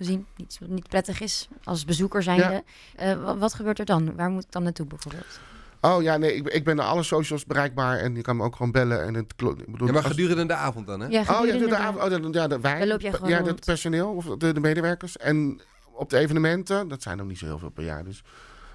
gezien, 0.06 0.26
iets 0.38 0.60
wat 0.60 0.70
niet 0.70 0.88
prettig 0.88 1.20
is, 1.20 1.48
als 1.64 1.86
bezoeker 1.86 2.24
zijnde, 2.24 2.64
eh, 2.96 3.24
wa- 3.24 3.38
wat 3.38 3.54
gebeurt 3.54 3.80
er 3.80 3.86
dan? 3.86 4.16
Waar 4.16 4.30
moet 4.30 4.44
ik 4.44 4.52
dan 4.52 4.64
naartoe 4.64 4.86
bijvoorbeeld? 4.86 5.40
Oh 5.82 6.02
ja, 6.02 6.18
nee, 6.18 6.36
ik, 6.36 6.44
ben- 6.44 6.56
ik 6.56 6.64
ben 6.64 6.76
naar 6.76 6.86
alle 6.86 7.04
socials 7.04 7.46
bereikbaar 7.46 7.98
en 7.98 8.16
je 8.16 8.22
kan 8.22 8.36
me 8.38 8.44
ook 8.44 8.56
gewoon 8.56 8.72
bellen. 8.72 9.04
En 9.04 9.14
het, 9.14 9.36
klo- 9.36 9.52
ik 9.58 9.72
bedoel, 9.72 9.88
ja, 9.88 9.94
maar 9.94 10.04
als- 10.04 10.12
gedurende 10.12 10.46
de 10.46 10.54
avond 10.54 10.88
dan, 10.88 11.00
hè? 11.00 11.08
Ja, 11.08 11.22
Oh 11.22 11.26
ja, 11.28 11.40
de, 11.42 11.46
gedurende 11.46 11.68
de, 11.76 11.76
avond- 11.82 12.04
oh, 12.04 12.32
de, 12.32 12.40
ja, 12.40 12.48
de, 12.48 12.60
wij, 12.60 12.80
Dan 12.80 12.88
loop 12.88 13.02
jij 13.02 13.12
gewoon 13.14 13.30
ja, 13.30 13.44
het 13.44 13.66
personeel 13.66 14.10
of 14.14 14.26
de, 14.26 14.54
de 14.54 14.60
medewerkers. 14.60 15.18
En 15.18 15.62
op 15.94 16.10
de 16.10 16.18
evenementen, 16.18 16.88
dat 16.88 17.02
zijn 17.02 17.18
nog 17.18 17.28
niet 17.28 17.38
zo 17.38 17.46
heel 17.46 17.60
veel 17.60 17.70
per 17.70 17.84
jaar. 17.84 18.04
Dus 18.04 18.24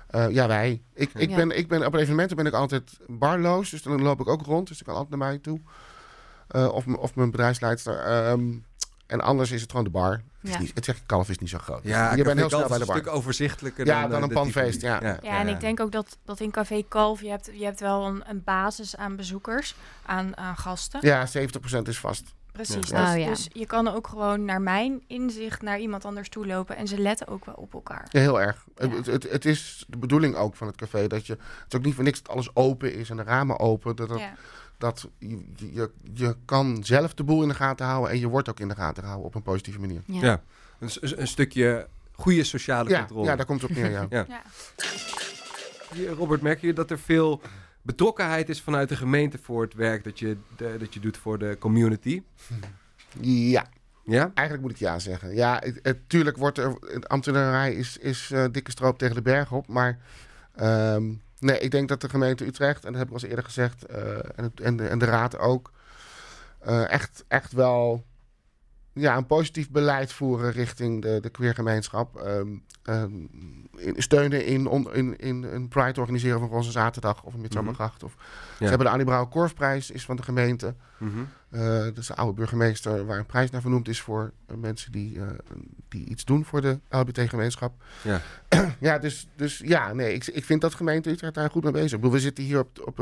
eh, 0.06 0.30
ja, 0.30 0.46
wij. 0.48 0.82
Ik, 0.94 1.10
ik, 1.14 1.30
Ja. 1.30 1.36
ben, 1.36 1.50
ik 1.58 1.68
ben 1.68 1.86
op 1.86 1.94
evenementen 1.94 2.36
ben 2.36 2.46
ik 2.46 2.52
altijd 2.52 2.98
barloos, 3.06 3.70
dus 3.70 3.82
dan 3.82 4.02
loop 4.02 4.20
ik 4.20 4.28
ook 4.28 4.42
rond. 4.42 4.68
Dus 4.68 4.78
ik 4.80 4.86
kan 4.86 4.94
altijd 4.94 5.18
naar 5.18 5.28
mij 5.28 5.38
toe. 5.38 5.60
Eh, 6.48 6.68
of, 6.72 6.86
m- 6.86 6.94
of 6.94 7.14
mijn 7.14 7.30
bedrijfsleidster. 7.30 7.98
Ehm, 7.98 8.52
en 9.06 9.20
anders 9.20 9.50
is 9.50 9.60
het 9.60 9.70
gewoon 9.70 9.84
de 9.84 9.90
bar. 9.92 10.10
Het, 10.12 10.22
is 10.42 10.50
Ja. 10.50 10.58
niet, 10.58 10.72
het 10.74 10.84
zeg 10.84 10.96
ik, 10.96 11.02
kalf 11.06 11.28
is 11.28 11.38
niet 11.38 11.48
zo 11.50 11.58
groot. 11.58 11.80
Ja, 11.82 12.14
je 12.14 12.22
bent 12.24 12.38
heel 12.38 12.48
snel 12.48 12.68
bij 12.68 12.76
de 12.76 12.82
is 12.82 12.86
bar. 12.86 12.96
een 12.96 13.02
stuk 13.02 13.14
overzichtelijker 13.14 13.86
Ja, 13.86 14.00
dan, 14.00 14.10
dan 14.10 14.18
eh, 14.22 14.26
een 14.28 14.34
panfeest, 14.34 14.80
ja. 14.80 15.00
Ja, 15.02 15.20
en 15.40 15.48
ik 15.48 15.60
denk 15.60 15.80
ook 15.80 15.92
dat, 15.92 16.16
dat 16.24 16.40
in 16.40 16.50
Café 16.50 16.82
Kalf, 16.88 17.20
je 17.20 17.28
hebt, 17.28 17.50
je 17.52 17.64
hebt 17.64 17.80
wel 17.80 18.06
een, 18.06 18.22
een 18.26 18.42
basis 18.44 18.96
aan 18.96 19.16
bezoekers, 19.16 19.74
aan, 20.06 20.36
aan 20.36 20.56
gasten. 20.56 21.00
Ja, 21.02 21.26
70% 21.28 21.82
is 21.82 21.98
vast. 21.98 22.34
Precies. 22.52 22.88
Ja. 22.88 23.04
Dus, 23.04 23.14
Oh, 23.14 23.18
ja. 23.20 23.26
dus 23.28 23.48
je 23.52 23.66
kan 23.66 23.88
ook 23.88 24.06
gewoon 24.06 24.44
naar 24.44 24.60
mijn 24.60 25.02
inzicht 25.06 25.62
naar 25.62 25.78
iemand 25.78 26.04
anders 26.04 26.28
toe 26.28 26.46
lopen 26.46 26.76
en 26.76 26.88
ze 26.88 26.98
letten 26.98 27.28
ook 27.28 27.44
wel 27.44 27.54
op 27.54 27.74
elkaar. 27.74 28.06
Ja, 28.10 28.20
heel 28.20 28.40
erg. 28.40 28.64
Ja. 28.76 28.88
Het, 28.88 29.06
het, 29.06 29.30
het 29.30 29.44
is 29.44 29.84
de 29.88 29.98
bedoeling 29.98 30.34
ook 30.36 30.56
van 30.56 30.66
het 30.66 30.76
café 30.76 31.06
dat 31.06 31.26
je. 31.26 31.32
Het 31.32 31.72
is 31.72 31.78
ook 31.78 31.84
niet 31.84 31.94
voor 31.94 32.04
niks 32.04 32.22
dat 32.22 32.32
alles 32.32 32.50
open 32.54 32.94
is 32.94 33.10
en 33.10 33.16
de 33.16 33.22
ramen 33.22 33.58
open. 33.58 33.96
Dat, 33.96 34.08
dat, 34.08 34.18
Ja. 34.18 34.34
Dat 34.78 35.08
je, 35.18 35.44
je, 35.56 35.90
je 36.14 36.36
kan 36.44 36.84
zelf 36.84 37.14
de 37.14 37.24
boel 37.24 37.42
in 37.42 37.48
de 37.48 37.54
gaten 37.54 37.86
houden 37.86 38.10
en 38.10 38.18
je 38.18 38.26
wordt 38.28 38.48
ook 38.48 38.60
in 38.60 38.68
de 38.68 38.74
gaten 38.74 39.02
gehouden 39.02 39.26
op 39.28 39.34
een 39.34 39.42
positieve 39.42 39.80
manier. 39.80 40.00
Ja. 40.06 40.20
Ja. 40.22 40.42
Een, 40.78 40.90
een 41.20 41.26
stukje 41.28 41.86
goede 42.12 42.44
sociale 42.44 42.88
Ja, 42.90 42.98
controle. 42.98 43.26
ja, 43.26 43.36
daar 43.36 43.46
komt 43.46 43.62
het 43.62 43.70
op 43.70 43.76
neer. 43.76 43.90
Ja. 43.90 44.06
Ja. 44.28 44.42
Robert, 46.16 46.42
merk 46.42 46.60
je 46.60 46.72
dat 46.72 46.90
er 46.90 46.98
veel 46.98 47.40
betrokkenheid 47.82 48.48
is 48.48 48.60
vanuit 48.62 48.88
de 48.88 48.96
gemeente 48.96 49.38
voor 49.42 49.62
het 49.62 49.74
werk 49.74 50.04
dat 50.04 50.18
je, 50.18 50.36
de- 50.56 50.76
dat 50.78 50.94
je 50.94 51.00
doet 51.00 51.16
voor 51.16 51.38
de 51.38 51.56
community? 51.58 52.22
ja, 53.20 53.66
Ja? 54.04 54.30
eigenlijk 54.34 54.60
moet 54.60 54.70
ik 54.70 54.76
ja 54.86 54.98
zeggen. 54.98 55.34
Ja, 55.34 55.60
het, 55.64 55.78
het- 55.82 56.08
tuurlijk 56.08 56.36
wordt 56.36 56.58
er. 56.58 56.76
Het 56.80 57.08
ambtenarij 57.08 57.74
is, 57.74 57.96
is 57.96 58.30
eh, 58.30 58.44
dikke 58.52 58.70
stroop 58.70 58.98
tegen 58.98 59.14
de 59.14 59.22
berg 59.22 59.52
op. 59.52 59.66
Maar 59.68 59.98
ehm, 60.54 61.12
Nee, 61.46 61.58
ik 61.58 61.70
denk 61.70 61.88
dat 61.88 62.00
de 62.00 62.08
gemeente 62.08 62.46
Utrecht, 62.46 62.84
en 62.84 62.90
dat 62.92 63.00
heb 63.00 63.10
ik 63.10 63.22
al 63.22 63.28
eerder 63.28 63.44
gezegd, 63.44 63.86
eh, 63.86 64.18
en, 64.36 64.52
en, 64.62 64.76
de, 64.76 64.88
en 64.88 64.98
de 64.98 65.04
raad 65.04 65.38
ook, 65.38 65.72
eh, 66.58 66.90
echt, 66.90 67.24
echt 67.28 67.52
wel 67.52 68.04
ja, 68.96 69.16
een 69.16 69.26
positief 69.26 69.70
beleid 69.70 70.12
voeren 70.12 70.52
richting 70.52 71.02
de, 71.02 71.18
de 71.20 71.28
queergemeenschap. 71.28 72.16
Ehm, 72.16 72.48
ehm, 72.82 73.12
in, 73.76 73.94
steunen 73.96 74.46
in, 74.46 74.66
on- 74.66 74.94
in, 74.94 75.18
in 75.18 75.42
een 75.42 75.68
Pride 75.68 76.00
organiseren 76.00 76.40
van 76.40 76.48
Roze 76.48 76.70
Zaterdag 76.70 77.22
of 77.22 77.34
een 77.34 77.40
Midzomergracht. 77.40 78.02
Of, 78.02 78.16
Ze 78.58 78.64
hebben 78.64 78.86
de 78.86 78.92
Annie 78.92 79.28
Korfprijs, 79.28 79.90
is 79.90 80.04
van 80.04 80.16
de 80.16 80.22
gemeente. 80.22 80.74
Mhm. 80.98 81.10
Eh, 81.50 81.60
dat 81.82 81.96
is 81.98 82.06
de 82.06 82.14
oude 82.16 82.32
burgemeester 82.34 83.06
waar 83.06 83.18
een 83.18 83.26
prijs 83.26 83.50
naar 83.50 83.60
vernoemd 83.60 83.88
is 83.88 84.00
voor 84.00 84.32
eh, 84.46 84.56
mensen 84.56 84.92
die, 84.92 85.20
eh, 85.20 85.26
die 85.88 86.06
iets 86.06 86.24
doen 86.24 86.44
voor 86.44 86.60
de 86.60 86.78
LHBT-gemeenschap. 86.88 87.74
Ja. 88.02 88.20
ja, 88.78 88.98
dus, 88.98 89.28
dus 89.36 89.58
ja, 89.64 89.92
nee, 89.92 90.14
ik, 90.14 90.26
ik 90.26 90.44
vind 90.44 90.60
dat 90.60 90.74
gemeente 90.74 91.10
Utrecht 91.10 91.34
daar 91.34 91.50
goed 91.50 91.62
mee 91.62 91.72
bezig. 91.72 91.92
Ik 91.92 91.96
bedoel, 91.96 92.12
we 92.12 92.20
zitten 92.20 92.44
hier, 92.44 92.58
op, 92.58 92.82
op, 92.84 92.98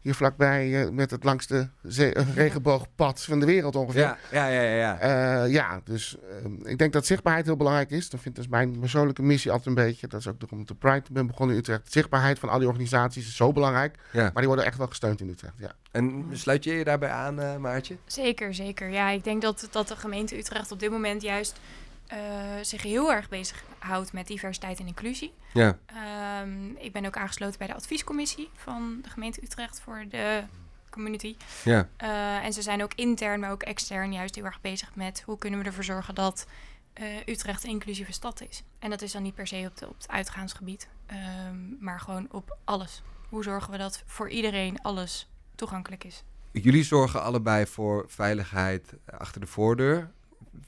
hier 0.00 0.14
vlakbij 0.14 0.82
eh, 0.84 0.90
met 0.90 1.10
het 1.10 1.24
langste 1.24 1.70
zee- 1.82 2.12
eh, 2.12 2.34
regenboogpad 2.34 3.22
van 3.24 3.40
de 3.40 3.46
wereld 3.46 3.76
ongeveer. 3.76 4.00
Ja, 4.00 4.18
ja, 4.32 4.46
ja, 4.46 4.60
ja. 4.62 4.74
ja. 4.76 4.98
Eh, 5.44 5.52
ja, 5.52 5.80
dus 5.84 6.16
ik 6.62 6.78
denk 6.78 6.92
dat 6.92 7.06
zichtbaarheid 7.06 7.46
heel 7.46 7.56
belangrijk 7.56 7.90
is. 7.90 8.10
Dat 8.10 8.20
vindt 8.20 8.36
dus 8.38 8.48
mijn 8.48 8.78
persoonlijke 8.80 9.22
missie 9.22 9.50
altijd 9.50 9.68
een 9.76 9.84
beetje. 9.84 10.06
Dat 10.06 10.20
is 10.20 10.28
ook 10.28 10.40
waarom 10.40 10.60
ik 10.60 10.66
de 10.66 10.74
Pride 10.74 11.04
ben 11.12 11.26
begonnen 11.26 11.54
in 11.56 11.60
Utrecht. 11.62 11.92
Zichtbaarheid 11.92 12.38
van 12.38 12.48
al 12.48 12.58
die 12.58 12.68
organisaties 12.68 13.26
is 13.26 13.36
zo 13.36 13.52
belangrijk. 13.52 13.96
ja. 14.12 14.22
Maar 14.22 14.32
die 14.34 14.46
worden 14.46 14.64
echt 14.64 14.78
wel 14.78 14.86
gesteund 14.86 15.20
in 15.20 15.28
Utrecht, 15.28 15.54
ja. 15.58 15.72
En 15.90 16.26
sluit 16.32 16.64
je 16.64 16.72
je 16.74 16.84
daarbij 16.84 17.10
aan, 17.10 17.40
eh, 17.40 17.56
Maartje? 17.56 17.96
Zeker, 18.06 18.54
zeker. 18.54 18.88
Ja, 18.88 19.10
ik 19.10 19.24
denk 19.24 19.42
dat, 19.42 19.68
dat 19.70 19.88
de 19.88 19.96
gemeente 19.96 20.38
Utrecht 20.38 20.72
op 20.72 20.80
dit 20.80 20.90
moment 20.90 21.22
juist 21.22 21.60
eh, 22.08 22.18
zich 22.62 22.82
heel 22.82 23.12
erg 23.12 23.28
bezighoudt 23.28 24.12
met 24.12 24.26
diversiteit 24.26 24.80
en 24.80 24.86
inclusie. 24.86 25.34
Ja. 25.52 25.78
Ehm, 25.86 26.70
ik 26.70 26.92
ben 26.92 27.06
ook 27.06 27.16
aangesloten 27.16 27.58
bij 27.58 27.66
de 27.66 27.74
adviescommissie 27.74 28.50
van 28.54 28.98
de 29.02 29.10
gemeente 29.10 29.42
Utrecht 29.42 29.80
voor 29.80 30.04
de 30.08 30.42
community. 30.90 31.36
Ja. 31.64 31.88
Eh, 31.96 32.44
en 32.44 32.52
ze 32.52 32.62
zijn 32.62 32.82
ook 32.82 32.94
intern, 32.94 33.40
maar 33.40 33.50
ook 33.50 33.62
extern 33.62 34.12
juist 34.12 34.34
heel 34.34 34.44
erg 34.44 34.60
bezig 34.60 34.94
met 34.94 35.22
hoe 35.26 35.38
kunnen 35.38 35.60
we 35.60 35.66
ervoor 35.66 35.84
zorgen 35.84 36.14
dat 36.14 36.46
eh, 36.92 37.26
Utrecht 37.26 37.64
een 37.64 37.70
inclusieve 37.70 38.12
stad 38.12 38.40
is. 38.48 38.62
En 38.78 38.90
dat 38.90 39.02
is 39.02 39.12
dan 39.12 39.22
niet 39.22 39.34
per 39.34 39.46
se 39.46 39.66
op, 39.70 39.76
de, 39.76 39.88
op 39.88 39.96
het 39.96 40.08
uitgaansgebied, 40.08 40.88
ehm, 41.06 41.56
maar 41.80 42.00
gewoon 42.00 42.26
op 42.30 42.56
alles. 42.64 43.02
Hoe 43.28 43.42
zorgen 43.42 43.70
we 43.70 43.78
dat 43.78 44.02
voor 44.06 44.30
iedereen 44.30 44.82
alles 44.82 45.28
toegankelijk 45.54 46.04
is? 46.04 46.24
Jullie 46.52 46.84
zorgen 46.84 47.22
allebei 47.22 47.66
voor 47.66 48.04
veiligheid 48.08 48.92
achter 49.18 49.40
de 49.40 49.46
voordeur. 49.46 50.10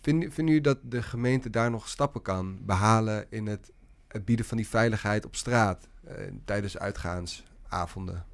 Vinden, 0.00 0.33
vinden 0.33 0.55
jullie 0.55 0.74
dat 0.74 0.79
de 0.83 1.03
gemeente 1.03 1.50
daar 1.50 1.70
nog 1.70 1.88
stappen 1.88 2.22
kan 2.22 2.59
behalen 2.64 3.26
in 3.31 3.46
het, 3.46 3.72
het 4.09 4.24
bieden 4.24 4.46
van 4.46 4.57
die 4.57 4.68
veiligheid 4.68 5.26
op 5.26 5.37
straat 5.37 5.88
eh, 6.05 6.14
tijdens 6.44 6.79
uitgaansavonden? 6.79 8.26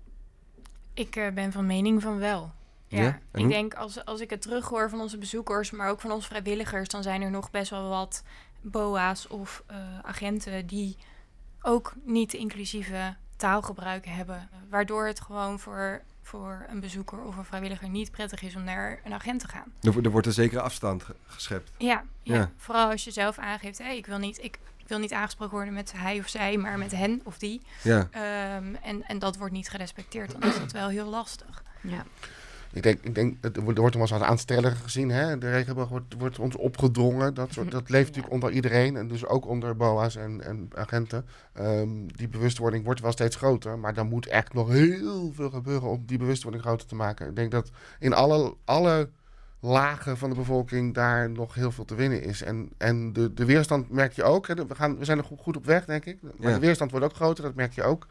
Ik 0.94 1.16
eh, 1.16 1.32
ben 1.32 1.52
van 1.52 1.66
mening 1.66 2.02
van 2.02 2.18
wel. 2.18 2.52
Ja, 2.88 3.18
ik 3.32 3.48
denk 3.48 3.74
als, 3.74 4.04
als 4.04 4.20
ik 4.20 4.30
het 4.30 4.42
terughoor 4.42 4.90
van 4.90 5.00
onze 5.00 5.18
bezoekers, 5.18 5.70
maar 5.70 5.90
ook 5.90 6.00
van 6.00 6.10
onze 6.10 6.28
vrijwilligers, 6.28 6.88
dan 6.88 7.02
zijn 7.02 7.22
er 7.22 7.30
nog 7.30 7.50
best 7.50 7.70
wel 7.70 7.88
wat 7.88 8.22
BOA's 8.60 9.30
of 9.30 9.62
eh, 9.66 9.98
agenten 10.02 10.66
die 10.66 10.96
ook 11.60 11.94
niet 12.04 12.34
inclusieve 12.34 13.16
taalgebruik 13.36 14.06
hebben. 14.06 14.48
Waardoor 14.70 15.06
het 15.06 15.20
gewoon 15.20 15.58
voor, 15.58 16.02
voor 16.22 16.64
een 16.68 16.80
bezoeker 16.80 17.18
of 17.18 17.36
een 17.36 17.44
vrijwilliger 17.44 17.88
niet 17.88 18.10
prettig 18.10 18.42
is 18.42 18.56
om 18.56 18.64
naar 18.64 19.00
een 19.04 19.12
agent 19.14 19.40
te 19.40 19.48
gaan. 19.48 19.72
Er, 19.82 20.04
er 20.04 20.10
wordt 20.10 20.26
een 20.26 20.32
zekere 20.32 20.60
afstand 20.60 21.02
ge- 21.02 21.16
geschept. 21.26 21.70
Ja, 21.78 22.02
ja. 22.22 22.34
Ja. 22.34 22.50
vooral 22.56 22.90
als 22.90 23.04
je 23.04 23.10
zelf 23.10 23.38
aangeeft, 23.38 23.78
hey, 23.78 23.96
ik, 23.96 24.06
wil 24.06 24.18
niet, 24.18 24.42
ik 24.44 24.58
wil 24.86 24.98
niet 24.98 25.12
aangesproken 25.12 25.54
worden 25.54 25.74
met 25.74 25.92
hij 25.96 26.18
of 26.18 26.28
zij, 26.28 26.56
maar 26.56 26.78
met 26.78 26.90
hen 26.92 27.20
of 27.24 27.38
die. 27.38 27.62
Ja. 27.82 28.08
Ehm, 28.10 28.74
en, 28.82 29.02
en 29.06 29.18
dat 29.18 29.36
wordt 29.36 29.52
niet 29.52 29.68
gerespecteerd, 29.68 30.32
dan 30.40 30.50
is 30.50 30.58
dat 30.58 30.72
wel 30.72 30.88
heel 30.88 31.08
lastig. 31.08 31.62
Ja. 31.80 32.04
Ik 32.72 32.82
denk, 32.82 32.98
ik 33.02 33.14
denk 33.14 33.36
het 33.40 33.56
wordt, 33.56 33.74
er 33.74 33.80
wordt 33.80 33.94
hem 33.94 34.02
als 34.02 34.12
aanstelliger 34.12 34.76
gezien. 34.76 35.10
Hè? 35.10 35.38
De 35.38 35.50
regenboog 35.50 35.88
wordt, 35.88 36.14
wordt 36.18 36.38
ons 36.38 36.56
opgedrongen. 36.56 37.34
Dat, 37.34 37.52
soort, 37.52 37.70
dat 37.70 37.90
leeft 37.90 38.06
natuurlijk 38.06 38.34
onder 38.34 38.50
iedereen. 38.50 38.96
En 38.96 39.08
dus 39.08 39.26
ook 39.26 39.46
onder 39.46 39.76
BOA's 39.76 40.16
en, 40.16 40.44
en 40.44 40.68
agenten. 40.74 41.26
Ehm, 41.52 41.88
die 42.06 42.28
bewustwording 42.28 42.84
wordt 42.84 43.00
wel 43.00 43.12
steeds 43.12 43.36
groter. 43.36 43.78
Maar 43.78 43.94
dan 43.94 44.08
moet 44.08 44.26
echt 44.26 44.52
nog 44.54 44.68
heel 44.68 45.32
veel 45.34 45.50
gebeuren 45.50 45.88
om 45.88 46.02
die 46.06 46.18
bewustwording 46.18 46.64
groter 46.64 46.86
te 46.86 46.94
maken. 46.94 47.28
Ik 47.28 47.36
denk 47.36 47.50
dat 47.50 47.70
in 47.98 48.12
alle, 48.14 48.54
alle 48.64 49.08
lagen 49.60 50.16
van 50.18 50.30
de 50.30 50.36
bevolking 50.36 50.94
daar 50.94 51.30
nog 51.30 51.54
heel 51.54 51.72
veel 51.72 51.84
te 51.84 51.94
winnen 51.94 52.22
is. 52.22 52.42
En, 52.42 52.68
en 52.76 53.12
de, 53.12 53.34
de 53.34 53.44
weerstand 53.44 53.90
merk 53.90 54.12
je 54.12 54.24
ook. 54.24 54.46
Hè? 54.46 54.54
We, 54.54 54.74
gaan, 54.74 54.98
we 54.98 55.04
zijn 55.04 55.18
er 55.18 55.24
goed, 55.24 55.40
goed 55.40 55.56
op 55.56 55.64
weg, 55.64 55.84
denk 55.84 56.04
ik. 56.04 56.22
Maar 56.22 56.32
Ja. 56.48 56.54
de 56.54 56.60
weerstand 56.66 56.90
wordt 56.90 57.06
ook 57.06 57.14
groter, 57.14 57.44
dat 57.44 57.54
merk 57.54 57.72
je 57.72 57.82
ook. 57.82 58.06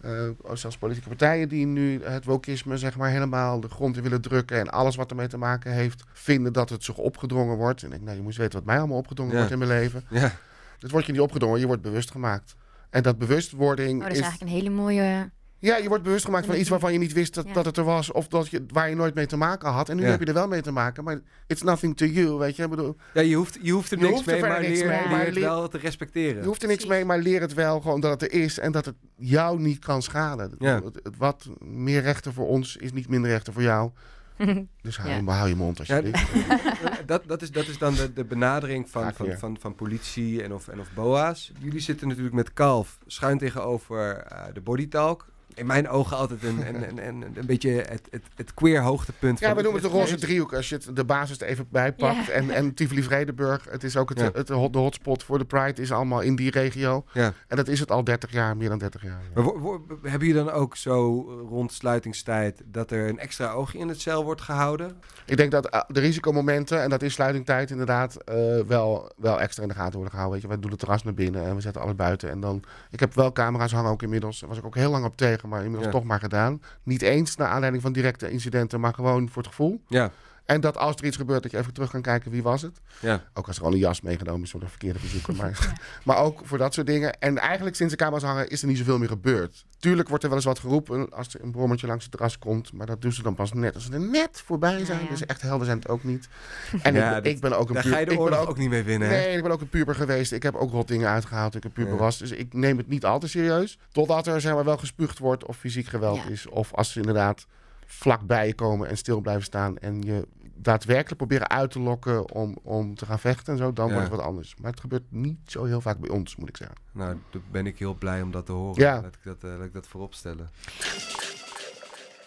Eh, 0.00 0.28
zelfs 0.52 0.78
politieke 0.78 1.08
partijen 1.08 1.48
die 1.48 1.66
nu 1.66 2.04
het 2.04 2.24
wokisme 2.24 2.76
zeg 2.78 2.96
maar 2.96 3.10
helemaal 3.10 3.60
de 3.60 3.68
grond 3.68 3.96
in 3.96 4.02
willen 4.02 4.20
drukken 4.20 4.58
en 4.58 4.68
alles 4.68 4.96
wat 4.96 5.10
ermee 5.10 5.26
te 5.28 5.36
maken 5.38 5.72
heeft, 5.72 6.04
vinden 6.12 6.52
dat 6.52 6.68
het 6.70 6.84
zich 6.84 6.96
opgedrongen 6.96 7.56
wordt. 7.56 7.80
En 7.80 7.86
ik 7.86 7.92
denk, 7.92 8.02
nou, 8.04 8.14
je 8.16 8.22
moet 8.22 8.30
eens 8.30 8.40
weten 8.40 8.58
wat 8.58 8.66
mij 8.66 8.78
allemaal 8.78 8.96
opgedrongen 8.96 9.32
Ja. 9.32 9.38
wordt 9.38 9.52
in 9.52 9.58
mijn 9.58 9.70
leven. 9.80 10.04
Ja. 10.10 10.32
Dat 10.78 10.90
wordt 10.90 11.06
je 11.06 11.12
niet 11.12 11.20
opgedrongen, 11.20 11.60
je 11.60 11.66
wordt 11.66 11.82
bewust 11.82 12.10
gemaakt. 12.10 12.54
En 12.90 13.02
dat 13.02 13.18
bewustwording 13.18 13.94
Oh, 13.98 14.02
dat 14.02 14.10
is 14.12 14.16
is... 14.18 14.22
eigenlijk 14.22 14.52
een 14.52 14.56
hele 14.58 14.74
mooie... 14.74 15.30
Ja, 15.60 15.76
je 15.76 15.88
wordt 15.88 16.04
bewust 16.04 16.24
gemaakt 16.24 16.46
van 16.46 16.54
iets 16.56 16.68
waarvan 16.68 16.92
je 16.92 16.98
niet 16.98 17.12
wist 17.12 17.34
dat, 17.34 17.46
Ja. 17.46 17.52
dat 17.52 17.64
het 17.64 17.76
er 17.76 17.84
was. 17.84 18.12
Of 18.12 18.28
dat 18.28 18.48
je, 18.48 18.64
waar 18.68 18.88
je 18.88 18.94
nooit 18.96 19.14
mee 19.14 19.26
te 19.26 19.36
maken 19.36 19.68
had. 19.70 19.88
En 19.88 19.96
nu 19.96 20.02
Ja. 20.02 20.08
heb 20.10 20.20
je 20.20 20.26
er 20.26 20.34
wel 20.34 20.48
mee 20.48 20.60
te 20.60 20.70
maken. 20.70 21.04
Maar 21.04 21.20
it's 21.46 21.62
nothing 21.62 21.96
to 21.96 22.06
you, 22.06 22.38
weet 22.38 22.56
je. 22.56 22.62
Ik 22.62 22.70
bedoel, 22.70 22.96
ja, 23.14 23.20
je 23.20 23.34
hoeft, 23.34 23.58
je 23.62 23.72
hoeft 23.72 23.90
er 23.90 23.96
Je 23.98 24.02
niks 24.04 24.14
hoeft 24.16 24.26
mee, 24.26 24.40
maar 24.40 24.60
niks 24.60 24.78
leer, 24.78 24.88
mee, 24.88 24.98
leer 25.00 25.08
maar 25.10 25.26
het 25.26 25.38
wel 25.38 25.68
te 25.68 25.78
respecteren. 25.78 26.40
je 26.42 26.46
hoeft 26.46 26.62
er 26.62 26.68
niks 26.68 26.86
mee, 26.86 27.04
maar 27.04 27.18
leer 27.18 27.40
het 27.40 27.54
wel 27.54 27.80
gewoon 27.80 28.00
dat 28.00 28.10
het 28.20 28.22
er 28.32 28.40
is. 28.42 28.58
En 28.58 28.72
dat 28.72 28.84
het 28.84 28.94
jou 29.16 29.60
niet 29.60 29.78
kan 29.78 30.02
schaden. 30.02 30.54
Ja. 30.58 30.80
Wat 31.18 31.48
meer 31.58 32.00
rechten 32.02 32.32
voor 32.32 32.46
ons 32.48 32.76
is 32.76 32.92
niet 32.92 33.08
minder 33.08 33.30
rechten 33.30 33.52
voor 33.52 33.62
jou. 33.62 33.90
Dus 34.82 34.96
hou, 34.96 35.08
Ja. 35.10 35.16
je- 35.16 35.30
hou 35.30 35.48
je 35.48 35.56
mond 35.56 35.86
Ja, 35.86 35.96
alsjeblieft. 35.96 36.26
dat, 37.06 37.22
dat, 37.26 37.42
is, 37.42 37.50
dat 37.50 37.66
is 37.66 37.78
dan 37.78 37.94
de, 37.94 38.12
de 38.12 38.24
benadering 38.24 38.90
van, 38.90 39.12
van, 39.14 39.32
van, 39.38 39.56
van 39.60 39.74
politie 39.74 40.42
en 40.42 40.52
of, 40.54 40.68
en 40.68 40.80
of 40.80 40.88
BOA's. 40.94 41.52
Jullie 41.58 41.80
zitten 41.80 42.08
natuurlijk 42.08 42.34
met 42.34 42.52
Kalf 42.52 42.98
schuin 43.06 43.38
tegenover 43.38 44.16
eh, 44.16 44.44
de 44.52 44.60
bodytalk. 44.60 45.26
In 45.54 45.66
mijn 45.66 45.88
ogen 45.88 46.16
altijd 46.16 46.42
een, 46.42 46.66
een, 46.68 46.88
een, 46.88 47.06
een, 47.06 47.22
een 47.34 47.46
beetje 47.46 47.70
het, 47.70 48.08
het, 48.10 48.22
het 48.36 48.54
queer 48.54 48.80
hoogtepunt. 48.82 49.38
Ja, 49.38 49.46
van 49.46 49.56
we 49.56 49.62
noemen 49.62 49.82
het 49.82 49.90
de 49.92 49.96
roze 49.98 50.16
driehoek. 50.18 50.54
Als 50.54 50.68
je 50.68 50.74
het, 50.74 50.96
de 50.96 51.04
basis 51.04 51.40
er 51.40 51.46
even 51.46 51.66
bij 51.70 51.92
pakt. 51.92 52.26
Ja. 52.26 52.32
En, 52.32 52.50
en 52.50 52.74
Tivoli-Vredenburg. 52.74 53.66
Het 53.70 53.84
is 53.84 53.96
ook 53.96 54.08
het, 54.08 54.18
Ja. 54.18 54.30
het, 54.32 54.48
hot- 54.48 54.72
de 54.72 54.78
hotspot 54.78 55.22
voor 55.22 55.38
de 55.38 55.44
Pride. 55.44 55.82
Is 55.82 55.92
allemaal 55.92 56.20
in 56.20 56.36
die 56.36 56.50
regio. 56.50 57.04
Ja. 57.12 57.32
En 57.48 57.56
dat 57.56 57.68
is 57.68 57.80
het 57.80 57.90
al 57.90 58.04
30 58.04 58.32
jaar, 58.32 58.56
meer 58.56 58.68
dan 58.68 58.78
30 58.78 59.02
jaar. 59.02 59.20
Maar 59.34 59.44
wo- 59.44 59.58
wo- 59.58 59.84
hebben 60.02 60.28
jullie 60.28 60.44
dan 60.44 60.50
ook 60.52 60.76
zo 60.76 61.20
rond 61.48 61.72
sluitingstijd 61.72 62.62
dat 62.64 62.90
er 62.90 63.08
een 63.08 63.18
extra 63.18 63.50
oogje 63.50 63.78
in 63.78 63.88
het 63.88 64.00
cel 64.00 64.24
wordt 64.24 64.40
gehouden? 64.40 64.96
Ik 65.26 65.36
denk 65.36 65.50
dat 65.50 65.68
eh, 65.68 65.80
de 65.88 66.00
risicomomenten, 66.00 66.82
en 66.82 66.90
dat 66.90 67.02
is 67.02 67.12
sluitingtijd 67.12 67.70
inderdaad, 67.70 68.16
eh, 68.16 68.36
wel, 68.66 69.12
wel 69.16 69.40
extra 69.40 69.62
in 69.62 69.68
de 69.68 69.74
gaten 69.74 69.92
worden 69.94 70.10
gehouden. 70.10 70.32
Weet 70.32 70.42
je, 70.42 70.48
wij 70.48 70.58
doen 70.62 70.70
het 70.70 70.80
terras 70.80 71.02
naar 71.02 71.14
binnen 71.14 71.44
en 71.44 71.54
we 71.54 71.60
zetten 71.60 71.82
alles 71.82 71.94
buiten. 71.94 72.30
En 72.30 72.40
dan, 72.40 72.62
ik 72.90 73.00
heb 73.00 73.14
wel 73.14 73.32
camera's 73.32 73.72
hangen 73.72 73.90
ook 73.90 74.02
inmiddels. 74.02 74.40
Daar 74.40 74.48
was 74.48 74.58
ik 74.58 74.64
ook 74.64 74.74
heel 74.74 74.90
lang 74.90 75.04
op 75.04 75.16
tegen, 75.16 75.39
maar 75.48 75.58
inmiddels 75.64 75.84
Ja. 75.92 75.98
toch 75.98 76.04
maar 76.04 76.20
gedaan. 76.20 76.62
Niet 76.82 77.02
eens 77.02 77.36
naar 77.36 77.48
aanleiding 77.48 77.82
van 77.82 77.92
directe 77.92 78.30
incidenten, 78.30 78.80
maar 78.80 78.94
gewoon 78.94 79.28
voor 79.28 79.42
het 79.42 79.50
gevoel. 79.50 79.82
Ja, 79.88 80.10
En 80.50 80.60
dat 80.60 80.76
als 80.76 80.96
er 80.96 81.04
iets 81.04 81.16
gebeurt, 81.16 81.42
dat 81.42 81.50
je 81.50 81.58
even 81.58 81.72
terug 81.72 81.90
kan 81.90 82.02
kijken 82.02 82.30
wie 82.30 82.42
was 82.42 82.62
het. 82.62 82.80
ja. 83.00 83.24
Ook 83.34 83.46
als 83.46 83.58
er 83.58 83.64
al 83.64 83.72
een 83.72 83.78
jas 83.78 84.00
meegenomen 84.00 84.42
is 84.42 84.50
voor 84.50 84.60
de 84.60 84.68
verkeerde 84.68 84.98
bezoeker. 84.98 85.34
Maar, 85.34 85.72
maar 86.04 86.16
ook 86.18 86.40
voor 86.44 86.58
dat 86.58 86.74
soort 86.74 86.86
dingen. 86.86 87.18
En 87.20 87.38
eigenlijk 87.38 87.76
sinds 87.76 87.92
de 87.92 87.98
camera's 87.98 88.22
hangen 88.22 88.48
is 88.48 88.62
er 88.62 88.68
niet 88.68 88.78
zoveel 88.78 88.98
meer 88.98 89.08
gebeurd. 89.08 89.64
Tuurlijk 89.78 90.08
wordt 90.08 90.22
er 90.22 90.28
wel 90.30 90.38
eens 90.38 90.48
wat 90.48 90.58
geroepen 90.58 91.10
als 91.12 91.34
er 91.34 91.42
een 91.42 91.50
brommertje 91.50 91.86
langs 91.86 92.02
het 92.02 92.12
terras 92.12 92.38
komt. 92.38 92.72
Maar 92.72 92.86
dat 92.86 93.02
doen 93.02 93.12
ze 93.12 93.22
dan 93.22 93.34
pas 93.34 93.52
net 93.52 93.74
als 93.74 93.84
ze 93.84 93.92
er 93.92 94.00
net 94.00 94.42
voorbij 94.44 94.84
zijn. 94.84 94.98
Ja, 94.98 95.04
ja. 95.04 95.10
Dus 95.10 95.26
echt 95.26 95.42
helder 95.42 95.66
zijn 95.66 95.78
het 95.78 95.88
ook 95.88 96.04
niet. 96.04 96.28
En 96.82 96.94
Ja, 96.94 97.08
ik, 97.08 97.14
dat- 97.24 97.32
ik 97.32 97.40
ben 97.40 97.58
ook 97.58 97.68
een 97.68 97.74
Daar 97.74 97.82
puur- 97.82 97.92
ga 97.92 97.98
je 97.98 98.04
de 98.04 98.10
ik 98.10 98.16
ben 98.16 98.26
oorlog 98.26 98.40
ook- 98.42 98.48
ook 98.48 98.58
niet 98.58 98.68
mee 98.70 98.82
winnen. 98.82 99.08
hè? 99.08 99.14
Nee, 99.14 99.36
ik 99.36 99.42
ben 99.42 99.52
ook 99.52 99.60
een 99.60 99.68
puber 99.68 99.94
geweest. 99.94 100.32
Ik 100.32 100.42
heb 100.42 100.54
ook 100.54 100.70
rot 100.70 100.88
dingen 100.88 101.08
uitgehaald. 101.08 101.54
Ik 101.54 101.62
heb 101.62 101.72
puber 101.74 101.92
Ja. 101.92 101.98
was. 101.98 102.18
Dus 102.18 102.30
ik 102.30 102.52
neem 102.52 102.76
het 102.76 102.88
niet 102.88 103.04
al 103.04 103.18
te 103.18 103.28
serieus. 103.28 103.78
Totdat 103.92 104.26
er 104.26 104.40
zeg 104.40 104.54
maar, 104.54 104.64
wel 104.64 104.76
gespuugd 104.78 105.18
wordt 105.18 105.44
of 105.46 105.56
fysiek 105.56 105.86
geweld 105.86 106.16
Ja. 106.16 106.28
is. 106.28 106.46
Of 106.48 106.74
als 106.74 106.92
ze 106.92 106.98
inderdaad 107.00 107.46
vlak 107.86 108.20
bij 108.26 108.46
je 108.46 108.54
komen 108.54 108.88
en 108.88 108.96
stil 108.96 109.20
blijven 109.20 109.44
staan. 109.44 109.78
En 109.78 110.02
je 110.02 110.26
daadwerkelijk 110.62 111.16
proberen 111.16 111.48
uit 111.48 111.70
te 111.70 111.80
lokken 111.80 112.32
om, 112.32 112.56
om 112.62 112.94
te 112.94 113.06
gaan 113.06 113.18
vechten 113.18 113.52
en 113.52 113.58
zo. 113.58 113.72
Dan 113.72 113.86
Ja. 113.86 113.92
wordt 113.92 114.08
het 114.08 114.16
wat 114.16 114.26
anders. 114.26 114.54
Maar 114.56 114.70
het 114.70 114.80
gebeurt 114.80 115.04
niet 115.12 115.38
zo 115.46 115.64
heel 115.64 115.80
vaak 115.80 115.98
bij 115.98 116.10
ons, 116.10 116.36
moet 116.36 116.48
ik 116.48 116.56
zeggen. 116.56 116.76
Nou, 116.92 117.16
daar 117.30 117.42
ben 117.50 117.66
ik 117.66 117.78
heel 117.78 117.94
blij 117.94 118.22
om 118.22 118.30
dat 118.30 118.46
te 118.46 118.52
horen. 118.52 118.82
Ja. 118.82 119.00
Laat 119.00 119.14
ik 119.14 119.20
dat, 119.24 119.44
eh, 119.44 119.50
laat 119.58 119.66
ik 119.66 119.72
dat 119.72 119.86
voorop 119.86 120.14
stellen. 120.14 120.50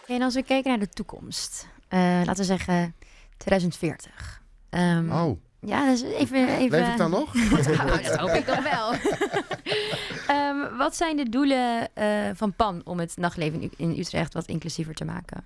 En 0.08 0.22
als 0.22 0.34
we 0.34 0.44
kijken 0.44 0.70
naar 0.70 0.80
de 0.80 0.90
toekomst, 0.90 1.68
eh, 1.88 2.00
laten 2.00 2.36
we 2.36 2.44
zeggen 2.44 2.96
2040. 3.38 4.42
Ehm, 4.70 5.12
Oh, 5.12 5.40
Ja, 5.60 5.86
dus 5.90 6.02
even... 6.02 6.48
even... 6.58 6.70
leef 6.80 6.92
ik 6.92 6.98
dan 6.98 7.10
nog? 7.12 7.34
Nou, 7.78 8.02
dat 8.04 8.16
hoop 8.16 8.30
ik 8.30 8.46
toch 8.46 8.64
wel. 8.64 8.94
Ehm, 10.28 10.78
wat 10.78 10.96
zijn 10.96 11.18
de 11.18 11.30
doelen 11.30 11.94
eh, 11.96 12.30
van 12.34 12.54
PAN 12.54 12.82
om 12.84 13.00
het 13.00 13.18
nachtleven 13.18 13.72
in 13.78 14.00
Utrecht 14.00 14.34
wat 14.34 14.46
inclusiever 14.46 14.94
te 14.94 15.06
maken? 15.06 15.44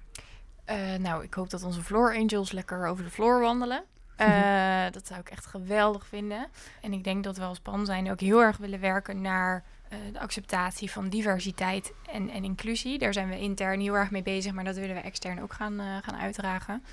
Eh, 0.68 0.96
nou, 1.00 1.24
ik 1.24 1.34
hoop 1.34 1.50
dat 1.50 1.64
onze 1.64 1.82
Floor 1.82 2.16
Angels 2.16 2.52
lekker 2.52 2.86
over 2.86 3.04
de 3.04 3.10
vloer 3.10 3.40
wandelen. 3.40 3.84
Eh, 4.18 4.92
dat 4.92 5.08
zou 5.08 5.20
ik 5.20 5.30
echt 5.30 5.46
geweldig 5.46 6.06
vinden. 6.06 6.48
En 6.82 6.94
ik 6.94 7.04
denk 7.04 7.24
dat 7.24 7.38
we 7.38 7.44
als 7.44 7.60
PAN 7.60 7.86
zijn 7.86 8.12
ook 8.12 8.20
heel 8.20 8.42
erg 8.42 8.58
willen 8.58 8.80
werken 8.80 9.22
naar 9.22 9.64
eh, 9.90 9.98
de 10.14 10.20
acceptatie 10.20 10.92
van 10.92 11.10
diversiteit 11.10 11.94
en, 12.12 12.30
en 12.30 12.44
inclusie. 12.44 12.98
Daar 12.98 13.14
zijn 13.14 13.30
we 13.30 13.40
intern 13.40 13.80
heel 13.80 13.94
erg 13.94 14.12
mee 14.12 14.24
bezig, 14.24 14.54
maar 14.54 14.64
dat 14.64 14.76
willen 14.76 14.96
we 14.96 15.02
extern 15.02 15.42
ook 15.42 15.54
gaan, 15.54 15.80
eh, 15.80 15.98
gaan 16.02 16.16
uitdragen. 16.16 16.84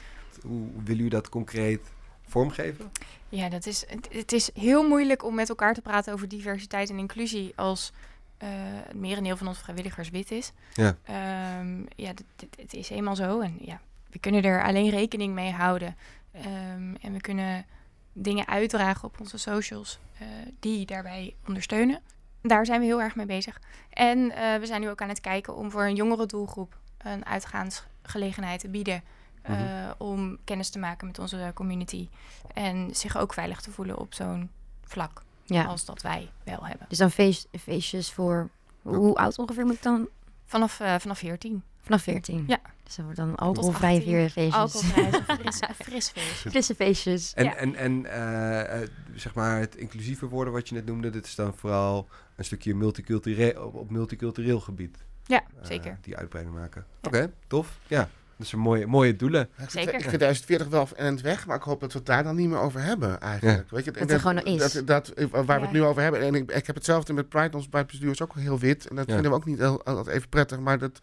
Hoe 0.43 0.69
willen 0.85 1.05
u 1.05 1.09
dat 1.09 1.29
concreet 1.29 1.81
vormgeven? 2.27 2.91
Ja, 3.29 3.49
dat 3.49 3.67
is, 3.67 3.85
het, 3.89 4.09
het 4.13 4.33
is 4.33 4.51
heel 4.55 4.89
moeilijk 4.89 5.25
om 5.25 5.35
met 5.35 5.49
elkaar 5.49 5.75
te 5.75 5.83
praten 5.83 6.13
over 6.13 6.29
diversiteit 6.29 6.91
en 6.91 6.99
inclusie 6.99 7.53
als 7.57 7.93
eh, 8.37 8.49
het 8.87 8.95
merendeel 8.95 9.37
van 9.37 9.47
onze 9.47 9.63
vrijwilligers 9.63 10.11
wit 10.11 10.31
is. 10.31 10.53
Ja. 10.75 10.97
Ehm, 11.03 11.83
ja, 11.97 12.13
het 12.57 12.75
is 12.75 12.91
eenmaal 12.91 13.17
zo. 13.17 13.41
En 13.41 13.57
ja, 13.61 13.81
we 14.11 14.19
kunnen 14.19 14.43
er 14.43 14.65
alleen 14.65 14.91
rekening 14.91 15.35
mee 15.35 15.53
houden. 15.53 15.97
Ehm, 16.33 16.95
en 17.01 17.13
we 17.13 17.21
kunnen 17.21 17.67
dingen 18.13 18.49
uitdragen 18.49 19.05
op 19.09 19.21
onze 19.21 19.39
socials 19.39 19.99
eh, 20.19 20.27
die 20.61 20.87
daarbij 20.87 21.35
ondersteunen. 21.47 22.01
Daar 22.43 22.67
zijn 22.67 22.81
we 22.81 22.87
heel 22.87 23.03
erg 23.03 23.15
mee 23.15 23.27
bezig. 23.27 23.61
En 23.91 24.31
eh, 24.31 24.59
we 24.59 24.67
zijn 24.67 24.81
nu 24.81 24.89
ook 24.89 25.03
aan 25.03 25.09
het 25.09 25.21
kijken 25.21 25.57
om 25.57 25.71
voor 25.71 25.85
een 25.85 25.95
jongere 25.95 26.27
doelgroep 26.27 26.79
een 26.99 27.27
uitgaansgelegenheid 27.27 28.61
te 28.61 28.69
bieden. 28.69 29.03
Mhm. 29.49 29.93
Om 29.99 30.39
kennis 30.45 30.71
te 30.71 30.79
maken 30.79 31.07
met 31.07 31.19
onze 31.19 31.51
community. 31.55 32.09
En 32.55 32.95
zich 32.95 33.17
ook 33.17 33.33
veilig 33.33 33.61
te 33.61 33.71
voelen 33.71 33.99
op 33.99 34.15
zo'n 34.15 34.51
vlak 34.83 35.23
Ja. 35.45 35.65
als 35.65 35.85
dat 35.85 36.03
wij 36.03 36.31
wel 36.45 36.67
hebben. 36.67 36.87
Dus 36.89 36.99
dan 36.99 37.11
feest, 37.11 37.49
feestjes 37.61 38.13
voor... 38.13 38.49
Hoe, 38.83 39.15
oud 39.15 39.39
ongeveer 39.39 39.65
moet 39.65 39.75
ik 39.75 39.83
dan? 39.83 40.09
Vanaf, 40.47 40.81
eh, 40.81 40.95
vanaf 40.99 41.19
14. 41.19 41.63
Vanaf 41.81 42.03
14? 42.03 42.45
Ja. 42.47 42.59
Dus 42.85 42.95
dat 42.97 43.05
wordt 43.05 43.21
dan 43.21 43.35
alcoholvrije 43.37 43.97
18. 43.99 44.13
vier 44.13 44.31
feestjes. 44.31 44.55
Alcoholvrij, 44.55 45.11
fris, 45.37 45.59
fris 45.87 46.09
feestje. 46.09 46.51
Frisse 46.51 46.75
feestjes. 46.75 47.35
En, 47.35 47.45
Ja. 47.45 47.55
en, 47.55 47.75
en 47.75 48.07
eh, 48.07 48.83
eh, 48.83 48.89
zeg 49.15 49.35
maar 49.35 49.61
het 49.61 49.77
inclusieve 49.77 50.29
woorden 50.29 50.53
wat 50.53 50.69
je 50.69 50.75
net 50.75 50.87
noemde, 50.87 51.11
dit 51.11 51.27
is 51.27 51.35
dan 51.35 51.55
vooral 51.55 52.09
een 52.37 52.45
stukje 52.45 52.75
multicultureel, 52.75 53.65
op, 53.67 53.75
op 53.75 53.91
multicultureel 53.91 54.61
gebied. 54.61 55.05
Ja, 55.27 55.43
zeker. 55.63 55.99
die 56.01 56.17
uitbreiding 56.17 56.57
maken. 56.57 56.87
Ja. 57.01 57.09
Oké, 57.09 57.33
tof. 57.47 57.79
Ja, 57.87 58.09
dat 58.45 58.53
zijn 58.53 58.63
mooie, 58.63 58.87
mooie 58.87 59.17
doelen. 59.17 59.43
Ik 59.43 59.49
vind- 59.57 59.71
Zeker. 59.71 59.95
Ik 59.95 60.01
vind 60.01 60.07
2040 60.07 60.69
wel 60.69 60.89
en 60.97 61.07
het 61.13 61.21
weg, 61.21 61.47
maar 61.47 61.57
ik 61.57 61.63
hoop 61.63 61.81
dat 61.81 61.93
we 61.93 61.99
het 61.99 62.07
daar 62.07 62.23
dan 62.25 62.37
niet 62.37 62.49
meer 62.49 62.59
over 62.59 62.83
hebben 62.83 63.21
eigenlijk. 63.21 63.71
Weet 63.71 63.85
je, 63.85 63.91
Dat 63.91 64.11
er 64.11 64.21
gewoon 64.21 64.43
is. 64.43 64.73
Dat, 64.73 64.87
dat, 64.87 65.09
eh, 65.09 65.27
waar 65.31 65.45
we 65.61 65.65
het 65.67 65.73
nu 65.73 65.83
over 65.83 66.03
hebben. 66.03 66.21
En 66.21 66.35
ik, 66.35 66.51
ik 66.53 66.67
heb 66.67 66.75
hetzelfde 66.77 67.13
met 67.13 67.29
Pride. 67.29 67.57
Ons 67.57 67.69
Pride-bestuur 67.69 68.11
is 68.11 68.23
ook 68.23 68.35
heel 68.35 68.59
wit. 68.59 68.87
En 68.89 68.97
dat 68.97 69.07
Ja. 69.07 69.13
vinden 69.13 69.31
we 69.31 69.37
ook 69.37 69.45
niet 69.45 69.59
heel- 69.59 69.85
altijd 69.85 70.17
even 70.17 70.29
prettig. 70.29 70.59
Maar 70.61 70.79
dat, 70.79 70.99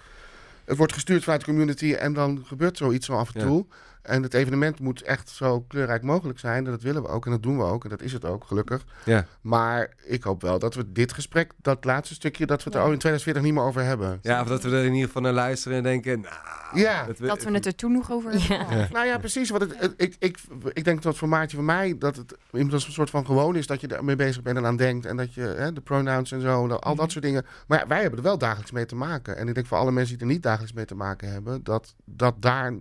het 0.66 0.78
wordt 0.78 0.94
gestuurd 0.94 1.24
vanuit 1.24 1.42
de 1.42 1.48
community 1.48 1.94
en 1.94 2.14
dan 2.14 2.44
gebeurt 2.46 2.78
zoiets 2.78 3.06
zo 3.06 3.14
af 3.14 3.36
en 3.36 3.40
Ja. 3.42 3.46
toe. 3.48 3.66
En 4.02 4.24
het 4.24 4.34
evenement 4.34 4.80
moet 4.80 5.02
echt 5.02 5.30
zo 5.30 5.62
kleurrijk 5.62 6.04
mogelijk 6.04 6.40
zijn. 6.40 6.66
En 6.66 6.72
dat 6.72 6.82
willen 6.82 7.02
we 7.02 7.08
ook 7.08 7.26
en 7.26 7.32
dat 7.32 7.44
doen 7.44 7.58
we 7.58 7.64
ook. 7.64 7.84
En 7.84 7.90
dat 7.90 8.02
is 8.02 8.14
het 8.14 8.26
ook, 8.26 8.44
gelukkig. 8.44 8.86
Ja, 9.06 9.26
Maar 9.42 9.94
ik 10.06 10.24
hoop 10.24 10.42
wel 10.42 10.60
dat 10.60 10.76
we 10.76 10.92
dit 10.92 11.14
gesprek, 11.14 11.52
dat 11.62 11.86
laatste 11.86 12.14
stukje, 12.14 12.46
dat 12.46 12.64
we 12.64 12.70
het 12.70 12.74
Ja. 12.74 12.80
er 12.86 12.92
in 12.92 12.98
2040 13.00 13.44
niet 13.44 13.54
meer 13.54 13.64
over 13.64 13.84
hebben. 13.84 14.20
ja 14.22 14.42
of 14.42 14.48
dat 14.48 14.64
we 14.64 14.70
er 14.70 14.84
in 14.86 14.92
ieder 14.94 15.08
geval 15.08 15.22
naar 15.22 15.34
luisteren 15.34 15.78
en 15.78 15.84
denken, 15.84 16.20
nou, 16.22 16.36
Ja. 16.74 17.06
Dat 17.06 17.18
we 17.18 17.52
het 17.52 17.66
er 17.66 17.76
toen 17.76 17.92
nog 17.92 18.12
over 18.12 18.32
hebben. 18.32 18.78
Ja. 18.78 18.88
Nou 18.92 19.06
ja, 19.06 19.18
precies. 19.18 19.50
Want 19.50 19.62
het, 19.62 19.80
het- 19.80 19.94
ik, 19.98 20.16
ik, 20.20 20.38
ik 20.74 20.84
denk 20.84 21.02
dat 21.02 21.18
voor 21.18 21.30
Maartje 21.30 21.56
van 21.58 21.66
mij 21.66 21.96
dat 21.98 22.16
het 22.16 22.36
inmiddels 22.52 22.86
een 22.86 22.92
soort 22.92 23.10
van 23.10 23.26
gewoon 23.26 23.56
is 23.56 23.68
dat 23.68 23.82
je 23.82 23.88
ermee 23.88 24.16
bezig 24.16 24.42
bent 24.42 24.58
en 24.58 24.66
aan 24.66 24.76
denkt. 24.78 25.06
En 25.06 25.18
dat 25.18 25.34
je 25.34 25.42
hè, 25.42 25.74
de 25.74 25.82
pronouns 25.82 26.32
en 26.32 26.42
zo, 26.42 26.64
en 26.64 26.70
al 26.72 26.96
dat 26.96 26.96
Mhm. 26.96 27.10
soort 27.10 27.24
dingen. 27.24 27.46
Maar 27.68 27.80
ja, 27.80 27.88
wij 27.88 28.02
hebben 28.02 28.20
er 28.20 28.26
wel 28.26 28.38
dagelijks 28.38 28.72
mee 28.72 28.86
te 28.86 28.96
maken. 28.96 29.38
En 29.38 29.48
ik 29.48 29.54
denk 29.54 29.68
voor 29.68 29.78
alle 29.78 29.92
mensen 29.92 30.18
die 30.18 30.28
er 30.28 30.34
niet 30.34 30.44
dagelijks 30.44 30.74
mee 30.74 30.86
te 30.86 30.96
maken 30.96 31.32
hebben, 31.32 31.64
dat, 31.64 31.96
dat 32.06 32.36
daar, 32.42 32.74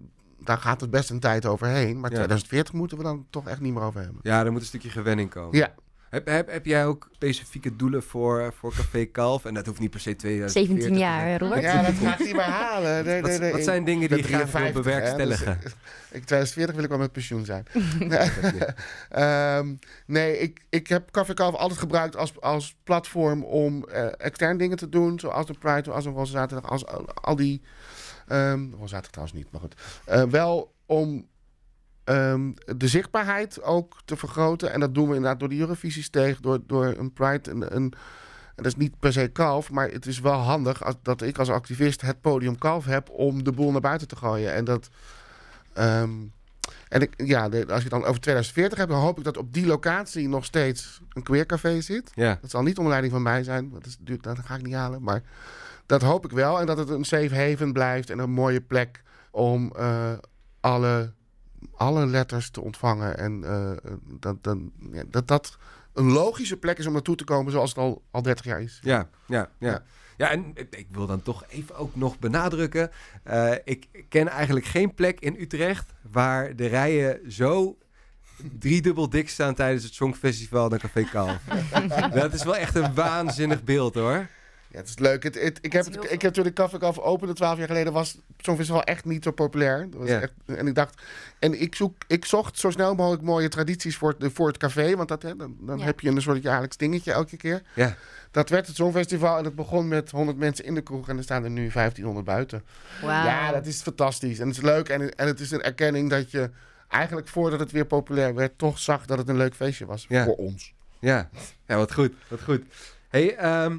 daar 0.45 0.59
gaat 0.59 0.81
het 0.81 0.91
best 0.91 1.11
een 1.11 1.21
tijd 1.21 1.47
overheen. 1.47 2.01
Maar 2.01 2.11
Ja. 2.11 2.17
2040 2.17 2.75
moeten 2.75 2.97
we 2.97 3.03
dan 3.03 3.27
toch 3.31 3.49
echt 3.49 3.61
niet 3.61 3.75
meer 3.75 3.83
over 3.83 4.01
hebben. 4.01 4.21
Ja, 4.23 4.45
er 4.45 4.53
moet 4.53 4.61
een 4.61 4.67
stukje 4.67 4.91
gewenning 4.91 5.31
komen. 5.31 5.59
Ja. 5.59 5.75
Heb, 6.11 6.27
heb, 6.27 6.51
heb 6.51 6.67
jij 6.67 6.87
ook 6.87 7.09
specifieke 7.13 7.77
doelen 7.77 8.03
voor, 8.03 8.53
voor 8.59 8.73
Café 8.77 9.05
Kalf? 9.05 9.45
En 9.45 9.55
dat 9.55 9.67
hoeft 9.67 9.79
niet 9.81 9.91
per 9.91 10.01
se 10.01 10.17
2040 10.17 10.53
17 10.77 10.77
te 10.79 11.01
zijn. 11.01 11.27
jaar, 11.29 11.41
Robert. 11.41 11.63
Ja, 11.63 11.83
dat 11.83 11.95
ga 11.95 12.13
ik 12.13 12.19
niet 12.25 12.33
meer 12.33 12.43
halen. 12.43 12.93
Nee, 12.93 13.03
nee, 13.03 13.21
Wat, 13.23 13.41
nee, 13.41 13.51
wat 13.51 13.59
ik- 13.59 13.65
zijn 13.65 13.85
dingen 13.85 14.09
die 14.09 14.17
je 14.17 14.23
graag 14.23 14.41
wil 14.43 14.51
53, 14.51 14.75
hè, 14.75 14.83
bewerkstelligen? 14.83 15.59
dus 15.63 15.73
ik 16.21 16.25
2040 16.25 16.75
wil 16.75 16.85
ik 16.85 16.91
wel 16.91 16.99
met 16.99 17.13
pensioen 17.13 17.45
zijn. 17.45 17.65
Ehm, 19.09 19.75
nee, 20.07 20.39
ik, 20.39 20.61
ik 20.69 20.87
heb 20.87 21.11
Café 21.11 21.35
Kalf 21.35 21.55
altijd 21.55 21.79
gebruikt 21.81 22.17
als, 22.17 22.41
als 22.41 22.77
platform 22.85 23.45
om 23.45 23.85
eh, 23.85 24.07
extern 24.19 24.57
dingen 24.59 24.77
te 24.77 24.89
doen. 24.89 25.19
Zoals 25.21 25.47
de 25.47 25.55
Pride, 25.59 25.83
zoals 25.85 26.05
een 26.05 26.13
Roze 26.15 26.33
Zaterdag, 26.33 26.71
als 26.71 26.87
al, 26.87 27.09
al 27.15 27.37
die... 27.37 27.63
Roze 28.71 28.89
Zaterdag 28.89 29.11
trouwens 29.11 29.37
niet, 29.39 29.47
maar 29.53 29.61
goed. 29.61 29.75
Eh, 30.05 30.23
wel 30.23 30.73
om 30.87 31.27
ehm, 32.05 32.51
de 32.77 32.89
zichtbaarheid 32.89 33.63
ook 33.63 33.97
te 34.05 34.17
vergroten. 34.17 34.73
En 34.73 34.81
dat 34.81 34.95
doen 34.95 35.09
we 35.09 35.15
inderdaad 35.15 35.41
door 35.41 35.49
de 35.49 35.59
Eurovisie-steeg, 35.59 36.41
door, 36.41 36.59
door 36.67 36.87
een 36.87 37.13
Pride... 37.13 37.51
Een, 37.51 37.77
een, 37.77 37.93
en 38.57 38.67
dat 38.67 38.67
is 38.67 38.77
niet 38.77 38.99
per 38.99 39.13
se 39.13 39.29
kalf, 39.29 39.71
maar 39.71 39.89
het 39.91 40.07
is 40.07 40.21
wel 40.21 40.33
handig 40.39 40.85
als, 40.85 40.95
dat 41.03 41.23
ik 41.23 41.39
als 41.39 41.49
activist 41.49 42.01
het 42.01 42.21
podium 42.21 42.59
kalf 42.59 42.85
heb 42.85 43.09
om 43.11 43.45
de 43.45 43.53
boel 43.53 43.71
naar 43.73 43.81
buiten 43.81 44.09
te 44.09 44.17
gooien. 44.17 44.53
En 44.55 44.65
dat. 44.65 44.89
ehm, 45.73 46.11
en 46.89 47.01
ik, 47.03 47.13
ja, 47.17 47.49
als 47.69 47.83
je 47.83 47.89
dan 47.89 48.05
over 48.05 48.21
2040 48.21 48.79
hebt, 48.79 48.91
dan 48.91 49.01
hoop 49.01 49.19
ik 49.19 49.25
dat 49.25 49.37
op 49.37 49.53
die 49.53 49.67
locatie 49.67 50.29
nog 50.29 50.45
steeds 50.45 51.01
een 51.13 51.23
queercafé 51.23 51.81
zit. 51.81 52.11
Ja, 52.15 52.39
Dat 52.41 52.51
zal 52.51 52.63
niet 52.63 52.75
onder 52.77 52.89
leiding 52.89 53.13
van 53.13 53.23
mij 53.23 53.43
zijn, 53.45 53.71
dat, 53.71 53.87
is, 53.87 53.97
duurt- 54.01 54.23
dat 54.23 54.39
ga 54.39 54.55
ik 54.55 54.63
niet 54.63 54.75
halen. 54.75 55.03
Maar 55.03 55.23
dat 55.91 56.03
hoop 56.03 56.25
ik 56.25 56.31
wel. 56.31 56.61
En 56.61 56.67
dat 56.67 56.79
het 56.79 56.89
een 56.89 57.05
safe 57.05 57.35
haven 57.37 57.73
blijft 57.73 58.11
en 58.11 58.19
een 58.19 58.31
mooie 58.31 58.61
plek 58.61 59.03
om 59.31 59.73
eh, 59.77 60.13
alle, 60.61 61.13
alle 61.77 62.07
letters 62.07 62.51
te 62.51 62.61
ontvangen. 62.61 63.19
En 63.19 63.45
eh, 63.45 63.91
dat, 64.21 64.43
dat, 64.43 64.59
ja, 64.93 65.03
dat 65.09 65.29
dat 65.29 65.59
een 65.93 66.11
logische 66.13 66.57
plek 66.57 66.79
is 66.79 66.87
om 66.87 66.93
naartoe 66.93 67.17
te 67.17 67.25
komen 67.25 67.53
zoals 67.53 67.69
het 67.71 67.79
al, 67.79 68.03
al 68.11 68.23
30 68.23 68.45
jaar 68.45 68.63
is. 68.63 68.79
ja, 68.83 69.09
ja, 69.27 69.51
ja. 69.59 69.71
Ja. 69.71 69.83
Ja, 70.17 70.31
en 70.31 70.53
ik 70.71 70.87
wil 70.91 71.07
dan 71.07 71.23
toch 71.23 71.45
even 71.49 71.77
ook 71.77 71.97
nog 71.97 72.19
benadrukken. 72.19 72.91
eh, 73.23 73.53
ik 73.65 73.89
ken 74.09 74.29
eigenlijk 74.29 74.67
geen 74.67 74.95
plek 74.95 75.21
in 75.21 75.37
Utrecht 75.39 75.93
waar 76.11 76.57
de 76.57 76.67
rijen 76.67 77.33
zo 77.33 77.79
driedubbel 78.59 79.09
dik 79.11 79.29
staan 79.29 79.55
tijdens 79.55 79.85
het 79.85 79.95
Songfestival 79.95 80.69
naar 80.69 80.79
Café 80.79 81.03
Kalf. 81.05 81.39
dat 82.15 82.33
is 82.33 82.45
wel 82.45 82.57
echt 82.57 82.75
een 82.75 82.95
waanzinnig 82.95 83.65
beeld 83.65 83.95
hoor. 83.95 84.29
Ja, 84.73 84.79
het 84.79 84.89
is 84.89 84.99
leuk. 84.99 85.23
Het, 85.23 85.43
het- 85.43 85.59
ik, 85.63 85.73
heb, 85.73 85.85
het, 85.85 86.13
ik 86.13 86.23
heb 86.23 86.33
toen 86.33 86.45
de 86.45 86.53
Café 86.53 86.79
Kalf 86.79 86.99
opende, 86.99 87.35
12 87.35 87.59
jaar 87.59 87.67
geleden, 87.67 87.93
was 87.93 88.13
het 88.13 88.23
Songfestival 88.39 88.83
echt 88.85 89.05
niet 89.05 89.25
zo 89.25 89.31
populair. 89.31 89.91
Dat 89.91 90.01
was 90.01 90.09
Ja. 90.09 90.21
echt, 90.21 90.33
en 90.47 90.67
ik 90.67 90.75
dacht, 90.75 91.03
en 91.39 91.61
ik, 91.61 91.75
zoek, 91.75 91.95
ik 92.07 92.25
zocht 92.25 92.59
zo 92.59 92.71
snel 92.71 92.95
mogelijk 92.95 93.23
mooie 93.23 93.49
tradities 93.49 93.97
voor 93.97 94.15
het, 94.19 94.33
voor 94.33 94.47
het 94.49 94.57
café, 94.57 94.97
want 94.97 95.09
dat, 95.09 95.23
hè, 95.23 95.37
dan, 95.37 95.57
dan 95.61 95.79
Ja. 95.79 95.85
heb 95.85 96.01
je 96.01 96.09
een 96.09 96.23
soort 96.23 96.43
jaarlijks 96.43 96.77
dingetje 96.77 97.13
elke 97.13 97.37
keer. 97.37 97.63
Ja, 97.75 97.97
Dat 98.31 98.49
werd 98.49 98.67
het 98.67 98.77
Songfestival 98.77 99.39
en 99.39 99.45
het 99.45 99.55
begon 99.55 99.89
met 99.89 100.11
100 100.11 100.39
mensen 100.39 100.65
in 100.65 100.75
de 100.75 100.81
kroeg 100.83 101.09
en 101.09 101.17
er 101.17 101.23
staan 101.23 101.45
er 101.45 101.51
nu 101.51 101.71
1500 101.71 102.27
buiten. 102.27 102.65
Wauw. 103.03 103.25
Ja, 103.27 103.53
dat 103.53 103.67
is 103.67 103.81
fantastisch. 103.83 104.39
En 104.39 104.47
het 104.49 104.57
is 104.57 104.63
leuk 104.63 104.89
en, 104.89 105.15
en 105.15 105.27
het 105.27 105.41
is 105.41 105.51
een 105.51 105.63
erkenning 105.63 106.11
dat 106.11 106.31
je 106.31 106.51
eigenlijk 106.89 107.29
voordat 107.29 107.61
het 107.61 107.71
weer 107.71 107.85
populair 107.87 108.35
werd, 108.35 108.59
toch 108.59 108.79
zag 108.79 109.07
dat 109.07 109.19
het 109.19 109.29
een 109.29 109.37
leuk 109.37 109.55
feestje 109.55 109.87
was 109.87 110.05
Ja. 110.09 110.25
voor 110.25 110.35
ons. 110.37 110.75
ja. 110.99 111.31
ja 111.67 111.77
wat 111.77 111.93
goed, 111.93 112.13
wat 112.29 112.43
goed. 112.43 112.63
Hey, 113.09 113.37
ehm, 113.37 113.79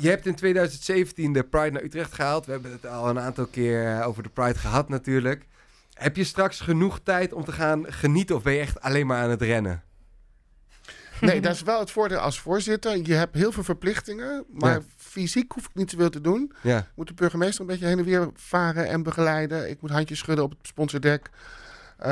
je 0.00 0.08
hebt 0.08 0.26
in 0.26 0.34
2017 0.34 1.32
de 1.32 1.42
Pride 1.44 1.70
naar 1.70 1.82
Utrecht 1.82 2.12
gehaald. 2.14 2.46
We 2.46 2.52
hebben 2.52 2.72
het 2.72 2.86
al 2.86 3.08
een 3.08 3.20
aantal 3.20 3.46
keer 3.46 3.96
eh, 3.98 4.06
over 4.06 4.22
de 4.22 4.28
Pride 4.28 4.58
gehad 4.58 4.88
natuurlijk. 4.88 5.46
Heb 5.94 6.16
je 6.16 6.24
straks 6.24 6.60
genoeg 6.60 7.00
tijd 7.02 7.32
om 7.32 7.44
te 7.44 7.52
gaan 7.52 7.92
genieten 7.92 8.36
of 8.36 8.42
ben 8.42 8.52
je 8.52 8.60
echt 8.60 8.80
alleen 8.80 9.06
maar 9.06 9.22
aan 9.22 9.30
het 9.30 9.42
rennen? 9.42 9.82
Nee, 11.20 11.40
dat 11.40 11.54
is 11.54 11.62
wel 11.62 11.80
het 11.80 11.90
voordeel 11.90 12.18
als 12.18 12.40
voorzitter. 12.40 12.96
Je 13.06 13.14
hebt 13.14 13.34
heel 13.34 13.52
veel 13.52 13.62
verplichtingen, 13.64 14.44
maar 14.52 14.72
Ja. 14.72 14.80
fysiek 14.96 15.52
hoef 15.52 15.64
ik 15.64 15.74
niet 15.74 15.90
zoveel 15.90 16.10
te 16.10 16.20
doen. 16.20 16.52
Ja, 16.62 16.86
moet 16.94 17.06
de 17.08 17.14
burgemeester 17.14 17.60
een 17.60 17.66
beetje 17.66 17.86
heen 17.86 17.98
en 17.98 18.04
weer 18.04 18.28
varen 18.34 18.86
en 18.88 19.02
begeleiden. 19.02 19.70
Ik 19.70 19.80
moet 19.80 19.90
handjes 19.90 20.18
schudden 20.18 20.44
op 20.44 20.50
het 20.50 20.66
sponsordek. 20.66 21.30
eh, 21.98 22.08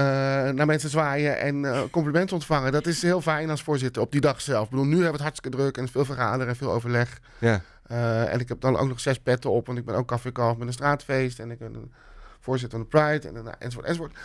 naar 0.48 0.66
mensen 0.66 0.90
zwaaien 0.90 1.38
en 1.38 1.64
eh, 1.64 1.82
complimenten 1.90 2.36
ontvangen. 2.36 2.72
Dat 2.72 2.86
is 2.86 3.02
heel 3.02 3.20
fijn 3.20 3.50
als 3.50 3.62
voorzitter 3.62 4.02
op 4.02 4.12
die 4.12 4.20
dag 4.20 4.40
zelf. 4.40 4.64
Ik 4.64 4.70
bedoel, 4.70 4.84
nu 4.84 4.90
hebben 4.92 5.06
we 5.06 5.12
het 5.12 5.22
hartstikke 5.22 5.56
druk 5.56 5.76
en 5.76 5.88
veel 5.88 6.04
vergaderen 6.04 6.48
en 6.48 6.56
veel 6.56 6.72
overleg. 6.72 7.18
ja, 7.38 7.60
Eh, 7.88 8.32
en 8.32 8.40
ik 8.40 8.48
heb 8.48 8.60
dan 8.60 8.76
ook 8.76 8.88
nog 8.88 9.00
zes 9.00 9.18
petten 9.18 9.50
op, 9.50 9.66
want 9.66 9.78
ik 9.78 9.84
ben 9.84 9.94
ook 9.94 10.06
cafékalf 10.08 10.56
met 10.56 10.66
een 10.66 10.72
straatfeest. 10.72 11.38
En 11.38 11.50
ik 11.50 11.58
ben 11.58 11.74
een 11.74 11.92
voorzitter 12.40 12.78
van 12.78 12.88
de 12.90 12.98
Pride 12.98 13.28
en, 13.28 13.36
en, 13.46 13.60
enzovoort, 13.60 13.86
enzovoort. 13.86 14.16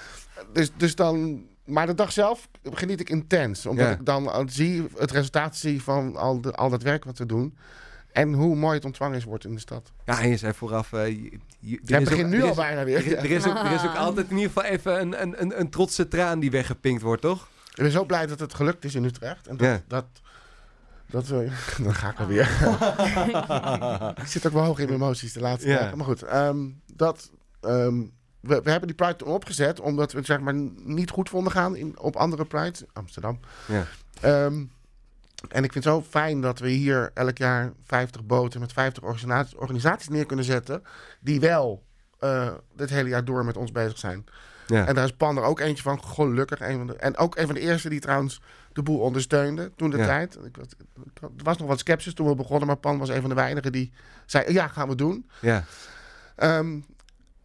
Dus, 0.53 0.71
dus 0.77 0.95
dan, 0.95 1.43
maar 1.65 1.85
de 1.85 1.95
dag 1.95 2.11
zelf 2.11 2.47
geniet 2.63 2.99
ik 2.99 3.09
intens. 3.09 3.65
Omdat 3.65 3.85
Ja. 3.85 3.91
ik 3.91 4.05
dan 4.05 4.49
zie, 4.49 4.87
het 4.97 5.11
resultaat 5.11 5.55
zie 5.55 5.81
van 5.83 6.15
al, 6.15 6.41
de, 6.41 6.51
al 6.51 6.69
dat 6.69 6.83
werk 6.83 7.03
wat 7.05 7.17
we 7.17 7.25
doen. 7.25 7.57
En 8.11 8.33
hoe 8.33 8.55
mooi 8.55 8.75
het 8.75 8.85
ontvangen 8.85 9.17
is 9.17 9.23
wordt 9.23 9.45
in 9.45 9.53
de 9.53 9.59
stad. 9.59 9.91
ja 10.05 10.21
en 10.21 10.29
je 10.29 10.37
zei 10.37 10.53
vooraf... 10.53 10.93
eh, 10.93 11.07
je, 11.59 11.79
begint 11.85 12.29
nu 12.29 12.41
al 12.43 12.49
is- 12.49 12.55
bijna 12.55 12.79
Er, 12.79 12.85
weer. 12.85 13.17
er 13.17 13.31
is 13.31 13.47
ook, 13.47 13.57
er 13.57 13.71
is 13.71 13.83
ook 13.85 13.95
altijd 14.05 14.29
in 14.29 14.35
ieder 14.37 14.51
geval 14.51 14.69
even 14.69 15.01
een, 15.01 15.21
een, 15.21 15.41
een, 15.41 15.59
een 15.59 15.69
trotse 15.69 16.07
traan 16.07 16.39
die 16.39 16.51
weggepinkt 16.51 17.01
wordt, 17.01 17.21
toch? 17.21 17.49
Ik 17.69 17.75
ben 17.83 17.91
zo 17.91 18.05
blij 18.05 18.25
dat 18.25 18.39
het 18.39 18.53
gelukt 18.53 18.83
is 18.85 18.95
in 18.95 19.03
Utrecht. 19.03 19.47
En 19.47 19.57
dat, 19.57 19.67
Ja. 19.67 19.81
dat, 19.87 20.05
dat, 21.11 21.27
dan 21.83 21.93
ga 21.95 22.09
ik 22.09 22.19
alweer. 22.19 22.49
ik 24.23 24.27
zit 24.27 24.47
ook 24.47 24.53
wel 24.53 24.63
hoog 24.63 24.79
in 24.79 24.85
mijn 24.87 25.01
emoties 25.01 25.33
de 25.33 25.39
laatste 25.39 25.69
Ja. 25.69 25.79
dagen. 25.79 25.97
Maar 25.97 26.05
goed, 26.05 26.21
ehm, 26.23 26.57
dat, 26.93 27.31
ehm, 27.61 27.99
we, 28.39 28.61
we 28.63 28.69
hebben 28.69 28.87
die 28.87 28.95
Pride 28.95 29.15
toen 29.15 29.27
opgezet 29.27 29.79
omdat 29.79 30.11
we 30.11 30.17
het 30.17 30.27
zeg 30.27 30.39
maar 30.39 30.53
niet 30.83 31.09
goed 31.09 31.29
vonden 31.29 31.51
gaan 31.51 31.75
in, 31.75 31.99
op 31.99 32.15
andere 32.15 32.45
Pride. 32.45 32.87
Amsterdam. 32.93 33.39
Ehm, 34.21 34.63
En 35.49 35.63
ik 35.63 35.71
vind 35.71 35.83
het 35.85 35.93
zo 35.93 36.01
fijn 36.09 36.41
dat 36.41 36.59
we 36.59 36.69
hier 36.69 37.11
elk 37.13 37.37
jaar 37.37 37.73
50 37.85 38.23
boten 38.25 38.59
met 38.59 38.73
50 38.73 39.03
organisaties, 39.03 39.55
organisaties 39.55 40.07
neer 40.09 40.25
kunnen 40.25 40.45
zetten. 40.45 40.83
Die 41.19 41.39
wel 41.39 41.83
uh, 42.23 42.51
dit 42.75 42.89
hele 42.89 43.09
jaar 43.09 43.25
door 43.25 43.45
met 43.45 43.57
ons 43.57 43.71
bezig 43.71 43.97
zijn. 43.97 44.25
En 44.67 44.95
daar 44.95 45.03
is 45.03 45.13
Pan 45.13 45.37
er 45.37 45.43
ook 45.43 45.59
eentje 45.59 45.83
van, 45.83 46.03
gelukkig. 46.03 46.59
Een 46.59 46.77
van 46.77 46.87
de, 46.87 46.95
en 46.95 47.17
ook 47.17 47.37
een 47.37 47.45
van 47.45 47.55
de 47.55 47.61
eerste 47.61 47.89
die 47.89 47.99
trouwens 47.99 48.41
de 48.73 48.83
boel 48.83 48.99
ondersteunde 48.99 49.71
toen 49.75 49.89
de 49.89 49.97
tijd. 49.97 50.37
Ik, 50.45 50.57
er 50.57 51.29
was 51.43 51.57
nog 51.57 51.67
wat 51.67 51.79
sceptisch 51.79 52.13
toen 52.13 52.27
we 52.27 52.35
begonnen, 52.35 52.67
maar 52.67 52.77
Pan 52.77 52.97
was 52.97 53.09
een 53.09 53.21
van 53.21 53.29
de 53.29 53.35
weinigen 53.35 53.71
die 53.71 53.91
zei: 54.25 54.53
Ja, 54.53 54.67
gaan 54.67 54.87
we 54.87 54.95
doen. 54.95 55.29
Ja. 55.41 55.65
Um, 56.37 56.85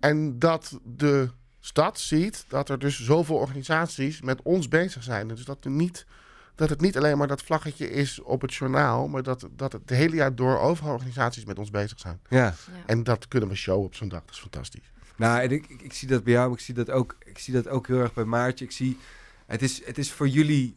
en 0.01 0.39
dat 0.39 0.79
de 0.85 1.31
stad 1.61 2.01
ziet 2.01 2.45
dat 2.49 2.68
er 2.68 2.79
dus 2.79 3.05
zoveel 3.05 3.37
organisaties 3.37 4.20
met 4.20 4.43
ons 4.43 4.68
bezig 4.68 5.03
zijn. 5.03 5.29
Dus 5.29 5.45
dat, 5.45 5.64
er 5.64 5.70
niet, 5.70 6.07
dat 6.55 6.68
het 6.68 6.81
niet 6.81 6.97
alleen 6.97 7.18
maar 7.18 7.27
dat 7.27 7.43
vlaggetje 7.43 7.91
is 7.91 8.20
op 8.20 8.41
het 8.41 8.55
journaal, 8.55 9.09
maar 9.09 9.22
dat, 9.22 9.49
dat 9.51 9.72
het 9.72 9.91
hele 9.91 10.16
jaar 10.16 10.35
door 10.35 10.59
overal 10.59 10.93
organisaties 10.93 11.45
met 11.45 11.59
ons 11.59 11.70
bezig 11.70 11.99
zijn. 11.99 12.20
Ja. 12.29 12.39
ja. 12.39 12.55
En 12.87 13.03
dat 13.03 13.29
kunnen 13.29 13.49
we 13.49 13.55
showen 13.55 13.87
op 13.87 13.95
zo'n 13.95 14.09
dag. 14.09 14.20
Dat 14.24 14.35
is 14.35 14.41
fantastisch. 14.41 14.93
Nou, 15.16 15.41
en 15.41 15.51
ik, 15.51 15.66
ik, 15.66 15.83
ik, 15.83 15.93
zie 15.93 16.09
dat 16.09 16.24
bij 16.24 16.33
jou, 16.33 16.49
maar 16.49 16.59
ik 16.59 16.64
zie 16.64 16.74
dat 16.74 16.91
ook, 16.91 17.16
ik 17.24 17.39
zie 17.39 17.55
dat 17.55 17.68
ook 17.68 17.87
heel 17.87 18.01
erg 18.01 18.14
bij 18.14 18.24
Maartje. 18.24 18.64
Ik 18.64 18.70
zie, 18.70 18.99
het 19.47 19.62
is, 19.62 19.85
het 19.85 19.99
is 19.99 20.12
voor 20.12 20.29
jullie 20.29 20.77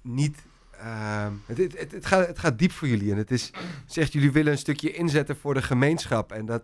niet. 0.00 0.38
Uh, 0.82 1.26
het, 1.46 1.58
het, 1.58 1.92
het, 1.92 2.06
gaat, 2.06 2.26
het 2.26 2.38
gaat 2.38 2.58
diep 2.58 2.72
voor 2.72 2.88
jullie. 2.88 3.10
En 3.10 3.16
het 3.16 3.30
is, 3.30 3.50
zegt 3.86 4.12
jullie 4.12 4.32
willen 4.32 4.52
een 4.52 4.58
stukje 4.58 4.92
inzetten 4.92 5.36
voor 5.36 5.54
de 5.54 5.62
gemeenschap. 5.62 6.32
En 6.32 6.46
dat, 6.46 6.62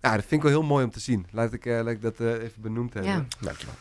ja, 0.00 0.14
dat 0.14 0.20
vind 0.20 0.32
ik 0.32 0.42
wel 0.42 0.50
heel 0.50 0.62
mooi 0.62 0.84
om 0.84 0.90
te 0.90 1.00
zien. 1.00 1.26
Laat 1.30 1.52
ik, 1.52 1.64
uh, 1.64 1.74
laat 1.74 1.92
ik 1.92 2.02
dat 2.02 2.20
uh, 2.20 2.32
even 2.32 2.62
benoemd 2.62 2.94
hebben. 2.94 3.12
Ja. 3.12 3.26
Dankjewel. 3.40 3.74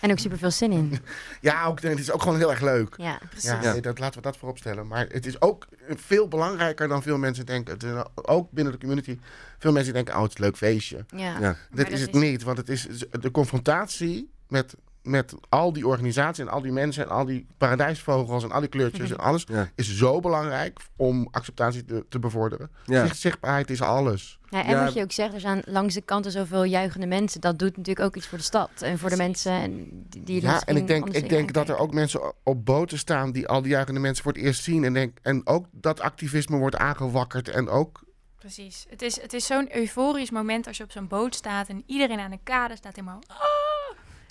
En 0.00 0.10
ook 0.10 0.18
super 0.18 0.38
veel 0.38 0.50
zin 0.50 0.72
in. 0.72 0.98
ja, 1.40 1.64
ook, 1.64 1.80
het 1.80 1.98
is 1.98 2.10
ook 2.10 2.22
gewoon 2.22 2.38
heel 2.38 2.50
erg 2.50 2.60
leuk. 2.60 2.94
Ja, 2.96 3.20
precies. 3.30 3.50
Ja, 3.50 3.60
nee, 3.60 3.80
dat, 3.80 3.98
laten 3.98 4.16
we 4.16 4.22
dat 4.22 4.36
voorop 4.36 4.58
stellen. 4.58 4.86
Maar 4.86 5.06
het 5.08 5.26
is 5.26 5.40
ook 5.40 5.66
veel 5.88 6.28
belangrijker 6.28 6.88
dan 6.88 7.02
veel 7.02 7.18
mensen 7.18 7.46
denken. 7.46 7.74
Het 7.74 7.82
is 7.82 7.92
ook 8.14 8.50
binnen 8.50 8.72
de 8.72 8.78
community. 8.78 9.18
Veel 9.58 9.72
mensen 9.72 9.92
denken, 9.92 10.14
oh, 10.14 10.22
het 10.22 10.30
is 10.30 10.38
een 10.38 10.44
leuk 10.44 10.56
feestje. 10.56 11.04
Ja. 11.08 11.38
ja. 11.38 11.56
Dit 11.70 11.90
is 11.90 12.00
het 12.00 12.12
niet, 12.12 12.42
want 12.42 12.56
het 12.56 12.68
is 12.68 12.86
de 13.20 13.30
confrontatie 13.30 14.30
met 14.48 14.74
met 15.06 15.34
al 15.48 15.72
die 15.72 15.86
organisaties 15.86 16.44
en 16.44 16.50
al 16.50 16.60
die 16.60 16.72
mensen 16.72 17.04
en 17.04 17.10
al 17.10 17.24
die 17.24 17.46
paradijsvogels 17.58 18.44
en 18.44 18.52
al 18.52 18.60
die 18.60 18.68
kleurtjes 18.68 19.10
en 19.10 19.18
alles 19.18 19.46
is 19.74 19.96
zo 19.96 20.20
belangrijk 20.20 20.80
om 20.96 21.28
acceptatie 21.30 21.84
te, 21.84 22.04
te 22.08 22.18
bevorderen. 22.18 22.70
Ja. 22.84 23.14
Zichtbaarheid 23.14 23.70
is 23.70 23.82
alles. 23.82 24.38
Ja, 24.50 24.64
en 24.64 24.84
wat 24.84 24.94
je 24.94 25.02
ook 25.02 25.12
zegt, 25.12 25.34
er 25.34 25.40
zijn 25.40 25.62
langs 25.66 25.94
de 25.94 26.00
kanten 26.00 26.32
zoveel 26.32 26.64
juichende 26.64 27.06
mensen. 27.06 27.40
Dat 27.40 27.58
doet 27.58 27.76
natuurlijk 27.76 28.06
ook 28.06 28.16
iets 28.16 28.26
voor 28.26 28.38
de 28.38 28.44
stad 28.44 28.70
en 28.80 28.98
voor 28.98 29.10
de 29.10 29.16
mensen 29.16 29.52
en 29.52 29.88
die. 30.08 30.42
Ja, 30.42 30.62
en 30.64 30.76
ik 30.76 30.86
denk, 30.86 31.08
ik 31.08 31.28
denk 31.28 31.52
dat 31.52 31.68
er 31.68 31.76
ook 31.76 31.94
mensen 31.94 32.32
op 32.42 32.64
boten 32.64 32.98
staan 32.98 33.32
die 33.32 33.48
al 33.48 33.62
die 33.62 33.70
juichende 33.70 34.00
mensen 34.00 34.22
voor 34.22 34.32
het 34.32 34.42
eerst 34.42 34.62
zien 34.62 34.84
en 34.84 34.92
denk 34.92 35.18
en 35.22 35.46
ook 35.46 35.66
dat 35.70 36.00
activisme 36.00 36.56
wordt 36.56 36.76
aangewakkerd 36.76 37.48
en 37.48 37.68
ook 37.68 38.04
Precies. 38.46 38.86
Het 38.88 39.02
is, 39.02 39.20
het 39.20 39.32
is 39.32 39.46
zo'n 39.46 39.76
euforisch 39.76 40.30
moment 40.30 40.66
als 40.66 40.76
je 40.76 40.82
op 40.82 40.92
zo'n 40.92 41.08
boot 41.08 41.34
staat 41.34 41.68
en 41.68 41.82
iedereen 41.86 42.18
aan 42.18 42.30
de 42.30 42.38
kade 42.42 42.76
staat 42.76 42.96
helemaal. 42.96 43.22
Oh! 43.28 43.65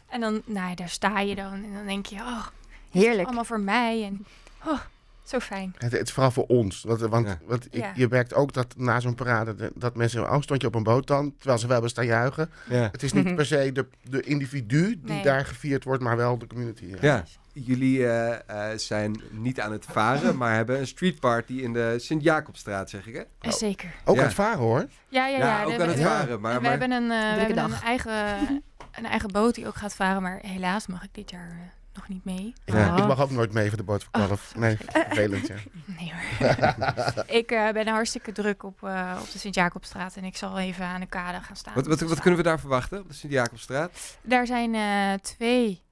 En 0.07 0.21
dan, 0.21 0.41
nou, 0.45 0.75
daar 0.75 0.89
sta 0.89 1.19
je 1.19 1.35
dan 1.35 1.53
en 1.53 1.73
dan 1.73 1.85
denk 1.85 2.05
je, 2.05 2.15
oh, 2.15 2.45
heerlijk. 2.91 3.25
Allemaal 3.25 3.43
voor 3.43 3.59
mij 3.59 4.03
en 4.03 4.25
oh, 4.65 4.79
zo 5.23 5.39
fijn. 5.39 5.75
Het, 5.77 5.91
het 5.91 6.07
is 6.07 6.11
vooral 6.11 6.31
voor 6.31 6.45
ons. 6.45 6.83
Want, 6.83 6.99
want, 6.99 7.37
want 7.45 7.67
je 7.95 8.07
merkt 8.09 8.33
ook 8.33 8.53
dat 8.53 8.73
na 8.77 8.99
zo'n 8.99 9.15
parade 9.15 9.71
dat 9.75 9.95
mensen, 9.95 10.31
oh, 10.31 10.41
stond 10.41 10.61
je 10.61 10.67
op 10.67 10.75
een 10.75 10.83
boot 10.83 11.07
dan, 11.07 11.33
terwijl 11.37 11.57
ze 11.57 11.65
wel 11.65 11.73
hebben 11.73 11.91
staan 11.91 12.05
juichen. 12.05 12.49
Ja. 12.69 12.89
Het 12.91 13.03
is 13.03 13.13
niet 13.13 13.23
mhm. 13.23 13.35
per 13.35 13.45
se 13.45 13.71
de, 13.71 13.85
de 14.09 14.21
individu 14.21 14.99
die 15.03 15.21
daar 15.21 15.45
gevierd 15.45 15.83
wordt, 15.83 16.03
maar 16.03 16.17
wel 16.17 16.37
de 16.37 16.47
community. 16.47 16.93
Ja. 17.01 17.23
Jullie 17.53 17.97
uh, 17.97 18.29
uh, 18.49 18.65
zijn 18.75 19.21
niet 19.31 19.59
aan 19.59 19.71
het 19.71 19.85
varen, 19.89 20.37
maar 20.37 20.55
hebben 20.55 20.79
een 20.79 20.87
street 20.87 21.19
party 21.19 21.53
in 21.53 21.73
de 21.73 21.95
Sint-Jacobstraat, 21.97 22.89
zeg 22.89 23.07
ik 23.07 23.13
hè? 23.13 23.21
Oh. 23.49 23.55
Zeker. 23.55 23.93
Ook 24.05 24.17
aan 24.17 24.23
het 24.23 24.33
varen 24.33 24.59
hoor. 24.59 24.85
Ja, 25.07 25.27
ja, 25.27 25.37
ja. 25.37 25.37
ja 25.37 25.63
ook 25.63 25.79
aan 25.79 25.89
het 25.89 25.99
varen. 25.99 26.41
Maar, 26.41 26.61
we 26.61 26.67
hebben 26.67 26.91
een, 26.91 27.03
uh, 27.03 27.09
we 27.09 27.39
hebben 27.39 27.57
een 27.57 27.73
eigen 27.73 28.63
een 28.97 29.05
eigen 29.05 29.31
boot 29.31 29.55
die 29.55 29.67
ook 29.67 29.75
gaat 29.75 29.95
varen. 29.95 30.21
Maar 30.21 30.39
helaas 30.41 30.87
mag 30.87 31.03
ik 31.03 31.09
dit 31.11 31.29
jaar 31.29 31.49
uh, 31.49 31.57
nog 31.93 32.07
niet 32.07 32.25
mee. 32.25 32.53
Ja, 32.65 32.97
Ik 32.97 33.07
mag 33.07 33.19
ook 33.19 33.31
nooit 33.31 33.53
mee 33.53 33.67
voor 33.67 33.77
de 33.77 33.83
boot 33.83 34.03
van 34.03 34.27
Kalf. 34.27 34.51
Oh, 34.55 34.61
nee, 34.61 34.77
vervelend 34.77 35.47
ja. 35.47 35.55
Nee 35.97 36.13
hoor. 36.13 37.23
ik 37.27 37.51
uh, 37.51 37.71
ben 37.71 37.87
hartstikke 37.87 38.31
druk 38.31 38.63
op, 38.63 38.81
uh, 38.83 39.17
op 39.21 39.31
de 39.31 39.39
Sint-Jacobstraat. 39.39 40.15
En 40.15 40.23
ik 40.23 40.37
zal 40.37 40.59
even 40.59 40.85
aan 40.85 40.99
de 40.99 41.05
kade 41.05 41.41
gaan 41.41 41.55
staan. 41.55 41.73
Wat, 41.73 41.87
wat, 41.87 41.99
wat 41.99 42.19
kunnen 42.19 42.39
we 42.39 42.45
daar 42.45 42.59
verwachten 42.59 42.99
op 42.99 43.07
de 43.07 43.13
Sint-Jacobstraat? 43.13 44.17
Daar 44.21 44.45
zijn 44.45 44.75
twee 45.21 45.83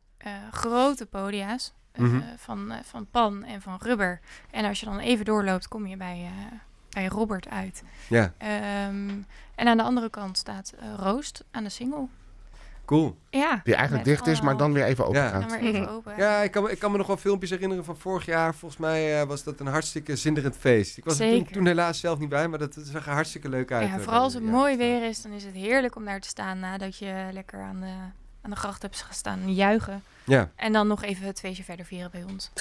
grote 0.52 1.06
podia's. 1.06 1.74
Mm 1.96 2.10
-hmm. 2.10 2.24
van, 2.38 2.74
van 2.84 3.08
pan 3.12 3.44
en 3.44 3.62
van 3.62 3.78
rubber. 3.82 4.20
En 4.52 4.66
als 4.66 4.80
je 4.80 4.86
dan 4.86 5.00
even 5.00 5.26
doorloopt, 5.26 5.68
kom 5.68 5.88
je 5.88 5.98
bij, 5.98 6.30
bij 6.90 7.08
Robert 7.08 7.50
uit. 7.50 7.84
Ja. 8.10 8.34
Um, 8.88 9.26
en 9.56 9.68
aan 9.68 9.78
de 9.78 9.84
andere 9.84 10.10
kant 10.10 10.38
staat 10.38 10.74
Roost 10.98 11.44
aan 11.52 11.64
de 11.64 11.70
single. 11.70 12.08
Cool. 12.86 13.18
Ja. 13.30 13.62
Die 13.64 13.76
eigenlijk 13.76 14.06
dicht 14.06 14.28
is, 14.28 14.42
maar 14.42 14.58
dan 14.58 14.74
weer 14.74 14.84
even 14.84 15.06
open 15.06 15.22
ja. 15.22 15.30
gaat. 15.30 15.60
Weer 15.60 15.76
even 15.76 15.90
open. 15.90 16.14
Ja, 16.18 16.42
ik 16.42 16.52
kan, 16.52 16.64
me, 16.64 16.72
ik 16.72 16.80
kan 16.80 16.92
me 16.92 16.98
nog 16.98 17.08
wel 17.08 17.18
filmpjes 17.18 17.50
herinneren 17.50 17.86
van 17.86 17.98
vorig 17.98 18.26
jaar. 18.26 18.56
Volgens 18.56 18.82
mij 18.82 19.22
uh, 19.22 19.28
was 19.28 19.44
dat 19.44 19.60
een 19.60 19.68
hartstikke 19.68 20.16
zinderend 20.16 20.58
feest. 20.58 20.98
Ik 20.98 21.04
was 21.04 21.20
er 21.20 21.30
toen, 21.30 21.48
toen, 21.52 21.66
helaas 21.66 22.00
zelf 22.00 22.20
niet 22.20 22.30
bij, 22.30 22.48
maar 22.48 22.60
dat 22.60 22.78
zag 22.80 23.06
er 23.06 23.14
hartstikke 23.14 23.50
leuk 23.50 23.72
uit. 23.72 23.90
Ja, 23.90 24.00
vooral 24.00 24.22
als 24.22 24.34
het 24.34 24.44
mooi 24.44 24.78
weer 24.78 25.08
is, 25.08 25.22
dan 25.22 25.32
is 25.32 25.44
het 25.44 25.54
heerlijk 25.54 25.96
om 25.96 26.06
daar 26.06 26.20
te 26.20 26.28
staan 26.28 26.60
nadat 26.60 26.98
je 26.98 27.28
lekker 27.32 27.62
aan 27.62 27.80
de, 27.80 27.94
aan 28.42 28.50
de 28.50 28.56
gracht 28.56 28.82
hebt 28.82 29.02
gestaan 29.02 29.54
juichen. 29.54 30.04
Ja. 30.24 30.50
En 30.56 30.74
dan 30.74 30.88
nog 30.88 31.04
even 31.04 31.26
het 31.26 31.40
feestje 31.40 31.64
verder 31.64 31.86
vieren 31.86 32.12
bij 32.12 32.24
ons. 32.32 32.52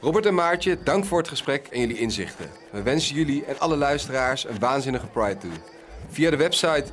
Robert 0.00 0.26
en 0.26 0.34
Maartje, 0.34 0.82
dank 0.82 1.04
voor 1.04 1.18
het 1.18 1.28
gesprek 1.28 1.66
en 1.66 1.80
jullie 1.80 1.98
inzichten. 1.98 2.50
We 2.70 2.82
wensen 2.82 3.14
jullie 3.14 3.44
en 3.44 3.58
alle 3.58 3.76
luisteraars 3.76 4.48
een 4.48 4.58
waanzinnige 4.58 5.06
Pride 5.06 5.38
toe. 5.38 5.50
Via 6.08 6.30
de 6.30 6.36
website 6.36 6.84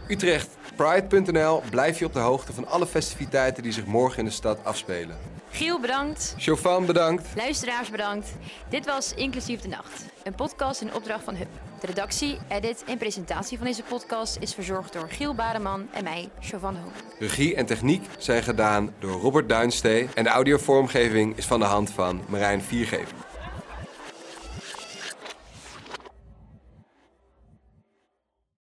utrechtpride.nl 0.79 1.61
blijf 1.69 1.99
je 1.99 2.05
op 2.05 2.13
de 2.13 2.19
hoogte 2.19 2.53
van 2.53 2.67
alle 2.67 2.87
festiviteiten 2.87 3.63
die 3.63 3.71
zich 3.71 3.85
morgen 3.85 4.19
in 4.19 4.25
de 4.25 4.31
stad 4.31 4.63
afspelen. 4.63 5.17
Giel, 5.51 5.79
bedankt. 5.79 6.33
Chauffeur, 6.37 6.81
bedankt. 6.81 7.27
Luisteraars, 7.35 7.89
bedankt. 7.89 8.27
Dit 8.69 8.85
was 8.85 9.13
Inclusief 9.13 9.61
de 9.61 9.67
Nacht, 9.67 10.05
een 10.23 10.35
podcast 10.35 10.81
in 10.81 10.93
opdracht 10.93 11.23
van 11.23 11.35
HUB. 11.35 11.47
De 11.79 11.87
redactie, 11.87 12.37
edit 12.47 12.83
en 12.87 12.97
presentatie 12.97 13.57
van 13.57 13.67
deze 13.67 13.83
podcast 13.83 14.37
is 14.39 14.53
verzorgd 14.53 14.93
door 14.93 15.09
Giel 15.09 15.33
Bademan 15.35 15.87
en 15.91 16.03
mij, 16.03 16.29
Chauvin 16.39 16.81
Hoog. 16.81 16.93
Regie 17.19 17.55
en 17.55 17.65
techniek 17.65 18.05
zijn 18.17 18.43
gedaan 18.43 18.93
door 18.99 19.21
Robert 19.21 19.49
Duinstee 19.49 20.07
en 20.15 20.23
de 20.23 20.29
audiovormgeving 20.29 21.37
is 21.37 21.45
van 21.45 21.59
de 21.59 21.65
hand 21.65 21.89
van 21.89 22.21
Marijn 22.27 22.61
Viergever. 22.61 23.28